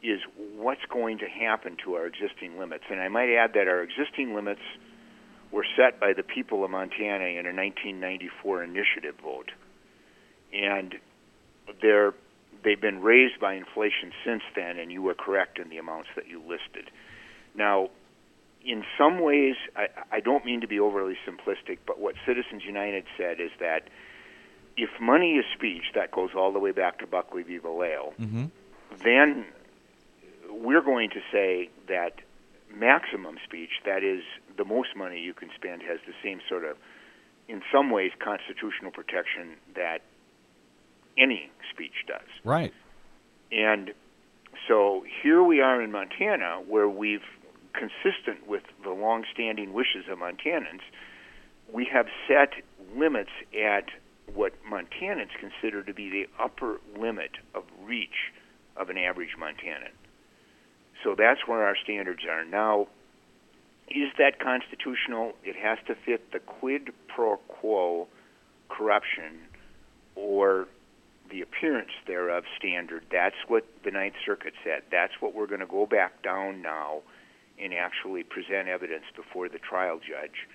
is 0.03 0.20
what's 0.57 0.84
going 0.90 1.18
to 1.18 1.26
happen 1.26 1.76
to 1.84 1.94
our 1.94 2.07
existing 2.07 2.59
limits. 2.59 2.84
And 2.90 3.01
I 3.01 3.09
might 3.09 3.30
add 3.30 3.53
that 3.55 3.66
our 3.66 3.82
existing 3.82 4.34
limits 4.34 4.61
were 5.51 5.64
set 5.76 5.99
by 6.01 6.12
the 6.12 6.22
people 6.22 6.64
of 6.64 6.70
Montana 6.70 7.24
in 7.24 7.47
a 7.47 7.55
1994 7.55 8.64
initiative 8.64 9.14
vote, 9.22 9.53
and 10.53 10.97
they're 11.83 12.14
they've 12.64 12.81
been 12.81 13.01
raised 13.01 13.39
by 13.41 13.55
inflation 13.55 14.12
since 14.25 14.43
then. 14.55 14.79
And 14.79 14.91
you 14.91 15.03
were 15.03 15.14
correct 15.14 15.59
in 15.59 15.69
the 15.69 15.79
amounts 15.79 16.09
that 16.17 16.27
you 16.27 16.41
listed. 16.41 16.91
Now, 17.55 17.91
in 18.64 18.83
some 18.99 19.21
ways, 19.21 19.55
I, 19.77 19.87
I 20.11 20.21
don't 20.21 20.45
mean 20.45 20.61
to 20.62 20.67
be 20.67 20.81
overly 20.81 21.17
simplistic, 21.27 21.79
but 21.87 22.01
what 22.01 22.17
Citizens 22.27 22.64
United 22.64 23.05
said 23.17 23.41
is 23.41 23.51
that 23.61 23.89
if 24.77 24.91
money 25.01 25.35
is 25.35 25.45
speech, 25.55 25.85
that 25.95 26.11
goes 26.11 26.31
all 26.37 26.53
the 26.53 26.59
way 26.59 26.73
back 26.73 26.99
to 26.99 27.07
Buckley 27.07 27.43
v. 27.43 27.59
Valeo, 27.59 28.12
Mm-hmm. 28.21 28.47
then 29.05 29.47
we're 30.51 30.83
going 30.83 31.11
to 31.11 31.21
say 31.33 31.71
that 31.89 32.21
maximum 32.75 33.37
speech, 33.45 33.71
that 33.85 34.03
is, 34.03 34.23
the 34.57 34.64
most 34.64 34.97
money 34.97 35.21
you 35.21 35.33
can 35.33 35.51
spend, 35.55 35.83
has 35.83 35.99
the 36.07 36.14
same 36.23 36.41
sort 36.49 36.64
of, 36.64 36.77
in 37.49 37.62
some 37.73 37.91
ways, 37.91 38.11
constitutional 38.19 38.91
protection 38.91 39.57
that 39.75 40.03
any 41.19 41.51
speech 41.73 42.05
does. 42.07 42.29
Right. 42.45 42.73
And 43.53 43.93
so 44.69 45.05
here 45.23 45.43
we 45.43 45.61
are 45.61 45.81
in 45.83 45.93
Montana, 45.93 46.62
where 46.67 46.89
we've, 46.89 47.25
consistent 47.73 48.47
with 48.47 48.62
the 48.83 48.91
long-standing 48.91 49.73
wishes 49.73 50.05
of 50.11 50.19
Montanans, 50.19 50.81
we 51.73 51.87
have 51.93 52.07
set 52.29 52.55
limits 52.97 53.31
at 53.55 53.85
what 54.35 54.53
Montanans 54.64 55.31
consider 55.39 55.83
to 55.83 55.95
be 55.95 56.11
the 56.11 56.27
upper 56.43 56.81
limit 56.99 57.33
of 57.55 57.64
reach 57.85 58.33
of 58.77 58.91
an 58.91 58.99
average 58.99 59.37
Montanan. 59.39 59.93
So 61.05 61.14
that's 61.17 61.47
where 61.47 61.62
our 61.62 61.77
standards 61.77 62.23
are. 62.29 62.45
Now, 62.45 62.89
is 63.89 64.11
that 64.19 64.41
constitutional? 64.41 65.35
It 65.45 65.57
has 65.57 65.79
to 65.87 65.95
fit 65.95 66.33
the 66.33 66.41
quid 66.41 66.91
pro 67.07 67.37
quo 67.37 68.09
corruption 68.69 69.39
or 70.17 70.67
the 71.31 71.43
appearance 71.43 71.91
thereof 72.07 72.45
standard. 72.59 73.05
That's 73.11 73.37
what 73.49 73.66
the 73.85 73.91
Ninth 73.91 74.14
Circuit 74.24 74.55
said. 74.64 74.83
That's 74.91 75.12
what 75.20 75.35
we're 75.35 75.47
going 75.47 75.61
to 75.61 75.66
go 75.66 75.87
back 75.87 76.22
down 76.22 76.62
now 76.62 77.03
and 77.59 77.72
actually 77.72 78.22
present 78.22 78.68
evidence 78.68 79.05
before 79.14 79.49
the 79.49 79.59
trial 79.59 79.99
judge. 79.99 80.47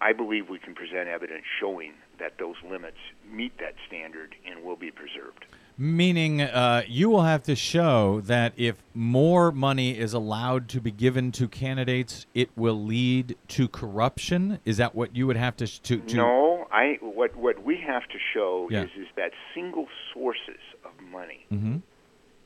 I 0.00 0.12
believe 0.12 0.48
we 0.48 0.58
can 0.58 0.74
present 0.74 1.08
evidence 1.08 1.44
showing 1.60 1.92
that 2.18 2.38
those 2.38 2.56
limits 2.68 2.96
meet 3.30 3.58
that 3.58 3.74
standard 3.86 4.34
and 4.46 4.64
will 4.64 4.76
be 4.76 4.90
preserved. 4.90 5.44
Meaning, 5.76 6.42
uh, 6.42 6.82
you 6.86 7.08
will 7.08 7.22
have 7.22 7.42
to 7.44 7.56
show 7.56 8.20
that 8.22 8.52
if 8.56 8.76
more 8.94 9.50
money 9.50 9.98
is 9.98 10.12
allowed 10.12 10.68
to 10.70 10.80
be 10.80 10.90
given 10.90 11.32
to 11.32 11.48
candidates, 11.48 12.26
it 12.34 12.50
will 12.54 12.82
lead 12.82 13.36
to 13.48 13.66
corruption. 13.66 14.58
Is 14.66 14.76
that 14.76 14.94
what 14.94 15.16
you 15.16 15.26
would 15.26 15.38
have 15.38 15.56
to 15.56 15.66
to? 15.66 15.98
to 15.98 16.16
No, 16.16 16.59
I 16.72 16.98
what 17.00 17.36
what 17.36 17.62
we 17.62 17.76
have 17.78 18.04
to 18.08 18.18
show 18.32 18.68
Yeah. 18.70 18.84
is 18.84 18.90
is 18.96 19.08
that 19.16 19.32
single 19.54 19.88
sources 20.12 20.60
of 20.84 20.92
money, 21.00 21.46
hmm 21.48 21.76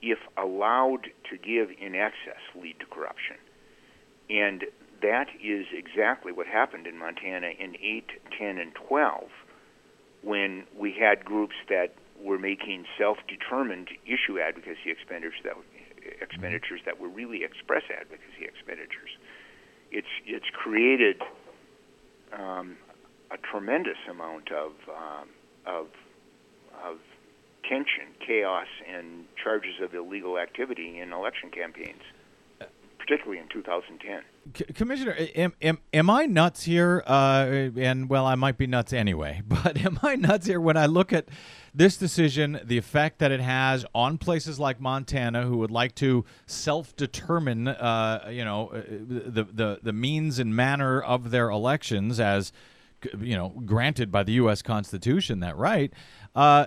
if 0.02 0.18
allowed 0.36 1.08
to 1.30 1.38
give 1.38 1.70
in 1.80 1.94
excess, 1.94 2.40
lead 2.54 2.78
to 2.78 2.84
corruption. 2.86 3.36
And 4.28 4.64
that 5.00 5.28
is 5.42 5.64
exactly 5.72 6.30
what 6.30 6.46
happened 6.46 6.86
in 6.86 6.98
Montana 6.98 7.48
in 7.58 7.74
8, 7.80 8.10
10, 8.38 8.58
and 8.58 8.74
12 8.74 9.30
when 10.22 10.64
we 10.76 10.92
had 10.92 11.24
groups 11.24 11.54
that 11.70 11.94
were 12.20 12.38
making 12.38 12.84
self-determined 12.98 13.88
issue 14.06 14.38
advocacy 14.38 14.90
expenditures 14.90 15.40
that 15.42 15.56
expenditures 16.20 16.80
that 16.84 17.00
were 17.00 17.08
really 17.08 17.42
express 17.42 17.84
advocacy 17.90 18.44
expenditures. 18.44 19.10
It's 19.90 20.08
it's 20.26 20.50
created 20.52 21.22
um, 22.32 22.76
a 23.34 23.38
tremendous 23.38 23.98
amount 24.08 24.50
of 24.52 24.72
um, 24.88 25.28
of 25.66 25.86
of 26.84 26.98
tension, 27.68 28.14
chaos, 28.24 28.66
and 28.92 29.24
charges 29.42 29.74
of 29.82 29.94
illegal 29.94 30.38
activity 30.38 30.98
in 31.00 31.12
election 31.12 31.50
campaigns, 31.50 32.02
particularly 32.98 33.38
in 33.38 33.48
2010. 33.48 34.22
C- 34.54 34.64
Commissioner, 34.74 35.16
am, 35.34 35.54
am, 35.62 35.78
am 35.94 36.10
I 36.10 36.26
nuts 36.26 36.64
here? 36.64 37.02
Uh, 37.06 37.70
and 37.76 38.08
well, 38.10 38.26
I 38.26 38.34
might 38.34 38.58
be 38.58 38.66
nuts 38.66 38.92
anyway, 38.92 39.40
but 39.48 39.78
am 39.78 39.98
I 40.02 40.16
nuts 40.16 40.46
here 40.46 40.60
when 40.60 40.76
I 40.76 40.86
look 40.86 41.12
at 41.12 41.26
this 41.74 41.96
decision, 41.96 42.60
the 42.62 42.78
effect 42.78 43.18
that 43.18 43.32
it 43.32 43.40
has 43.40 43.84
on 43.94 44.18
places 44.18 44.60
like 44.60 44.80
Montana 44.80 45.44
who 45.44 45.56
would 45.56 45.72
like 45.72 45.94
to 45.96 46.24
self-determine, 46.46 47.68
uh, 47.68 48.28
you 48.30 48.44
know, 48.44 48.68
uh, 48.68 48.82
the, 48.88 49.44
the 49.50 49.80
the 49.82 49.92
means 49.92 50.38
and 50.38 50.54
manner 50.54 51.00
of 51.00 51.30
their 51.30 51.50
elections 51.50 52.20
as 52.20 52.52
you 53.20 53.36
know, 53.36 53.50
granted 53.64 54.10
by 54.10 54.22
the 54.22 54.32
U.S. 54.32 54.62
Constitution 54.62 55.40
that 55.40 55.56
right. 55.56 55.92
Uh, 56.34 56.66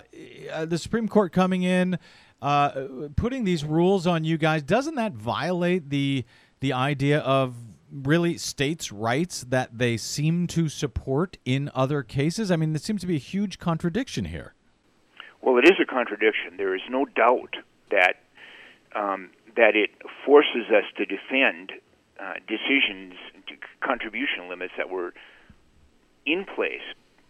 uh, 0.52 0.64
the 0.64 0.78
Supreme 0.78 1.08
Court 1.08 1.32
coming 1.32 1.62
in, 1.62 1.98
uh, 2.40 2.86
putting 3.16 3.44
these 3.44 3.64
rules 3.64 4.06
on 4.06 4.24
you 4.24 4.38
guys, 4.38 4.62
doesn't 4.62 4.94
that 4.96 5.12
violate 5.12 5.90
the 5.90 6.24
the 6.60 6.72
idea 6.72 7.20
of 7.20 7.54
really 7.92 8.36
states' 8.36 8.90
rights 8.90 9.44
that 9.48 9.78
they 9.78 9.96
seem 9.96 10.46
to 10.48 10.68
support 10.68 11.38
in 11.44 11.70
other 11.74 12.02
cases? 12.02 12.50
I 12.50 12.56
mean, 12.56 12.72
there 12.72 12.80
seems 12.80 13.00
to 13.02 13.06
be 13.06 13.16
a 13.16 13.20
huge 13.20 13.58
contradiction 13.58 14.26
here. 14.26 14.54
Well, 15.40 15.56
it 15.58 15.64
is 15.64 15.78
a 15.80 15.86
contradiction. 15.86 16.56
There 16.56 16.74
is 16.74 16.82
no 16.90 17.04
doubt 17.04 17.56
that 17.90 18.16
um, 18.94 19.30
that 19.56 19.74
it 19.74 19.90
forces 20.24 20.66
us 20.70 20.84
to 20.96 21.04
defend 21.04 21.72
uh, 22.20 22.34
decisions, 22.46 23.14
contribution 23.80 24.48
limits 24.48 24.72
that 24.76 24.90
were 24.90 25.14
in 26.26 26.44
place 26.44 26.82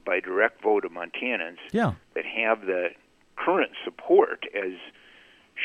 by 0.05 0.21
direct 0.21 0.63
vote 0.63 0.85
of 0.85 0.93
Montanans 0.93 1.59
Yeah. 1.73 1.93
that 2.15 2.25
have 2.25 2.63
the 2.67 2.91
current 3.37 3.73
support 3.85 4.45
as 4.55 4.73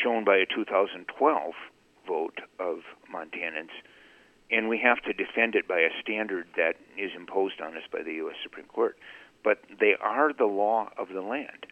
shown 0.03 0.23
by 0.23 0.37
a 0.37 0.45
2012 0.45 1.53
vote 2.07 2.39
of 2.59 2.79
Montanans, 3.11 3.69
and 4.51 4.67
we 4.69 4.77
have 4.79 5.01
to 5.03 5.13
defend 5.13 5.55
it 5.55 5.67
by 5.67 5.79
a 5.79 5.89
standard 6.01 6.47
that 6.57 6.75
is 6.97 7.11
imposed 7.15 7.61
on 7.61 7.75
us 7.77 7.83
by 7.91 8.01
the 8.03 8.13
U.S. 8.15 8.35
Supreme 8.43 8.65
Court. 8.67 8.97
but 9.43 9.59
they 9.79 9.93
are 9.99 10.31
the 10.33 10.45
law 10.45 10.89
of 10.97 11.09
the 11.09 11.21
land. 11.21 11.65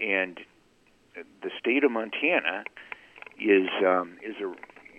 And 0.00 0.40
the 1.14 1.50
state 1.58 1.84
of 1.84 1.90
Montana 1.90 2.64
is 3.38 3.68
um, 3.86 4.16
is 4.22 4.36
a 4.40 4.48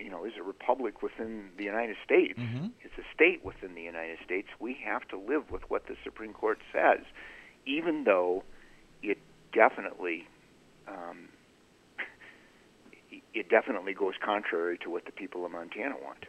you 0.02 0.10
know 0.10 0.26
is 0.26 0.34
a 0.38 0.44
republic 0.44 1.02
within 1.02 1.50
the 1.58 1.64
United 1.64 1.96
States. 2.04 2.40
It's 2.82 2.98
a 2.98 3.14
state 3.14 3.44
within 3.44 3.76
the 3.76 3.82
United 3.82 4.18
States. 4.26 4.48
We 4.60 4.78
have 4.86 5.08
to 5.10 5.18
live 5.18 5.52
with 5.52 5.70
what 5.70 5.88
the 5.88 5.96
Supreme 6.04 6.34
Court 6.34 6.60
says, 6.72 7.02
even 7.66 8.04
though 8.04 8.44
it 9.04 9.18
definitely 9.54 10.28
um, 10.88 11.30
it 13.34 13.50
definitely 13.50 13.94
goes 13.94 14.14
contrary 14.24 14.78
to 14.80 14.90
what 14.90 15.06
the 15.06 15.12
people 15.12 15.46
of 15.46 15.52
Montana 15.52 15.96
want. 16.04 16.26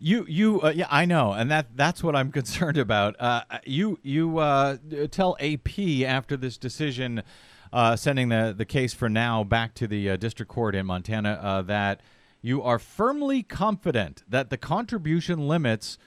You, 0.00 0.24
you, 0.28 0.60
uh, 0.62 0.72
yeah, 0.74 0.86
I 0.90 1.04
know, 1.04 1.32
and 1.32 1.50
that 1.50 1.76
that's 1.76 2.02
what 2.02 2.14
I'm 2.14 2.32
concerned 2.40 2.78
about. 2.78 3.16
Uh, 3.18 3.42
you, 3.64 3.98
you 4.02 4.38
uh, 4.38 4.76
tell 5.10 5.36
AP 5.40 5.78
after 6.06 6.36
this 6.36 6.56
decision, 6.58 7.22
uh, 7.72 7.96
sending 7.96 8.30
the 8.30 8.54
the 8.56 8.64
case 8.64 8.94
for 8.94 9.08
now 9.08 9.44
back 9.44 9.74
to 9.74 9.86
the 9.86 10.10
uh, 10.10 10.16
district 10.16 10.50
court 10.50 10.74
in 10.74 10.86
Montana, 10.86 11.38
uh, 11.42 11.62
that 11.62 12.00
you 12.42 12.62
are 12.62 12.78
firmly 12.78 13.42
confident 13.42 14.22
that 14.28 14.50
the 14.50 14.56
contribution 14.56 15.48
limits 15.48 15.98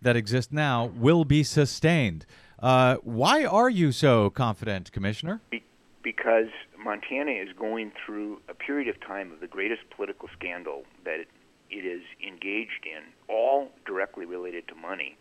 that 0.00 0.16
exist 0.16 0.52
now 0.52 0.86
will 0.96 1.24
be 1.24 1.42
sustained. 1.42 2.26
Uh, 2.58 2.96
why 3.02 3.44
are 3.44 3.68
you 3.68 3.92
so 3.92 4.30
confident, 4.30 4.92
Commissioner? 4.92 5.40
Be- 5.50 5.64
because 6.02 6.48
Montana 6.78 7.32
is 7.32 7.48
going 7.58 7.90
through 8.04 8.40
a 8.48 8.54
period 8.54 8.88
of 8.88 9.00
time 9.00 9.32
of 9.32 9.40
the 9.40 9.46
greatest 9.46 9.82
political 9.90 10.28
scandal 10.38 10.84
that 11.04 11.20
it, 11.20 11.28
it 11.70 11.86
is 11.86 12.02
engaged 12.26 12.84
in, 12.84 13.02
all 13.28 13.70
directly 13.86 14.26
related 14.26 14.68
to 14.68 14.74
money, 14.74 15.16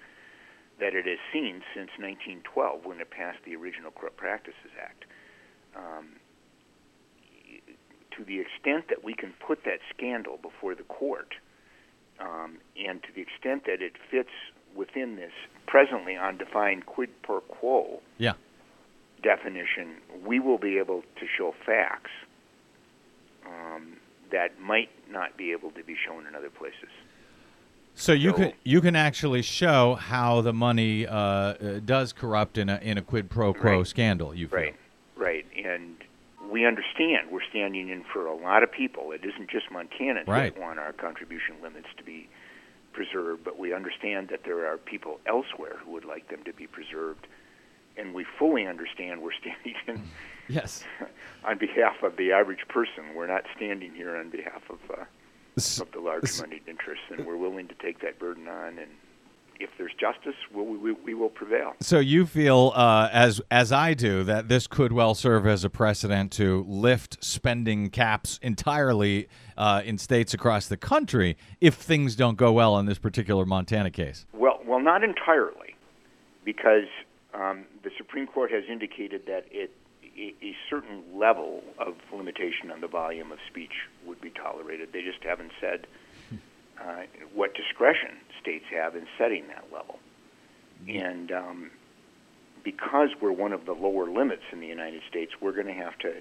that 0.79 0.93
it 0.93 1.05
has 1.05 1.19
seen 1.31 1.61
since 1.73 1.89
1912 1.97 2.85
when 2.85 2.99
it 2.99 3.09
passed 3.09 3.39
the 3.45 3.55
original 3.55 3.91
Corrupt 3.91 4.17
Practices 4.17 4.71
Act. 4.81 5.05
Um, 5.75 6.17
to 8.17 8.23
the 8.23 8.39
extent 8.39 8.87
that 8.89 9.03
we 9.03 9.13
can 9.13 9.33
put 9.45 9.63
that 9.65 9.79
scandal 9.95 10.37
before 10.41 10.75
the 10.75 10.83
court, 10.83 11.33
um, 12.19 12.57
and 12.77 13.01
to 13.03 13.09
the 13.15 13.21
extent 13.21 13.65
that 13.65 13.81
it 13.81 13.93
fits 14.11 14.29
within 14.75 15.15
this 15.15 15.31
presently 15.67 16.15
undefined 16.15 16.85
quid 16.85 17.09
pro 17.21 17.41
quo, 17.41 18.01
Yeah. 18.17 18.33
definition, 19.21 19.97
we 20.25 20.39
will 20.39 20.57
be 20.57 20.77
able 20.77 21.03
to 21.19 21.27
show 21.37 21.53
facts 21.65 22.11
um, 23.45 23.97
that 24.31 24.59
might 24.59 24.89
not 25.11 25.35
be 25.37 25.51
able 25.51 25.69
to 25.71 25.83
be 25.83 25.95
shown 25.95 26.25
in 26.25 26.35
other 26.35 26.49
places. 26.49 26.89
So 27.95 28.13
you 28.13 28.31
So- 28.31 28.37
can 28.37 28.53
you 28.63 28.81
can 28.81 28.95
actually 28.95 29.41
show 29.43 29.93
how 29.95 30.41
the 30.41 30.53
money 30.53 31.05
uh, 31.05 31.13
uh, 31.15 31.79
does 31.85 32.11
corrupt 32.13 32.57
in 32.57 32.69
a 32.69 32.77
in 32.81 32.97
a 32.97 33.01
quid 33.01 33.29
pro 33.29 33.53
quo 33.53 33.77
Right. 33.77 33.87
scandal. 33.87 34.33
You 34.33 34.47
feel 34.47 34.57
Right, 34.59 34.75
right. 35.15 35.45
And 35.55 35.97
we 36.53 36.67
understand 36.67 37.31
we're 37.31 37.43
standing 37.49 37.89
in 37.89 38.03
for 38.13 38.27
a 38.27 38.35
lot 38.35 38.61
of 38.61 38.71
people. 38.71 39.11
It 39.11 39.21
isn't 39.25 39.49
just 39.49 39.71
Montanans 39.71 40.27
Right. 40.27 40.53
that 40.53 40.61
want 40.61 40.77
our 40.77 40.93
contribution 40.93 41.55
limits 41.63 41.87
to 41.97 42.03
be 42.03 42.29
preserved, 42.93 43.43
but 43.43 43.57
we 43.57 43.73
understand 43.73 44.27
that 44.29 44.43
there 44.45 44.67
are 44.67 44.77
people 44.77 45.19
elsewhere 45.25 45.77
who 45.83 45.91
would 45.93 46.05
like 46.05 46.29
them 46.29 46.43
to 46.43 46.53
be 46.53 46.67
preserved. 46.67 47.25
And 47.97 48.13
we 48.13 48.23
fully 48.37 48.67
understand 48.67 49.23
we're 49.23 49.31
standing 49.41 49.75
in 49.87 50.03
yes. 50.47 50.83
on 51.43 51.57
behalf 51.57 52.03
of 52.03 52.17
the 52.17 52.31
average 52.31 52.67
person. 52.67 53.15
We're 53.15 53.25
not 53.25 53.45
standing 53.55 53.95
here 53.95 54.15
on 54.15 54.29
behalf 54.29 54.61
of 54.69 54.79
uh, 54.91 55.05
of 55.81 55.91
the 55.91 55.99
large 55.99 56.39
moneyed 56.39 56.67
interests, 56.67 57.05
and 57.09 57.25
we're 57.25 57.37
willing 57.37 57.67
to 57.67 57.75
take 57.75 57.99
that 58.01 58.19
burden 58.19 58.47
on. 58.47 58.77
And 58.77 58.91
if 59.63 59.69
there's 59.77 59.93
justice, 59.99 60.35
we'll, 60.53 60.65
we, 60.65 60.91
we 60.91 61.13
will 61.13 61.29
prevail. 61.29 61.73
So 61.79 61.99
you 61.99 62.25
feel, 62.25 62.71
uh, 62.75 63.09
as 63.11 63.41
as 63.49 63.71
I 63.71 63.93
do, 63.93 64.23
that 64.23 64.47
this 64.47 64.67
could 64.67 64.91
well 64.91 65.15
serve 65.15 65.47
as 65.47 65.63
a 65.63 65.69
precedent 65.69 66.31
to 66.33 66.65
lift 66.67 67.23
spending 67.23 67.89
caps 67.89 68.39
entirely 68.41 69.27
uh, 69.57 69.81
in 69.83 69.97
states 69.97 70.33
across 70.33 70.67
the 70.67 70.77
country 70.77 71.37
if 71.61 71.75
things 71.75 72.15
don't 72.15 72.37
go 72.37 72.51
well 72.51 72.77
in 72.77 72.85
this 72.85 72.99
particular 72.99 73.45
Montana 73.45 73.91
case. 73.91 74.25
Well, 74.33 74.59
well, 74.65 74.79
not 74.79 75.03
entirely, 75.03 75.75
because 76.43 76.87
um, 77.33 77.65
the 77.83 77.91
Supreme 77.97 78.27
Court 78.27 78.51
has 78.51 78.63
indicated 78.69 79.25
that 79.27 79.45
it, 79.51 79.71
a, 80.17 80.33
a 80.45 80.55
certain 80.69 81.03
level 81.15 81.63
of 81.79 81.95
limitation 82.13 82.71
on 82.71 82.81
the 82.81 82.87
volume 82.87 83.31
of 83.31 83.39
speech 83.49 83.73
would 84.05 84.21
be 84.21 84.29
tolerated. 84.29 84.89
They 84.93 85.01
just 85.01 85.23
haven't 85.23 85.51
said 85.59 85.87
uh, 86.79 87.03
what 87.33 87.53
discretion 87.55 88.17
states 88.43 88.65
have 88.71 88.95
in 88.95 89.07
setting 89.17 89.47
that 89.47 89.65
level. 89.73 89.99
And 90.87 91.31
um, 91.31 91.71
because 92.63 93.09
we're 93.21 93.31
one 93.31 93.53
of 93.53 93.65
the 93.65 93.73
lower 93.73 94.09
limits 94.09 94.43
in 94.51 94.59
the 94.59 94.67
United 94.67 95.01
States, 95.09 95.31
we're 95.41 95.53
going 95.53 95.67
to 95.67 95.73
have 95.73 95.97
to 95.99 96.13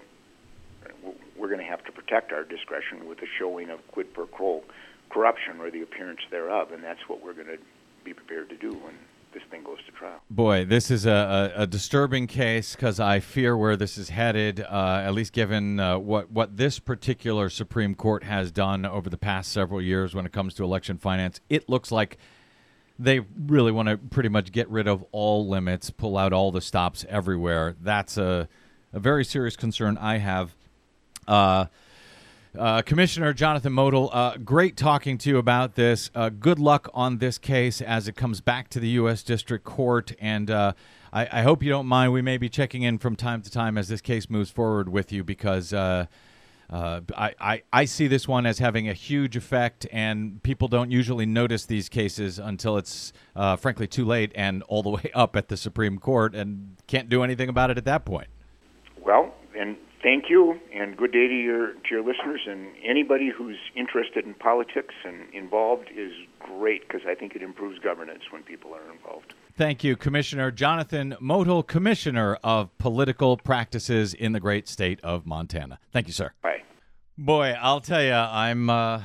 we're 1.37 1.49
going 1.49 1.61
to 1.61 1.67
have 1.67 1.85
to 1.85 1.93
protect 1.93 2.33
our 2.33 2.43
discretion 2.45 3.07
with 3.07 3.19
a 3.23 3.27
showing 3.39 3.71
of 3.71 3.87
quid 3.89 4.13
pro 4.13 4.27
quo 4.27 4.63
corruption 5.11 5.61
or 5.61 5.71
the 5.71 5.83
appearance 5.83 6.21
thereof, 6.31 6.73
and 6.73 6.83
that's 6.83 7.09
what 7.09 7.23
we're 7.23 7.35
going 7.35 7.47
to 7.47 7.59
be 8.05 8.13
prepared 8.13 8.49
to 8.49 8.57
do 8.57 8.73
when 8.73 8.95
this 9.33 9.43
thing 9.51 9.65
goes 9.65 9.79
to 9.87 9.93
trial. 9.93 10.21
Boy, 10.31 10.65
this 10.65 10.91
is 10.91 11.07
a, 11.07 11.53
a, 11.57 11.63
a 11.63 11.67
disturbing 11.67 12.27
case 12.27 12.75
because 12.75 13.01
I 13.01 13.21
fear 13.21 13.57
where 13.57 13.77
this 13.77 13.99
is 13.99 14.11
headed. 14.11 14.61
Uh, 14.61 15.03
at 15.05 15.15
least 15.15 15.33
given 15.33 15.81
uh, 15.81 15.99
what 15.99 16.31
what 16.31 16.57
this 16.57 16.79
particular 16.79 17.49
Supreme 17.49 17.95
Court 17.95 18.25
has 18.25 18.51
done 18.51 18.85
over 18.85 19.09
the 19.11 19.19
past 19.19 19.53
several 19.53 19.81
years 19.81 20.15
when 20.15 20.27
it 20.27 20.33
comes 20.33 20.55
to 20.55 20.65
election 20.65 20.99
finance, 20.99 21.41
it 21.49 21.69
looks 21.69 21.91
like 21.91 22.19
they 22.99 23.21
really 23.47 23.73
want 23.73 23.89
to 23.89 23.97
pretty 23.97 24.29
much 24.29 24.53
get 24.53 24.69
rid 24.69 24.87
of 24.87 25.05
all 25.13 25.49
limits, 25.49 25.91
pull 25.91 26.17
out 26.17 26.33
all 26.33 26.53
the 26.53 26.61
stops 26.61 27.05
everywhere. 27.09 27.75
That's 27.81 28.17
a 28.17 28.49
a 28.93 29.01
very 29.01 29.25
serious 29.25 29.57
concern 29.57 29.97
I 29.99 30.19
have. 30.19 30.55
Uh, 31.27 31.67
uh, 32.59 32.83
Commissioner 32.83 33.33
Jonathan 33.33 33.73
Motl, 33.73 34.11
uh, 34.13 34.37
great 34.37 34.77
talking 34.77 35.17
to 35.19 35.31
you 35.31 35.39
about 35.39 35.75
this. 35.75 36.11
Uh, 36.15 36.29
good 36.29 36.59
luck 36.59 36.89
on 36.93 37.19
this 37.19 37.39
case 37.39 37.81
as 37.81 38.09
it 38.09 38.15
comes 38.15 38.41
back 38.41 38.69
to 38.71 38.81
the 38.81 38.89
U.S. 38.91 39.23
District 39.23 39.65
Court. 39.65 40.13
And 40.21 40.51
uh, 40.51 40.75
I, 41.13 41.29
I 41.33 41.43
hope 41.43 41.63
you 41.63 41.71
don't 41.71 41.87
mind. 41.87 42.13
We 42.13 42.21
may 42.21 42.37
be 42.37 42.51
checking 42.51 42.83
in 42.83 42.99
from 42.99 43.17
time 43.17 43.41
to 43.43 43.51
time 43.51 43.79
as 43.79 43.89
this 43.89 44.03
case 44.03 44.29
moves 44.29 44.51
forward 44.51 44.91
with 44.91 45.13
you 45.13 45.25
because 45.25 45.73
uh, 45.73 46.07
uh, 46.69 47.01
I, 47.17 47.35
I, 47.41 47.63
I 47.73 47.85
see 47.87 48.07
this 48.07 48.29
one 48.29 48.45
as 48.45 48.59
having 48.59 48.87
a 48.87 48.95
huge 48.95 49.35
effect, 49.35 49.87
and 49.91 50.43
people 50.43 50.69
don't 50.69 50.91
usually 50.91 51.25
notice 51.25 51.65
these 51.65 51.89
cases 51.89 52.39
until 52.39 52.77
it's, 52.77 53.15
frankly, 53.59 53.87
too 53.87 54.05
late 54.05 54.31
and 54.35 54.63
all 54.65 54.83
the 54.83 54.91
way 54.91 55.11
up 55.15 55.37
at 55.37 55.49
the 55.49 55.57
Supreme 55.57 55.99
Court 55.99 56.35
and 56.35 56.77
can't 56.87 57.09
do 57.09 57.23
anything 57.23 57.49
about 57.49 57.71
it 57.71 57.79
at 57.79 57.87
that 57.87 58.05
point. 58.05 58.29
Well, 59.01 59.35
and 59.59 59.77
thank 60.03 60.25
you, 60.29 60.59
and 60.75 60.97
good 60.97 61.13
day 61.13 61.29
to 61.29 61.35
your 61.35 61.73
to 61.73 61.89
your 61.91 62.05
listeners, 62.05 62.41
and 62.49 62.69
anybody 62.85 63.31
who's 63.37 63.57
interested 63.75 64.25
in 64.25 64.35
politics 64.35 64.95
and 65.05 65.33
involved 65.33 65.89
is 65.97 66.13
great 66.39 66.87
because 66.87 67.03
I 67.07 67.15
think 67.15 67.35
it 67.35 67.43
improves 67.43 67.79
governance 67.79 68.23
when 68.31 68.43
people 68.43 68.75
are 68.75 68.93
involved. 68.93 69.35
Thank 69.57 69.85
you, 69.85 69.97
Commissioner 69.97 70.51
Jonathan 70.51 71.17
Motl, 71.21 71.67
Commissioner 71.67 72.39
of 72.43 72.77
Political 72.79 73.39
Practices 73.39 74.15
in 74.15 74.33
the 74.33 74.41
great 74.41 74.69
state 74.69 75.01
of 75.03 75.27
Montana. 75.27 75.79
Thank 75.93 76.07
you, 76.07 76.13
sir. 76.13 76.33
Bye. 76.43 76.63
Boy, 77.19 77.55
I'll 77.61 77.81
tell 77.81 78.03
you, 78.03 78.13
I'm 78.13 78.71
uh, 78.71 79.03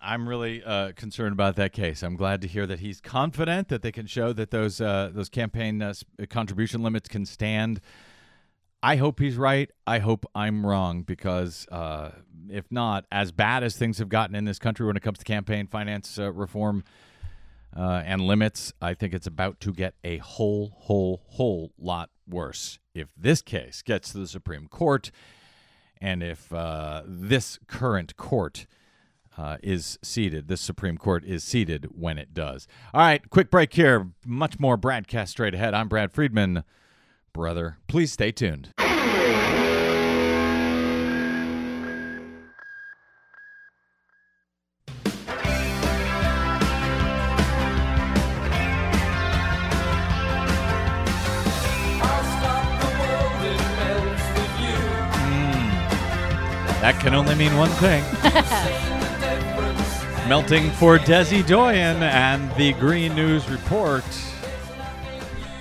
I'm 0.00 0.28
really 0.28 0.62
uh, 0.62 0.92
concerned 0.92 1.32
about 1.32 1.56
that 1.56 1.72
case. 1.72 2.02
I'm 2.02 2.16
glad 2.16 2.40
to 2.42 2.48
hear 2.48 2.66
that 2.66 2.80
he's 2.80 3.00
confident 3.00 3.68
that 3.68 3.82
they 3.82 3.92
can 3.92 4.06
show 4.06 4.32
that 4.32 4.50
those 4.50 4.80
uh, 4.80 5.10
those 5.12 5.28
campaign 5.28 5.80
uh, 5.82 5.94
contribution 6.28 6.82
limits 6.82 7.08
can 7.08 7.24
stand. 7.24 7.80
I 8.84 8.96
hope 8.96 9.18
he's 9.18 9.38
right. 9.38 9.70
I 9.86 9.98
hope 9.98 10.26
I'm 10.34 10.66
wrong 10.66 11.04
because 11.04 11.66
uh, 11.72 12.10
if 12.50 12.70
not, 12.70 13.06
as 13.10 13.32
bad 13.32 13.64
as 13.64 13.78
things 13.78 13.96
have 13.96 14.10
gotten 14.10 14.36
in 14.36 14.44
this 14.44 14.58
country 14.58 14.84
when 14.86 14.94
it 14.94 15.02
comes 15.02 15.20
to 15.20 15.24
campaign 15.24 15.66
finance 15.66 16.18
uh, 16.18 16.30
reform 16.30 16.84
uh, 17.74 18.02
and 18.04 18.20
limits, 18.20 18.74
I 18.82 18.92
think 18.92 19.14
it's 19.14 19.26
about 19.26 19.58
to 19.60 19.72
get 19.72 19.94
a 20.04 20.18
whole, 20.18 20.76
whole, 20.80 21.22
whole 21.28 21.72
lot 21.78 22.10
worse 22.28 22.78
if 22.94 23.08
this 23.16 23.40
case 23.40 23.80
gets 23.80 24.12
to 24.12 24.18
the 24.18 24.28
Supreme 24.28 24.68
Court 24.68 25.10
and 25.98 26.22
if 26.22 26.52
uh, 26.52 27.04
this 27.06 27.58
current 27.66 28.18
court 28.18 28.66
uh, 29.38 29.56
is 29.62 29.98
seated, 30.02 30.48
this 30.48 30.60
Supreme 30.60 30.98
Court 30.98 31.24
is 31.24 31.42
seated 31.42 31.86
when 31.98 32.18
it 32.18 32.34
does. 32.34 32.68
All 32.92 33.00
right, 33.00 33.30
quick 33.30 33.50
break 33.50 33.72
here. 33.72 34.10
Much 34.26 34.60
more 34.60 34.76
BradCast 34.76 35.28
straight 35.28 35.54
ahead. 35.54 35.72
I'm 35.72 35.88
Brad 35.88 36.12
Friedman. 36.12 36.64
Brother, 37.34 37.78
please 37.88 38.12
stay 38.12 38.30
tuned. 38.30 38.68
Hmm. 38.78 38.84
That 56.80 57.00
can 57.00 57.14
only 57.16 57.34
mean 57.34 57.56
one 57.56 57.68
thing. 57.70 58.04
Melting 60.28 60.70
for 60.70 60.98
Desi 60.98 61.44
Doyen 61.44 62.00
and 62.00 62.54
the 62.54 62.74
Green 62.74 63.16
News 63.16 63.50
Report. 63.50 64.04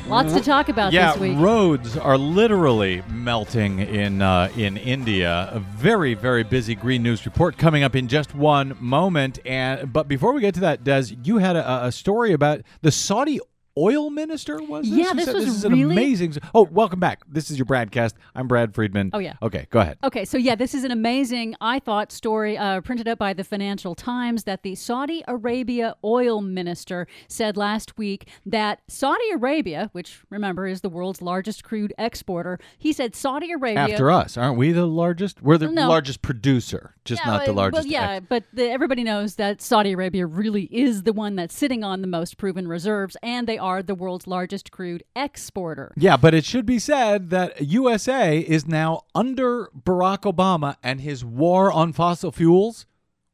Lots 0.07 0.33
to 0.33 0.41
talk 0.41 0.69
about 0.69 0.91
yeah, 0.91 1.13
this 1.13 1.21
week. 1.21 1.37
roads 1.37 1.97
are 1.97 2.17
literally 2.17 3.01
melting 3.09 3.79
in 3.79 4.21
uh, 4.21 4.49
in 4.55 4.77
India. 4.77 5.49
A 5.51 5.59
very 5.59 6.13
very 6.13 6.43
busy 6.43 6.75
Green 6.75 7.01
News 7.03 7.25
report 7.25 7.57
coming 7.57 7.83
up 7.83 7.95
in 7.95 8.07
just 8.07 8.35
one 8.35 8.75
moment. 8.79 9.39
And 9.45 9.91
but 9.91 10.07
before 10.07 10.33
we 10.33 10.41
get 10.41 10.53
to 10.55 10.59
that, 10.61 10.83
Des, 10.83 11.05
you 11.23 11.37
had 11.37 11.55
a, 11.55 11.85
a 11.85 11.91
story 11.91 12.33
about 12.33 12.61
the 12.81 12.91
Saudi 12.91 13.39
oil 13.77 14.09
minister. 14.09 14.61
Was 14.61 14.89
this? 14.89 14.97
Yeah, 14.99 15.13
this 15.13 15.25
said 15.25 15.35
was 15.35 15.45
this 15.45 15.55
is 15.55 15.65
an 15.65 15.73
amazing. 15.73 16.35
Oh, 16.53 16.63
welcome 16.63 16.99
back. 16.99 17.23
This 17.27 17.49
is 17.49 17.57
your 17.57 17.65
BradCast. 17.65 18.13
I'm 18.35 18.47
Brad 18.47 18.73
Friedman. 18.75 19.11
Oh, 19.13 19.19
yeah. 19.19 19.33
Okay, 19.41 19.67
go 19.69 19.79
ahead. 19.79 19.97
Okay, 20.03 20.25
so 20.25 20.37
yeah, 20.37 20.55
this 20.55 20.73
is 20.73 20.83
an 20.83 20.91
amazing, 20.91 21.55
I 21.61 21.79
thought, 21.79 22.11
story 22.11 22.57
uh, 22.57 22.81
printed 22.81 23.07
up 23.07 23.17
by 23.19 23.33
the 23.33 23.43
Financial 23.43 23.95
Times 23.95 24.43
that 24.43 24.63
the 24.63 24.75
Saudi 24.75 25.23
Arabia 25.27 25.95
oil 26.03 26.41
minister 26.41 27.07
said 27.27 27.57
last 27.57 27.97
week 27.97 28.27
that 28.45 28.81
Saudi 28.87 29.29
Arabia, 29.33 29.89
which 29.93 30.21
remember 30.29 30.67
is 30.67 30.81
the 30.81 30.89
world's 30.89 31.21
largest 31.21 31.63
crude 31.63 31.93
exporter, 31.97 32.59
he 32.77 32.93
said 32.93 33.15
Saudi 33.15 33.51
Arabia. 33.51 33.79
After 33.93 34.11
us, 34.11 34.37
aren't 34.37 34.57
we 34.57 34.71
the 34.71 34.85
largest? 34.85 35.41
We're 35.41 35.57
the 35.57 35.69
No. 35.69 35.87
largest 35.89 36.21
producer, 36.21 36.95
just 37.05 37.23
Yeah, 37.25 37.31
not 37.31 37.45
the 37.45 37.53
largest. 37.53 37.83
Well, 37.85 37.91
yeah, 37.91 38.11
ex- 38.13 38.25
but 38.29 38.43
the, 38.53 38.69
everybody 38.69 39.03
knows 39.03 39.35
that 39.35 39.61
Saudi 39.61 39.93
Arabia 39.93 40.25
really 40.25 40.63
is 40.71 41.03
the 41.03 41.13
one 41.13 41.35
that's 41.35 41.55
sitting 41.55 41.83
on 41.83 42.01
the 42.01 42.07
most 42.07 42.37
proven 42.37 42.67
reserves, 42.67 43.17
and 43.23 43.47
they 43.47 43.57
are 43.63 43.81
the 43.81 43.95
world's 43.95 44.27
largest 44.27 44.71
crude 44.71 45.03
exporter. 45.15 45.93
Yeah, 45.95 46.17
but 46.17 46.33
it 46.33 46.43
should 46.43 46.65
be 46.65 46.79
said 46.79 47.29
that 47.29 47.61
USA 47.61 48.39
is 48.39 48.67
now 48.67 49.03
under 49.15 49.69
Barack 49.73 50.31
Obama 50.31 50.75
and 50.83 50.99
his 50.99 51.23
war 51.23 51.71
on 51.71 51.93
fossil 51.93 52.33
fuels. 52.33 52.85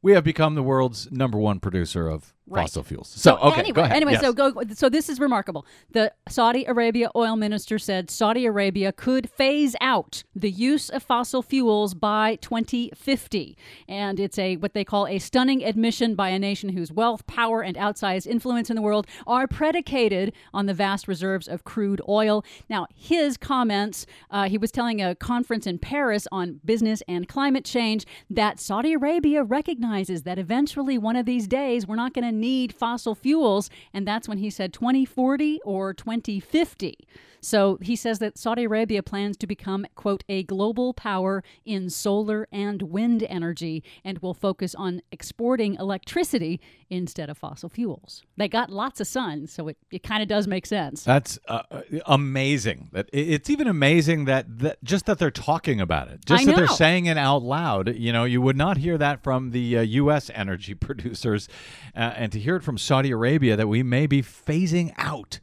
We 0.02 0.12
have 0.12 0.22
become 0.22 0.54
the 0.54 0.62
world's 0.62 1.10
number 1.10 1.36
one 1.36 1.58
producer 1.58 2.08
of 2.08 2.32
Right. 2.46 2.62
fossil 2.62 2.82
fuels. 2.82 3.08
So, 3.08 3.36
okay, 3.36 3.60
anyway. 3.60 3.88
Anyway, 3.92 4.12
Yes. 4.12 4.22
so 4.22 4.32
go. 4.32 4.52
So 4.74 4.88
this 4.88 5.08
is 5.08 5.20
remarkable. 5.20 5.64
The 5.92 6.12
Saudi 6.28 6.64
Arabia 6.64 7.08
oil 7.14 7.36
minister 7.36 7.78
said 7.78 8.10
Saudi 8.10 8.44
Arabia 8.44 8.90
could 8.90 9.30
phase 9.30 9.76
out 9.80 10.24
the 10.34 10.50
use 10.50 10.90
of 10.90 11.02
fossil 11.04 11.42
fuels 11.42 11.94
by 11.94 12.36
2050, 12.36 13.56
and 13.88 14.18
it's 14.18 14.38
a 14.38 14.56
what 14.56 14.74
they 14.74 14.84
call 14.84 15.06
a 15.06 15.18
stunning 15.20 15.62
admission 15.64 16.14
by 16.16 16.30
a 16.30 16.38
nation 16.40 16.70
whose 16.70 16.90
wealth, 16.90 17.26
power, 17.26 17.62
and 17.62 17.76
outsized 17.76 18.26
influence 18.26 18.68
in 18.68 18.74
the 18.76 18.82
world 18.82 19.06
are 19.26 19.46
predicated 19.46 20.32
on 20.52 20.66
the 20.66 20.74
vast 20.74 21.06
reserves 21.06 21.46
of 21.46 21.62
crude 21.64 22.00
oil. 22.08 22.44
Now, 22.68 22.86
his 22.94 23.36
comments. 23.36 24.06
Uh, 24.30 24.48
he 24.48 24.58
was 24.58 24.70
telling 24.72 25.00
a 25.00 25.14
conference 25.14 25.66
in 25.66 25.78
Paris 25.78 26.26
on 26.32 26.60
business 26.64 27.02
and 27.06 27.28
climate 27.28 27.64
change 27.64 28.06
that 28.28 28.58
Saudi 28.58 28.92
Arabia 28.92 29.42
recognizes 29.44 30.22
that 30.22 30.38
eventually 30.38 30.98
one 30.98 31.16
of 31.16 31.26
these 31.26 31.46
days 31.46 31.86
we're 31.86 31.96
not 31.96 32.12
going 32.14 32.24
to 32.24 32.39
need 32.40 32.74
fossil 32.74 33.14
fuels, 33.14 33.70
and 33.92 34.06
that's 34.06 34.28
when 34.28 34.38
he 34.38 34.50
said 34.50 34.72
2040 34.72 35.60
or 35.64 35.94
2050. 35.94 36.98
So 37.40 37.78
he 37.80 37.96
says 37.96 38.18
that 38.18 38.38
Saudi 38.38 38.64
Arabia 38.64 39.02
plans 39.02 39.36
to 39.38 39.46
become, 39.46 39.86
quote, 39.94 40.24
a 40.28 40.42
global 40.42 40.92
power 40.92 41.42
in 41.64 41.90
solar 41.90 42.46
and 42.52 42.82
wind 42.82 43.24
energy 43.28 43.82
and 44.04 44.18
will 44.18 44.34
focus 44.34 44.74
on 44.74 45.02
exporting 45.10 45.74
electricity 45.74 46.60
instead 46.88 47.30
of 47.30 47.38
fossil 47.38 47.68
fuels. 47.68 48.22
They 48.36 48.48
got 48.48 48.70
lots 48.70 49.00
of 49.00 49.06
sun, 49.06 49.46
so 49.46 49.68
it, 49.68 49.76
it 49.90 50.02
kind 50.02 50.22
of 50.22 50.28
does 50.28 50.46
make 50.46 50.66
sense. 50.66 51.04
That's 51.04 51.38
uh, 51.48 51.62
uh, 51.70 51.82
amazing. 52.06 52.88
That 52.92 53.08
it's 53.12 53.48
even 53.48 53.66
amazing 53.66 54.24
that, 54.26 54.58
that 54.58 54.82
just 54.84 55.06
that 55.06 55.18
they're 55.18 55.30
talking 55.30 55.80
about 55.80 56.08
it, 56.08 56.24
just 56.24 56.46
that 56.46 56.56
they're 56.56 56.66
saying 56.66 57.06
it 57.06 57.16
out 57.16 57.42
loud. 57.42 57.94
You 57.94 58.12
know, 58.12 58.24
you 58.24 58.42
would 58.42 58.56
not 58.56 58.76
hear 58.76 58.98
that 58.98 59.22
from 59.22 59.50
the 59.50 59.78
uh, 59.78 59.82
U.S. 59.82 60.30
energy 60.34 60.74
producers, 60.80 61.48
uh, 61.94 62.12
and 62.16 62.32
to 62.32 62.38
hear 62.38 62.56
it 62.56 62.62
from 62.62 62.76
Saudi 62.76 63.10
Arabia 63.10 63.56
that 63.56 63.68
we 63.68 63.82
may 63.82 64.06
be 64.06 64.22
phasing 64.22 64.92
out 64.96 65.40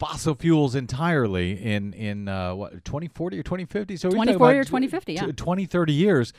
fossil 0.00 0.34
fuels 0.34 0.74
entirely 0.74 1.52
in 1.52 1.92
in 1.92 2.26
uh, 2.26 2.54
what 2.54 2.84
2040 2.84 3.38
or 3.38 3.42
2050. 3.42 3.96
So 3.96 4.08
we're 4.08 4.12
2040 4.12 4.58
or 4.58 4.64
2050, 4.64 5.12
yeah. 5.12 5.26
tw- 5.26 5.36
20, 5.36 5.66
30 5.66 5.92
years. 5.92 6.32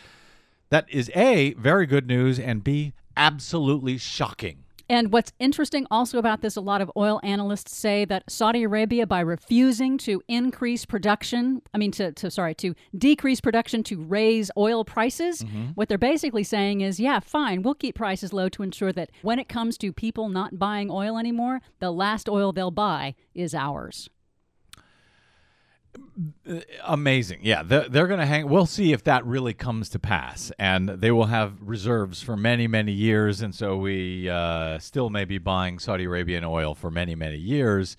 That 0.70 0.88
is 0.90 1.12
a 1.16 1.54
very 1.54 1.86
good 1.86 2.08
news, 2.08 2.40
and 2.40 2.64
b 2.64 2.94
absolutely 3.16 3.98
shocking. 3.98 4.64
And 4.92 5.14
what's 5.14 5.32
interesting 5.40 5.88
also 5.90 6.18
about 6.18 6.42
this, 6.42 6.58
a 6.58 6.62
lot 6.62 6.82
of 6.82 6.92
oil 6.98 7.22
analysts 7.24 7.74
say 7.74 8.04
that 8.04 8.30
Saudi 8.30 8.64
Arabia, 8.64 9.08
by 9.08 9.22
refusing 9.22 9.98
to 10.00 10.22
increase 10.28 10.86
production, 10.86 11.62
I 11.74 11.78
mean, 11.78 11.92
to, 11.92 12.12
to 12.12 12.30
sorry, 12.30 12.54
to 12.56 12.76
decrease 12.98 13.40
production 13.40 13.84
to 13.84 14.02
raise 14.04 14.52
oil 14.58 14.84
prices, 14.84 15.44
mm-hmm. 15.44 15.68
what 15.76 15.88
they're 15.88 15.98
basically 15.98 16.44
saying 16.44 16.82
is, 16.82 17.00
yeah, 17.00 17.22
fine, 17.22 17.62
we'll 17.62 17.74
keep 17.74 17.96
prices 17.96 18.34
low 18.34 18.50
to 18.50 18.64
ensure 18.64 18.92
that 18.92 19.12
when 19.22 19.40
it 19.40 19.48
comes 19.48 19.78
to 19.78 19.94
people 19.94 20.28
not 20.28 20.60
buying 20.60 20.92
oil 20.92 21.18
anymore, 21.18 21.62
the 21.80 21.92
last 21.92 22.28
oil 22.28 22.52
they'll 22.52 22.70
buy 22.70 23.16
is 23.34 23.56
ours. 23.56 24.10
Amazing. 26.84 27.40
Yeah, 27.44 27.64
they're, 27.64 27.88
they're 27.88 28.08
going 28.08 28.20
to 28.20 28.26
hang. 28.26 28.48
We'll 28.50 28.66
see 28.66 28.94
if 28.94 29.04
that 29.06 29.26
really 29.26 29.54
comes 29.54 29.90
to 29.90 30.00
pass. 30.00 30.52
And 30.60 30.90
they 30.90 31.12
will 31.12 31.26
have 31.26 31.54
reserves 31.62 32.22
for 32.22 32.36
many, 32.36 32.68
many 32.68 32.92
years. 32.92 33.42
And 33.42 33.54
so 33.54 33.78
we 33.78 34.30
uh, 34.30 34.80
still 34.80 35.10
may 35.10 35.26
be 35.26 35.38
buying 35.38 35.80
Saudi 35.80 36.06
Arabian 36.06 36.44
oil 36.44 36.76
for 36.76 36.92
many, 36.92 37.16
many 37.16 37.38
years. 37.38 37.98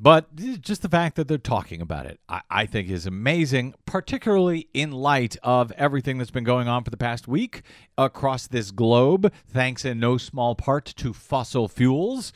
But 0.00 0.34
just 0.60 0.82
the 0.82 0.88
fact 0.88 1.16
that 1.16 1.28
they're 1.28 1.38
talking 1.38 1.80
about 1.80 2.06
it, 2.06 2.18
I, 2.28 2.42
I 2.50 2.66
think 2.66 2.90
is 2.90 3.06
amazing, 3.06 3.74
particularly 3.86 4.68
in 4.74 4.90
light 4.90 5.36
of 5.42 5.72
everything 5.72 6.18
that's 6.18 6.32
been 6.32 6.44
going 6.44 6.68
on 6.68 6.84
for 6.84 6.90
the 6.90 6.96
past 6.96 7.28
week 7.28 7.62
across 7.96 8.46
this 8.46 8.70
globe, 8.70 9.32
thanks 9.46 9.84
in 9.84 10.00
no 10.00 10.18
small 10.18 10.56
part 10.56 10.86
to 10.96 11.12
fossil 11.12 11.68
fuels 11.68 12.32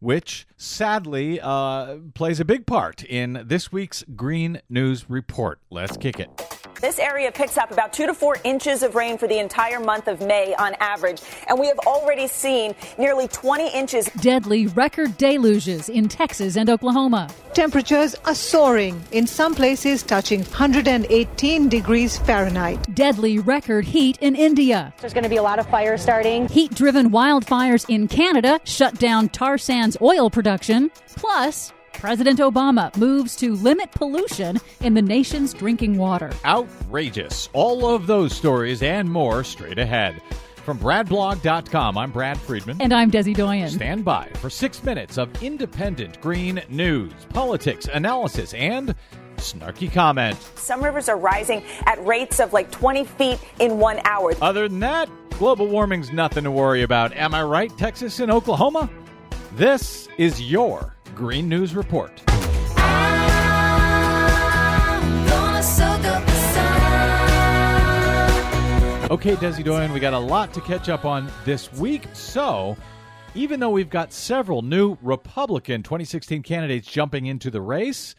which 0.00 0.46
sadly 0.56 1.40
uh, 1.40 1.96
plays 2.14 2.40
a 2.40 2.44
big 2.44 2.66
part 2.66 3.04
in 3.04 3.42
this 3.46 3.72
week's 3.72 4.04
Green 4.14 4.60
News 4.68 5.08
Report. 5.08 5.58
Let's 5.70 5.96
kick 5.96 6.20
it. 6.20 6.55
This 6.86 7.00
area 7.00 7.32
picks 7.32 7.58
up 7.58 7.72
about 7.72 7.92
two 7.92 8.06
to 8.06 8.14
four 8.14 8.36
inches 8.44 8.84
of 8.84 8.94
rain 8.94 9.18
for 9.18 9.26
the 9.26 9.40
entire 9.40 9.80
month 9.80 10.06
of 10.06 10.20
May 10.20 10.54
on 10.54 10.74
average, 10.78 11.20
and 11.48 11.58
we 11.58 11.66
have 11.66 11.80
already 11.80 12.28
seen 12.28 12.76
nearly 12.96 13.26
20 13.26 13.70
inches. 13.70 14.04
Deadly 14.20 14.68
record 14.68 15.18
deluges 15.18 15.88
in 15.88 16.08
Texas 16.08 16.56
and 16.56 16.70
Oklahoma. 16.70 17.28
Temperatures 17.54 18.14
are 18.24 18.36
soaring, 18.36 19.02
in 19.10 19.26
some 19.26 19.52
places 19.52 20.04
touching 20.04 20.42
118 20.42 21.68
degrees 21.68 22.18
Fahrenheit. 22.18 22.94
Deadly 22.94 23.40
record 23.40 23.84
heat 23.84 24.16
in 24.20 24.36
India. 24.36 24.94
There's 25.00 25.12
going 25.12 25.24
to 25.24 25.28
be 25.28 25.38
a 25.38 25.42
lot 25.42 25.58
of 25.58 25.66
fires 25.68 26.02
starting. 26.02 26.46
Heat 26.46 26.72
driven 26.72 27.10
wildfires 27.10 27.84
in 27.88 28.06
Canada 28.06 28.60
shut 28.62 28.96
down 29.00 29.28
tar 29.30 29.58
sands 29.58 29.96
oil 30.00 30.30
production. 30.30 30.92
Plus, 31.16 31.72
President 31.98 32.40
Obama 32.40 32.94
moves 32.96 33.34
to 33.36 33.54
limit 33.54 33.90
pollution 33.90 34.58
in 34.80 34.92
the 34.92 35.00
nation's 35.02 35.54
drinking 35.54 35.96
water. 35.96 36.30
Outrageous. 36.44 37.48
All 37.54 37.88
of 37.88 38.06
those 38.06 38.34
stories 38.34 38.82
and 38.82 39.10
more 39.10 39.42
straight 39.42 39.78
ahead. 39.78 40.20
From 40.56 40.78
BradBlog.com, 40.78 41.96
I'm 41.96 42.10
Brad 42.10 42.38
Friedman. 42.38 42.82
And 42.82 42.92
I'm 42.92 43.10
Desi 43.10 43.34
Doyen. 43.34 43.70
Stand 43.70 44.04
by 44.04 44.28
for 44.34 44.50
six 44.50 44.82
minutes 44.84 45.16
of 45.16 45.42
independent 45.42 46.20
green 46.20 46.60
news, 46.68 47.12
politics, 47.30 47.88
analysis, 47.92 48.52
and 48.54 48.94
snarky 49.36 49.90
comment. 49.90 50.36
Some 50.56 50.82
rivers 50.82 51.08
are 51.08 51.16
rising 51.16 51.62
at 51.86 52.04
rates 52.04 52.40
of 52.40 52.52
like 52.52 52.70
20 52.70 53.04
feet 53.04 53.38
in 53.58 53.78
one 53.78 54.00
hour. 54.04 54.32
Other 54.42 54.68
than 54.68 54.80
that, 54.80 55.08
global 55.30 55.66
warming's 55.66 56.12
nothing 56.12 56.44
to 56.44 56.50
worry 56.50 56.82
about. 56.82 57.14
Am 57.14 57.32
I 57.34 57.42
right, 57.42 57.70
Texas 57.78 58.20
and 58.20 58.30
Oklahoma? 58.30 58.90
This 59.54 60.08
is 60.18 60.42
your 60.42 60.95
Green 61.16 61.48
News 61.48 61.74
Report. 61.74 62.12
Okay, 69.08 69.34
Desi 69.36 69.64
Doyen, 69.64 69.94
we 69.94 70.00
got 70.00 70.12
a 70.12 70.18
lot 70.18 70.52
to 70.52 70.60
catch 70.60 70.90
up 70.90 71.06
on 71.06 71.32
this 71.46 71.72
week. 71.72 72.04
So, 72.12 72.76
even 73.34 73.60
though 73.60 73.70
we've 73.70 73.88
got 73.88 74.12
several 74.12 74.60
new 74.60 74.98
Republican 75.00 75.82
2016 75.82 76.42
candidates 76.42 76.86
jumping 76.86 77.24
into 77.24 77.50
the 77.50 77.62
race, 77.62 78.14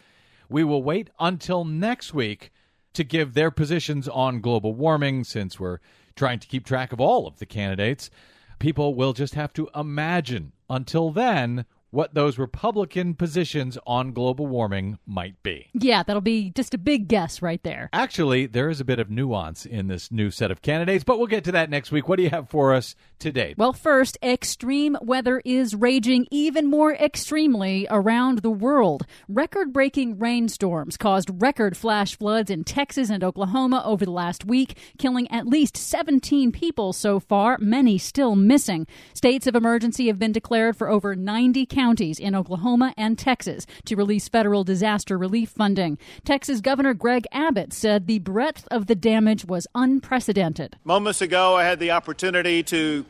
we 0.49 0.63
will 0.63 0.81
wait 0.81 1.11
until 1.19 1.65
next 1.65 2.15
week 2.15 2.51
to 2.93 3.03
give 3.03 3.35
their 3.35 3.51
positions 3.51 4.07
on 4.07 4.41
global 4.41 4.73
warming 4.73 5.23
since 5.23 5.59
we're 5.59 5.77
trying 6.15 6.39
to 6.39 6.47
keep 6.47 6.65
track 6.65 6.91
of 6.91 6.99
all 6.99 7.27
of 7.27 7.37
the 7.37 7.45
candidates. 7.45 8.09
People 8.57 8.95
will 8.95 9.13
just 9.13 9.35
have 9.35 9.53
to 9.53 9.69
imagine 9.75 10.53
until 10.67 11.11
then 11.11 11.65
what 11.97 12.13
those 12.13 12.37
Republican 12.37 13.15
positions 13.15 13.75
on 13.87 14.13
global 14.13 14.45
warming 14.45 14.99
might 15.07 15.41
be. 15.41 15.65
Yeah, 15.73 16.03
that'll 16.03 16.21
be 16.21 16.51
just 16.51 16.75
a 16.75 16.77
big 16.77 17.07
guess 17.07 17.41
right 17.41 17.63
there. 17.63 17.89
Actually, 17.91 18.45
there 18.45 18.69
is 18.69 18.79
a 18.79 18.85
bit 18.85 18.99
of 18.99 19.09
nuance 19.09 19.65
in 19.65 19.87
this 19.87 20.11
new 20.11 20.29
set 20.29 20.51
of 20.51 20.61
candidates, 20.61 21.03
but 21.03 21.17
we'll 21.17 21.25
get 21.25 21.43
to 21.45 21.51
that 21.53 21.71
next 21.71 21.91
week. 21.91 22.07
What 22.07 22.17
do 22.17 22.23
you 22.23 22.29
have 22.29 22.51
for 22.51 22.75
us 22.75 22.93
today? 23.17 23.55
Well, 23.57 23.73
first, 23.73 24.15
extreme 24.21 24.95
weather 25.01 25.41
is 25.43 25.73
raging 25.73 26.27
even 26.29 26.69
more 26.69 26.93
extremely 26.93 27.87
around 27.89 28.43
the 28.43 28.51
world. 28.51 29.07
Record 29.27 29.73
breaking 29.73 30.19
rainstorms 30.19 30.97
caused 30.97 31.41
record 31.41 31.75
flash 31.75 32.15
floods 32.15 32.51
in 32.51 32.63
Texas 32.63 33.09
and 33.09 33.23
Oklahoma 33.23 33.81
over 33.83 34.05
the 34.05 34.11
last 34.11 34.45
week, 34.45 34.77
killing 34.99 35.27
at 35.31 35.47
least 35.47 35.75
17 35.75 36.51
people 36.51 36.93
so 36.93 37.19
far, 37.19 37.57
many 37.59 37.97
still 37.97 38.35
missing. 38.35 38.85
States 39.15 39.47
of 39.47 39.55
emergency 39.55 40.05
have 40.05 40.19
been 40.19 40.31
declared 40.31 40.77
for 40.77 40.89
over 40.89 41.15
90 41.15 41.65
counties 41.65 41.86
counties 41.87 42.19
in 42.19 42.35
Oklahoma 42.35 42.93
and 42.97 43.17
Texas 43.17 43.65
to 43.85 43.95
release 43.95 44.27
federal 44.27 44.65
disaster 44.65 45.17
relief 45.17 45.49
funding. 45.51 45.97
Texas 46.25 46.59
Governor 46.59 46.93
Greg 46.93 47.25
Abbott 47.31 47.71
said 47.71 48.07
the 48.07 48.19
breadth 48.19 48.67
of 48.69 48.87
the 48.87 48.95
damage 48.95 49.45
was 49.45 49.67
unprecedented. 49.73 50.75
Moments 50.83 51.21
ago, 51.21 51.55
I 51.55 51.63
had 51.63 51.79
the 51.79 51.91
opportunity 51.91 52.61
to 52.63 53.05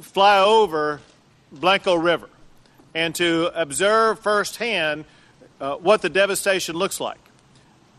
fly 0.00 0.38
over 0.38 1.00
Blanco 1.50 1.96
River 1.96 2.28
and 2.94 3.12
to 3.16 3.50
observe 3.60 4.20
firsthand 4.20 5.04
uh, 5.60 5.74
what 5.74 6.00
the 6.00 6.08
devastation 6.08 6.76
looks 6.76 7.00
like. 7.00 7.18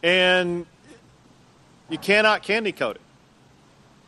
And 0.04 0.66
you 1.90 1.98
cannot 1.98 2.44
candy 2.44 2.72
coat 2.72 2.96
it. 2.96 3.02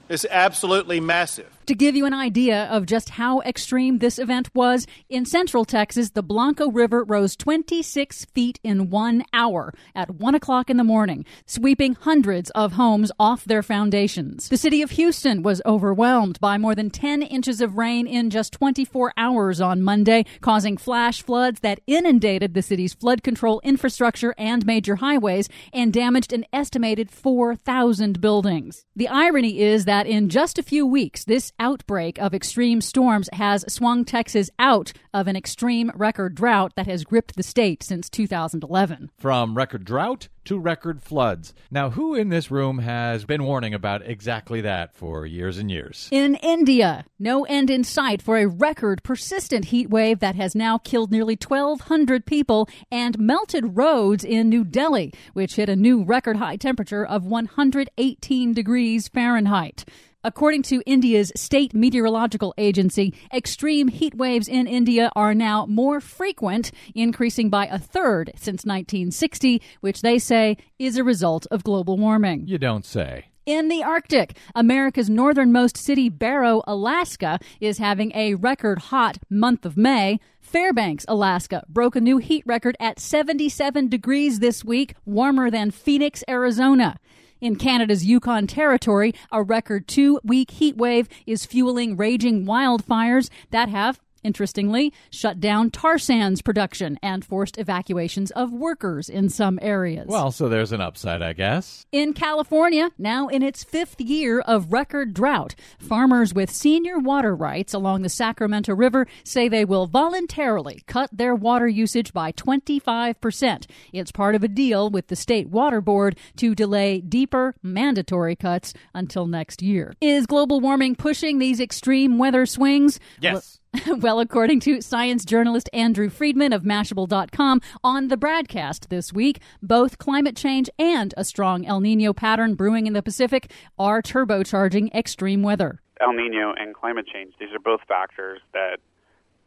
It's 0.07 0.26
absolutely 0.32 1.01
massive. 1.01 1.51
To 1.68 1.74
give 1.74 1.95
you 1.95 2.05
an 2.05 2.13
idea 2.13 2.66
of 2.66 2.86
just 2.86 3.09
how 3.09 3.41
extreme 3.41 3.97
this 3.97 4.20
event 4.20 4.51
was, 4.53 4.86
in 5.09 5.26
central 5.26 5.66
Texas, 5.66 6.11
the 6.11 6.22
Blanco 6.22 6.70
River 6.70 7.03
rose 7.03 7.36
26 7.36 8.26
feet 8.26 8.59
in 8.63 8.91
one 8.91 9.24
hour 9.34 9.74
at 9.95 10.11
1 10.11 10.36
o'clock 10.36 10.70
in 10.70 10.78
the 10.78 10.84
morning, 10.84 11.26
sweeping 11.47 11.95
hundreds 11.95 12.51
of 12.51 12.74
homes 12.74 13.11
off 13.18 13.45
their 13.45 13.63
foundations. 13.63 14.47
The 14.49 14.57
city 14.57 14.84
of 14.84 14.91
Houston 14.91 15.41
was 15.41 15.59
overwhelmed 15.66 16.39
by 16.39 16.59
more 16.59 16.76
than 16.76 16.91
10 16.91 17.24
inches 17.24 17.61
of 17.61 17.78
rain 17.78 18.05
in 18.05 18.30
just 18.30 18.53
24 18.53 19.13
hours 19.18 19.59
on 19.59 19.82
Monday, 19.82 20.24
causing 20.41 20.78
flash 20.78 21.24
floods 21.24 21.61
that 21.61 21.80
inundated 21.88 22.53
the 22.53 22.61
city's 22.61 22.93
flood 22.93 23.24
control 23.24 23.59
infrastructure 23.63 24.36
and 24.38 24.68
major 24.68 24.97
highways 24.97 25.49
and 25.74 25.91
damaged 25.91 26.32
an 26.32 26.45
estimated 26.53 27.09
4,000 27.09 28.22
buildings. 28.22 28.86
The 28.95 29.07
irony 29.07 29.61
is 29.61 29.86
that 29.86 30.05
in 30.05 30.30
just 30.30 30.59
a 30.59 30.63
few 30.63 30.86
weeks, 30.86 31.26
this 31.26 31.53
outbreak 31.60 32.18
of 32.20 32.34
extreme 32.34 32.82
storms 32.82 33.30
has 33.34 33.66
swung 33.72 34.06
Texas 34.06 34.49
out 34.60 34.93
of 35.14 35.28
an 35.28 35.36
extreme 35.36 35.91
record 35.95 36.36
drought 36.36 36.74
that 36.76 36.88
has 36.88 37.03
gripped 37.03 37.36
the 37.36 37.43
state 37.43 37.84
since 37.84 38.10
2011. 38.10 39.12
From 39.18 39.56
record 39.56 39.86
drought 39.86 40.28
to 40.45 40.60
record 40.60 41.01
floods. 41.01 41.53
Now, 41.72 41.89
who 41.89 42.16
in 42.16 42.30
this 42.30 42.51
room 42.51 42.80
has 42.80 43.26
been 43.26 43.43
warning 43.43 43.74
about 43.74 44.06
exactly 44.06 44.62
that 44.62 44.95
for 44.95 45.26
years 45.26 45.58
and 45.58 45.70
years? 45.70 46.08
In 46.12 46.36
India, 46.36 47.06
no 47.20 47.43
end 47.45 47.70
in 47.70 47.84
sight 47.84 48.22
for 48.22 48.38
a 48.38 48.47
record 48.47 49.03
persistent 49.03 49.66
heat 49.66 49.89
wave 49.89 50.20
that 50.20 50.36
has 50.36 50.56
now 50.56 50.78
killed 50.78 51.12
nearly 51.12 51.36
1,200 51.36 52.26
people 52.26 52.70
and 52.91 53.18
melted 53.20 53.76
roads 53.76 54.24
in 54.24 54.49
New 54.49 54.64
Delhi, 54.64 55.14
which 55.34 55.56
hit 55.56 55.70
a 55.70 55.76
new 55.76 56.03
record 56.03 56.38
high 56.38 56.58
temperature 56.58 57.06
of 57.06 57.26
118 57.26 58.53
degrees 58.53 59.08
Fahrenheit. 59.08 59.84
According 60.26 60.63
to 60.63 60.82
India's 60.88 61.32
state 61.36 61.76
meteorological 61.76 62.55
agency, 62.57 63.13
extreme 63.32 63.89
heat 63.89 64.15
waves 64.15 64.47
in 64.47 64.65
India 64.65 65.11
are 65.15 65.36
now 65.36 65.67
more 65.67 65.99
frequent, 65.99 66.71
increasing 66.95 67.51
by 67.51 67.67
a 67.67 67.78
third 67.78 68.32
since 68.34 68.65
1960, 68.65 69.61
which 69.82 70.01
they 70.01 70.17
say 70.17 70.57
is 70.80 70.97
a 70.97 71.03
result 71.03 71.45
of 71.51 71.63
global 71.63 71.95
warming. 71.97 72.47
You 72.47 72.57
don't 72.57 72.84
say. 72.84 73.26
In 73.45 73.67
the 73.67 73.84
Arctic, 73.84 74.36
America's 74.55 75.11
northernmost 75.11 75.78
city, 75.78 76.09
Barrow, 76.09 76.63
Alaska, 76.65 77.38
is 77.61 77.78
having 77.78 78.11
a 78.15 78.34
record 78.34 78.80
hot 78.80 79.19
month 79.30 79.63
of 79.63 79.78
May. 79.78 80.19
Fairbanks, 80.41 81.05
Alaska, 81.07 81.63
broke 81.69 81.95
a 81.95 82.01
new 82.01 82.17
heat 82.17 82.41
record 82.47 82.76
at 82.80 82.99
77 82.99 83.89
degrees 83.89 84.39
this 84.39 84.65
week, 84.65 84.95
warmer 85.05 85.51
than 85.51 85.69
Phoenix, 85.69 86.23
Arizona. 86.28 86.97
In 87.42 87.58
Canada's 87.58 88.06
Yukon 88.06 88.48
Territory, 88.48 89.14
a 89.30 89.44
record 89.44 89.90
two 89.90 90.22
week 90.24 90.52
heat 90.52 90.78
wave 90.78 91.10
is 91.26 91.46
fueling 91.46 91.98
raging 91.98 92.46
wildfires 92.46 93.30
that 93.52 93.68
have, 93.68 94.00
interestingly, 94.26 94.91
shut 95.11 95.39
down 95.39 95.69
tar 95.69 95.97
sands 95.97 96.41
production 96.41 96.97
and 97.01 97.23
forced 97.23 97.57
evacuations 97.57 98.32
of 98.32 98.51
workers 98.51 99.07
in 99.07 99.30
some 99.30 99.59
areas. 99.61 100.07
Well, 100.07 100.32
so 100.32 100.49
there's 100.49 100.71
an 100.71 100.82
upside, 100.82 101.21
I 101.21 101.34
guess. 101.34 101.86
In 101.91 102.13
California, 102.13 102.89
now 102.97 103.28
in 103.28 103.43
its 103.43 103.63
fifth 103.63 104.01
year 104.01 104.39
of 104.41 104.73
record 104.73 105.13
drought, 105.13 105.55
farmers 105.78 106.34
with 106.34 106.49
senior 106.49 106.97
water 106.97 107.36
rights 107.36 107.73
along 107.73 108.01
the 108.01 108.09
Sacramento 108.09 108.73
River 108.73 109.07
say 109.23 109.47
they 109.47 109.65
will 109.65 109.86
voluntarily 109.86 110.82
cut 110.88 111.09
their 111.13 111.36
water 111.36 111.67
usage 111.67 112.11
by 112.11 112.32
25%. 112.32 113.65
It's 113.93 114.11
part 114.11 114.36
of 114.36 114.43
a 114.43 114.47
deal 114.47 114.89
with 114.89 115.07
the 115.07 115.15
state 115.15 115.49
water 115.49 115.82
board 115.82 116.17
to 116.38 116.55
delay 116.55 117.01
deeper 117.01 117.55
mandatory 117.61 118.36
cuts 118.36 118.73
until 118.93 119.28
next 119.28 119.61
year. 119.61 119.93
Is 120.01 120.26
global 120.26 120.59
warming 120.59 120.95
pushing 120.95 121.38
these 121.38 121.59
extreme 121.59 122.17
weather 122.17 122.45
swings? 122.45 122.99
Yes. 123.19 123.34
Well, 123.34 123.43
according 124.19 124.59
to 124.61 124.82
science 124.82 125.26
journalist 125.26 125.69
Andrew 125.73 126.09
Freedman 126.09 126.53
of 126.53 126.63
Mashable.com 126.63 127.61
on 127.84 128.07
the 128.07 128.17
broadcast 128.17 128.89
this 128.89 129.11
week, 129.11 129.39
both 129.61 129.97
climate 129.97 130.36
change 130.36 130.69
and 130.80 131.13
a 131.17 131.23
strong 131.23 131.65
El 131.65 131.80
Nino 131.80 132.13
pattern 132.13 132.55
brewing 132.55 132.88
in 132.88 132.93
the 132.93 133.03
Pacific 133.03 133.51
are 133.78 134.01
turbocharging 134.01 134.93
extreme 134.93 135.43
weather. 135.43 135.82
El 136.01 136.13
Nino 136.13 136.53
and 136.57 136.73
climate 136.73 137.05
change, 137.11 137.34
these 137.39 137.49
are 137.53 137.59
both 137.59 137.82
factors 137.88 138.41
that 138.53 138.78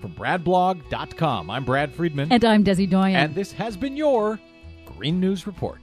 From 0.00 0.14
bradblog.com, 0.14 1.50
I'm 1.50 1.64
Brad 1.64 1.94
Friedman. 1.94 2.32
And 2.32 2.44
I'm 2.44 2.64
Desi 2.64 2.88
Doyen. 2.88 3.16
And 3.16 3.34
this 3.34 3.52
has 3.52 3.76
been 3.76 3.96
your 3.96 4.38
Green 4.84 5.20
News 5.20 5.46
Report. 5.46 5.80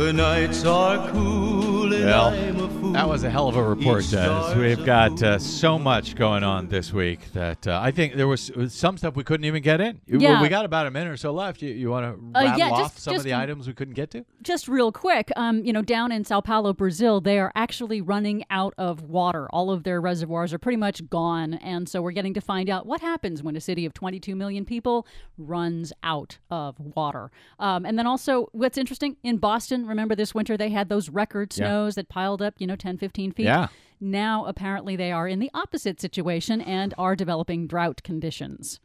The 0.00 0.14
nights 0.14 0.64
are 0.64 1.10
cool 1.10 1.92
and 1.92 2.04
Well, 2.06 2.28
I'm. 2.28 2.69
That 3.00 3.08
was 3.08 3.24
a 3.24 3.30
hell 3.30 3.48
of 3.48 3.56
a 3.56 3.62
report, 3.62 4.04
Each 4.04 4.10
Des. 4.10 4.54
We've 4.58 4.84
got 4.84 5.22
uh, 5.22 5.38
so 5.38 5.78
much 5.78 6.14
going 6.16 6.44
on 6.44 6.68
this 6.68 6.92
week 6.92 7.32
that 7.32 7.66
uh, 7.66 7.80
I 7.82 7.90
think 7.92 8.14
there 8.14 8.28
was 8.28 8.50
was 8.52 8.74
some 8.74 8.98
stuff 8.98 9.16
we 9.16 9.24
couldn't 9.24 9.44
even 9.46 9.62
get 9.62 9.80
in. 9.80 10.00
You- 10.06 10.18
Yeah. 10.20 10.42
we 10.42 10.48
got 10.50 10.64
about 10.66 10.86
a 10.86 10.90
minute 10.90 11.10
or 11.10 11.16
so 11.16 11.32
left. 11.32 11.62
You, 11.62 11.70
you 11.70 11.88
want 11.90 12.04
to 12.04 12.38
Uh, 12.38 12.42
rattle 12.44 12.58
yeah, 12.58 12.70
off 12.70 12.78
just- 12.94 12.98
some 13.00 13.14
of 13.16 13.22
the 13.22 13.34
items 13.34 13.66
we 13.66 13.72
couldn't 13.72 13.94
get 13.94 14.10
to? 14.10 14.24
just 14.42 14.68
real 14.68 14.92
quick, 14.92 15.30
um, 15.36 15.64
you 15.64 15.72
know, 15.72 15.82
down 15.82 16.12
in 16.12 16.24
Sao 16.24 16.40
Paulo, 16.40 16.72
Brazil, 16.72 17.20
they 17.20 17.38
are 17.38 17.52
actually 17.54 18.00
running 18.02 18.44
out 18.50 18.74
of 18.78 19.02
water. 19.02 19.48
All 19.50 19.70
of 19.70 19.82
their 19.84 20.00
reservoirs 20.00 20.52
are 20.52 20.58
pretty 20.58 20.76
much 20.76 21.08
gone, 21.08 21.54
and 21.54 21.88
so 21.88 22.02
we're 22.02 22.12
getting 22.12 22.34
to 22.34 22.40
find 22.40 22.68
out 22.68 22.84
what 22.86 23.00
happens 23.00 23.42
when 23.42 23.56
a 23.56 23.60
city 23.60 23.84
of 23.86 23.92
22 23.94 24.34
million 24.36 24.64
people 24.64 25.06
runs 25.38 25.92
out 26.02 26.38
of 26.50 26.76
water. 26.96 27.30
Um, 27.58 27.84
and 27.86 27.98
then 27.98 28.06
also, 28.06 28.48
what's 28.52 28.76
interesting 28.78 29.16
in 29.22 29.38
Boston, 29.38 29.86
remember 29.86 30.14
this 30.14 30.34
winter 30.34 30.56
they 30.56 30.70
had 30.70 30.88
those 30.88 31.08
record 31.08 31.52
Yeah. 31.52 31.66
snows 31.66 31.94
that 31.96 32.08
piled 32.08 32.42
up, 32.42 32.54
you 32.58 32.66
know, 32.66 32.76
10, 32.76 32.89
15 32.98 33.32
feet. 33.32 33.44
Yeah. 33.44 33.68
Now 34.00 34.46
apparently 34.46 34.96
they 34.96 35.12
are 35.12 35.28
in 35.28 35.38
the 35.38 35.50
opposite 35.52 36.00
situation 36.00 36.60
and 36.60 36.94
are 36.96 37.14
developing 37.14 37.66
drought 37.66 38.02
conditions. 38.02 38.80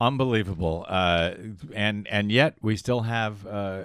Unbelievable. 0.00 0.84
Uh, 0.88 1.34
and 1.74 2.08
and 2.08 2.32
yet 2.32 2.56
we 2.60 2.76
still 2.76 3.02
have 3.02 3.46
uh, 3.46 3.84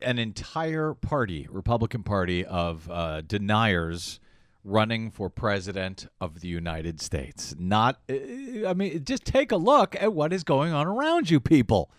an 0.00 0.18
entire 0.18 0.94
party, 0.94 1.46
Republican 1.50 2.02
Party, 2.02 2.44
of 2.44 2.90
uh, 2.90 3.20
deniers 3.20 4.18
running 4.64 5.10
for 5.10 5.28
president 5.28 6.06
of 6.20 6.40
the 6.40 6.48
United 6.48 7.00
States. 7.00 7.54
Not, 7.58 8.00
uh, 8.08 8.66
I 8.66 8.74
mean, 8.74 9.04
just 9.04 9.24
take 9.24 9.50
a 9.50 9.56
look 9.56 9.96
at 10.00 10.12
what 10.12 10.32
is 10.32 10.44
going 10.44 10.72
on 10.72 10.86
around 10.86 11.30
you, 11.30 11.40
people. 11.40 11.90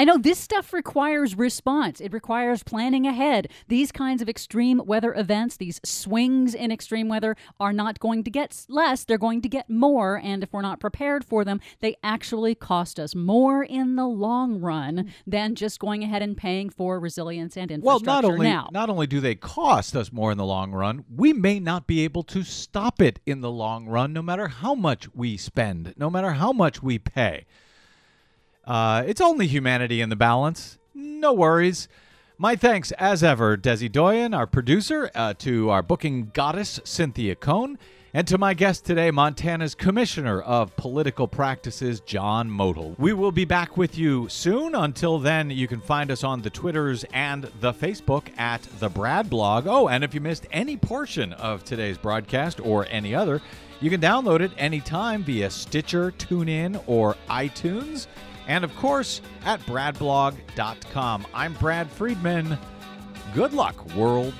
I 0.00 0.04
know 0.04 0.16
this 0.16 0.38
stuff 0.38 0.72
requires 0.72 1.36
response. 1.36 2.00
It 2.00 2.14
requires 2.14 2.62
planning 2.62 3.06
ahead. 3.06 3.48
These 3.68 3.92
kinds 3.92 4.22
of 4.22 4.30
extreme 4.30 4.80
weather 4.86 5.12
events, 5.12 5.58
these 5.58 5.78
swings 5.84 6.54
in 6.54 6.72
extreme 6.72 7.10
weather, 7.10 7.36
are 7.60 7.74
not 7.74 8.00
going 8.00 8.24
to 8.24 8.30
get 8.30 8.64
less, 8.70 9.04
they're 9.04 9.18
going 9.18 9.42
to 9.42 9.48
get 9.50 9.68
more. 9.68 10.18
And 10.24 10.42
if 10.42 10.54
we're 10.54 10.62
not 10.62 10.80
prepared 10.80 11.22
for 11.22 11.44
them, 11.44 11.60
they 11.80 11.96
actually 12.02 12.54
cost 12.54 12.98
us 12.98 13.14
more 13.14 13.62
in 13.62 13.96
the 13.96 14.06
long 14.06 14.58
run 14.58 15.12
than 15.26 15.54
just 15.54 15.78
going 15.78 16.02
ahead 16.02 16.22
and 16.22 16.34
paying 16.34 16.70
for 16.70 16.98
resilience 16.98 17.54
and 17.58 17.70
infrastructure. 17.70 18.06
Well, 18.06 18.22
not 18.22 18.24
only 18.24 18.46
now. 18.46 18.70
not 18.72 18.88
only 18.88 19.06
do 19.06 19.20
they 19.20 19.34
cost 19.34 19.94
us 19.94 20.10
more 20.10 20.32
in 20.32 20.38
the 20.38 20.46
long 20.46 20.72
run, 20.72 21.04
we 21.14 21.34
may 21.34 21.60
not 21.60 21.86
be 21.86 22.04
able 22.04 22.22
to 22.22 22.42
stop 22.42 23.02
it 23.02 23.20
in 23.26 23.42
the 23.42 23.50
long 23.50 23.86
run, 23.86 24.14
no 24.14 24.22
matter 24.22 24.48
how 24.48 24.74
much 24.74 25.14
we 25.14 25.36
spend, 25.36 25.92
no 25.98 26.08
matter 26.08 26.30
how 26.30 26.54
much 26.54 26.82
we 26.82 26.98
pay. 26.98 27.44
Uh, 28.70 29.02
it's 29.04 29.20
only 29.20 29.48
humanity 29.48 30.00
in 30.00 30.10
the 30.10 30.16
balance. 30.16 30.78
No 30.94 31.32
worries. 31.32 31.88
My 32.38 32.54
thanks, 32.54 32.92
as 32.92 33.24
ever, 33.24 33.56
Desi 33.56 33.90
Doyen, 33.90 34.32
our 34.32 34.46
producer, 34.46 35.10
uh, 35.12 35.34
to 35.38 35.70
our 35.70 35.82
booking 35.82 36.30
goddess, 36.32 36.78
Cynthia 36.84 37.34
Cohn, 37.34 37.78
and 38.14 38.28
to 38.28 38.38
my 38.38 38.54
guest 38.54 38.84
today, 38.84 39.10
Montana's 39.10 39.74
Commissioner 39.74 40.40
of 40.40 40.76
Political 40.76 41.26
Practices, 41.26 41.98
John 41.98 42.48
Motl. 42.48 42.96
We 42.96 43.12
will 43.12 43.32
be 43.32 43.44
back 43.44 43.76
with 43.76 43.98
you 43.98 44.28
soon. 44.28 44.76
Until 44.76 45.18
then, 45.18 45.50
you 45.50 45.66
can 45.66 45.80
find 45.80 46.08
us 46.12 46.22
on 46.22 46.40
the 46.40 46.50
Twitters 46.50 47.04
and 47.12 47.50
the 47.58 47.72
Facebook 47.72 48.28
at 48.38 48.62
the 48.78 48.88
Brad 48.88 49.28
Blog. 49.28 49.66
Oh, 49.66 49.88
and 49.88 50.04
if 50.04 50.14
you 50.14 50.20
missed 50.20 50.46
any 50.52 50.76
portion 50.76 51.32
of 51.32 51.64
today's 51.64 51.98
broadcast 51.98 52.60
or 52.60 52.86
any 52.88 53.16
other, 53.16 53.42
you 53.80 53.90
can 53.90 54.00
download 54.00 54.38
it 54.38 54.52
anytime 54.56 55.24
via 55.24 55.50
Stitcher, 55.50 56.12
TuneIn, 56.12 56.80
or 56.86 57.16
iTunes. 57.28 58.06
And 58.50 58.64
of 58.64 58.74
course, 58.74 59.20
at 59.44 59.60
bradblog.com. 59.60 61.26
I'm 61.32 61.52
Brad 61.54 61.88
Friedman. 61.88 62.58
Good 63.32 63.52
luck, 63.52 63.94
world. 63.94 64.34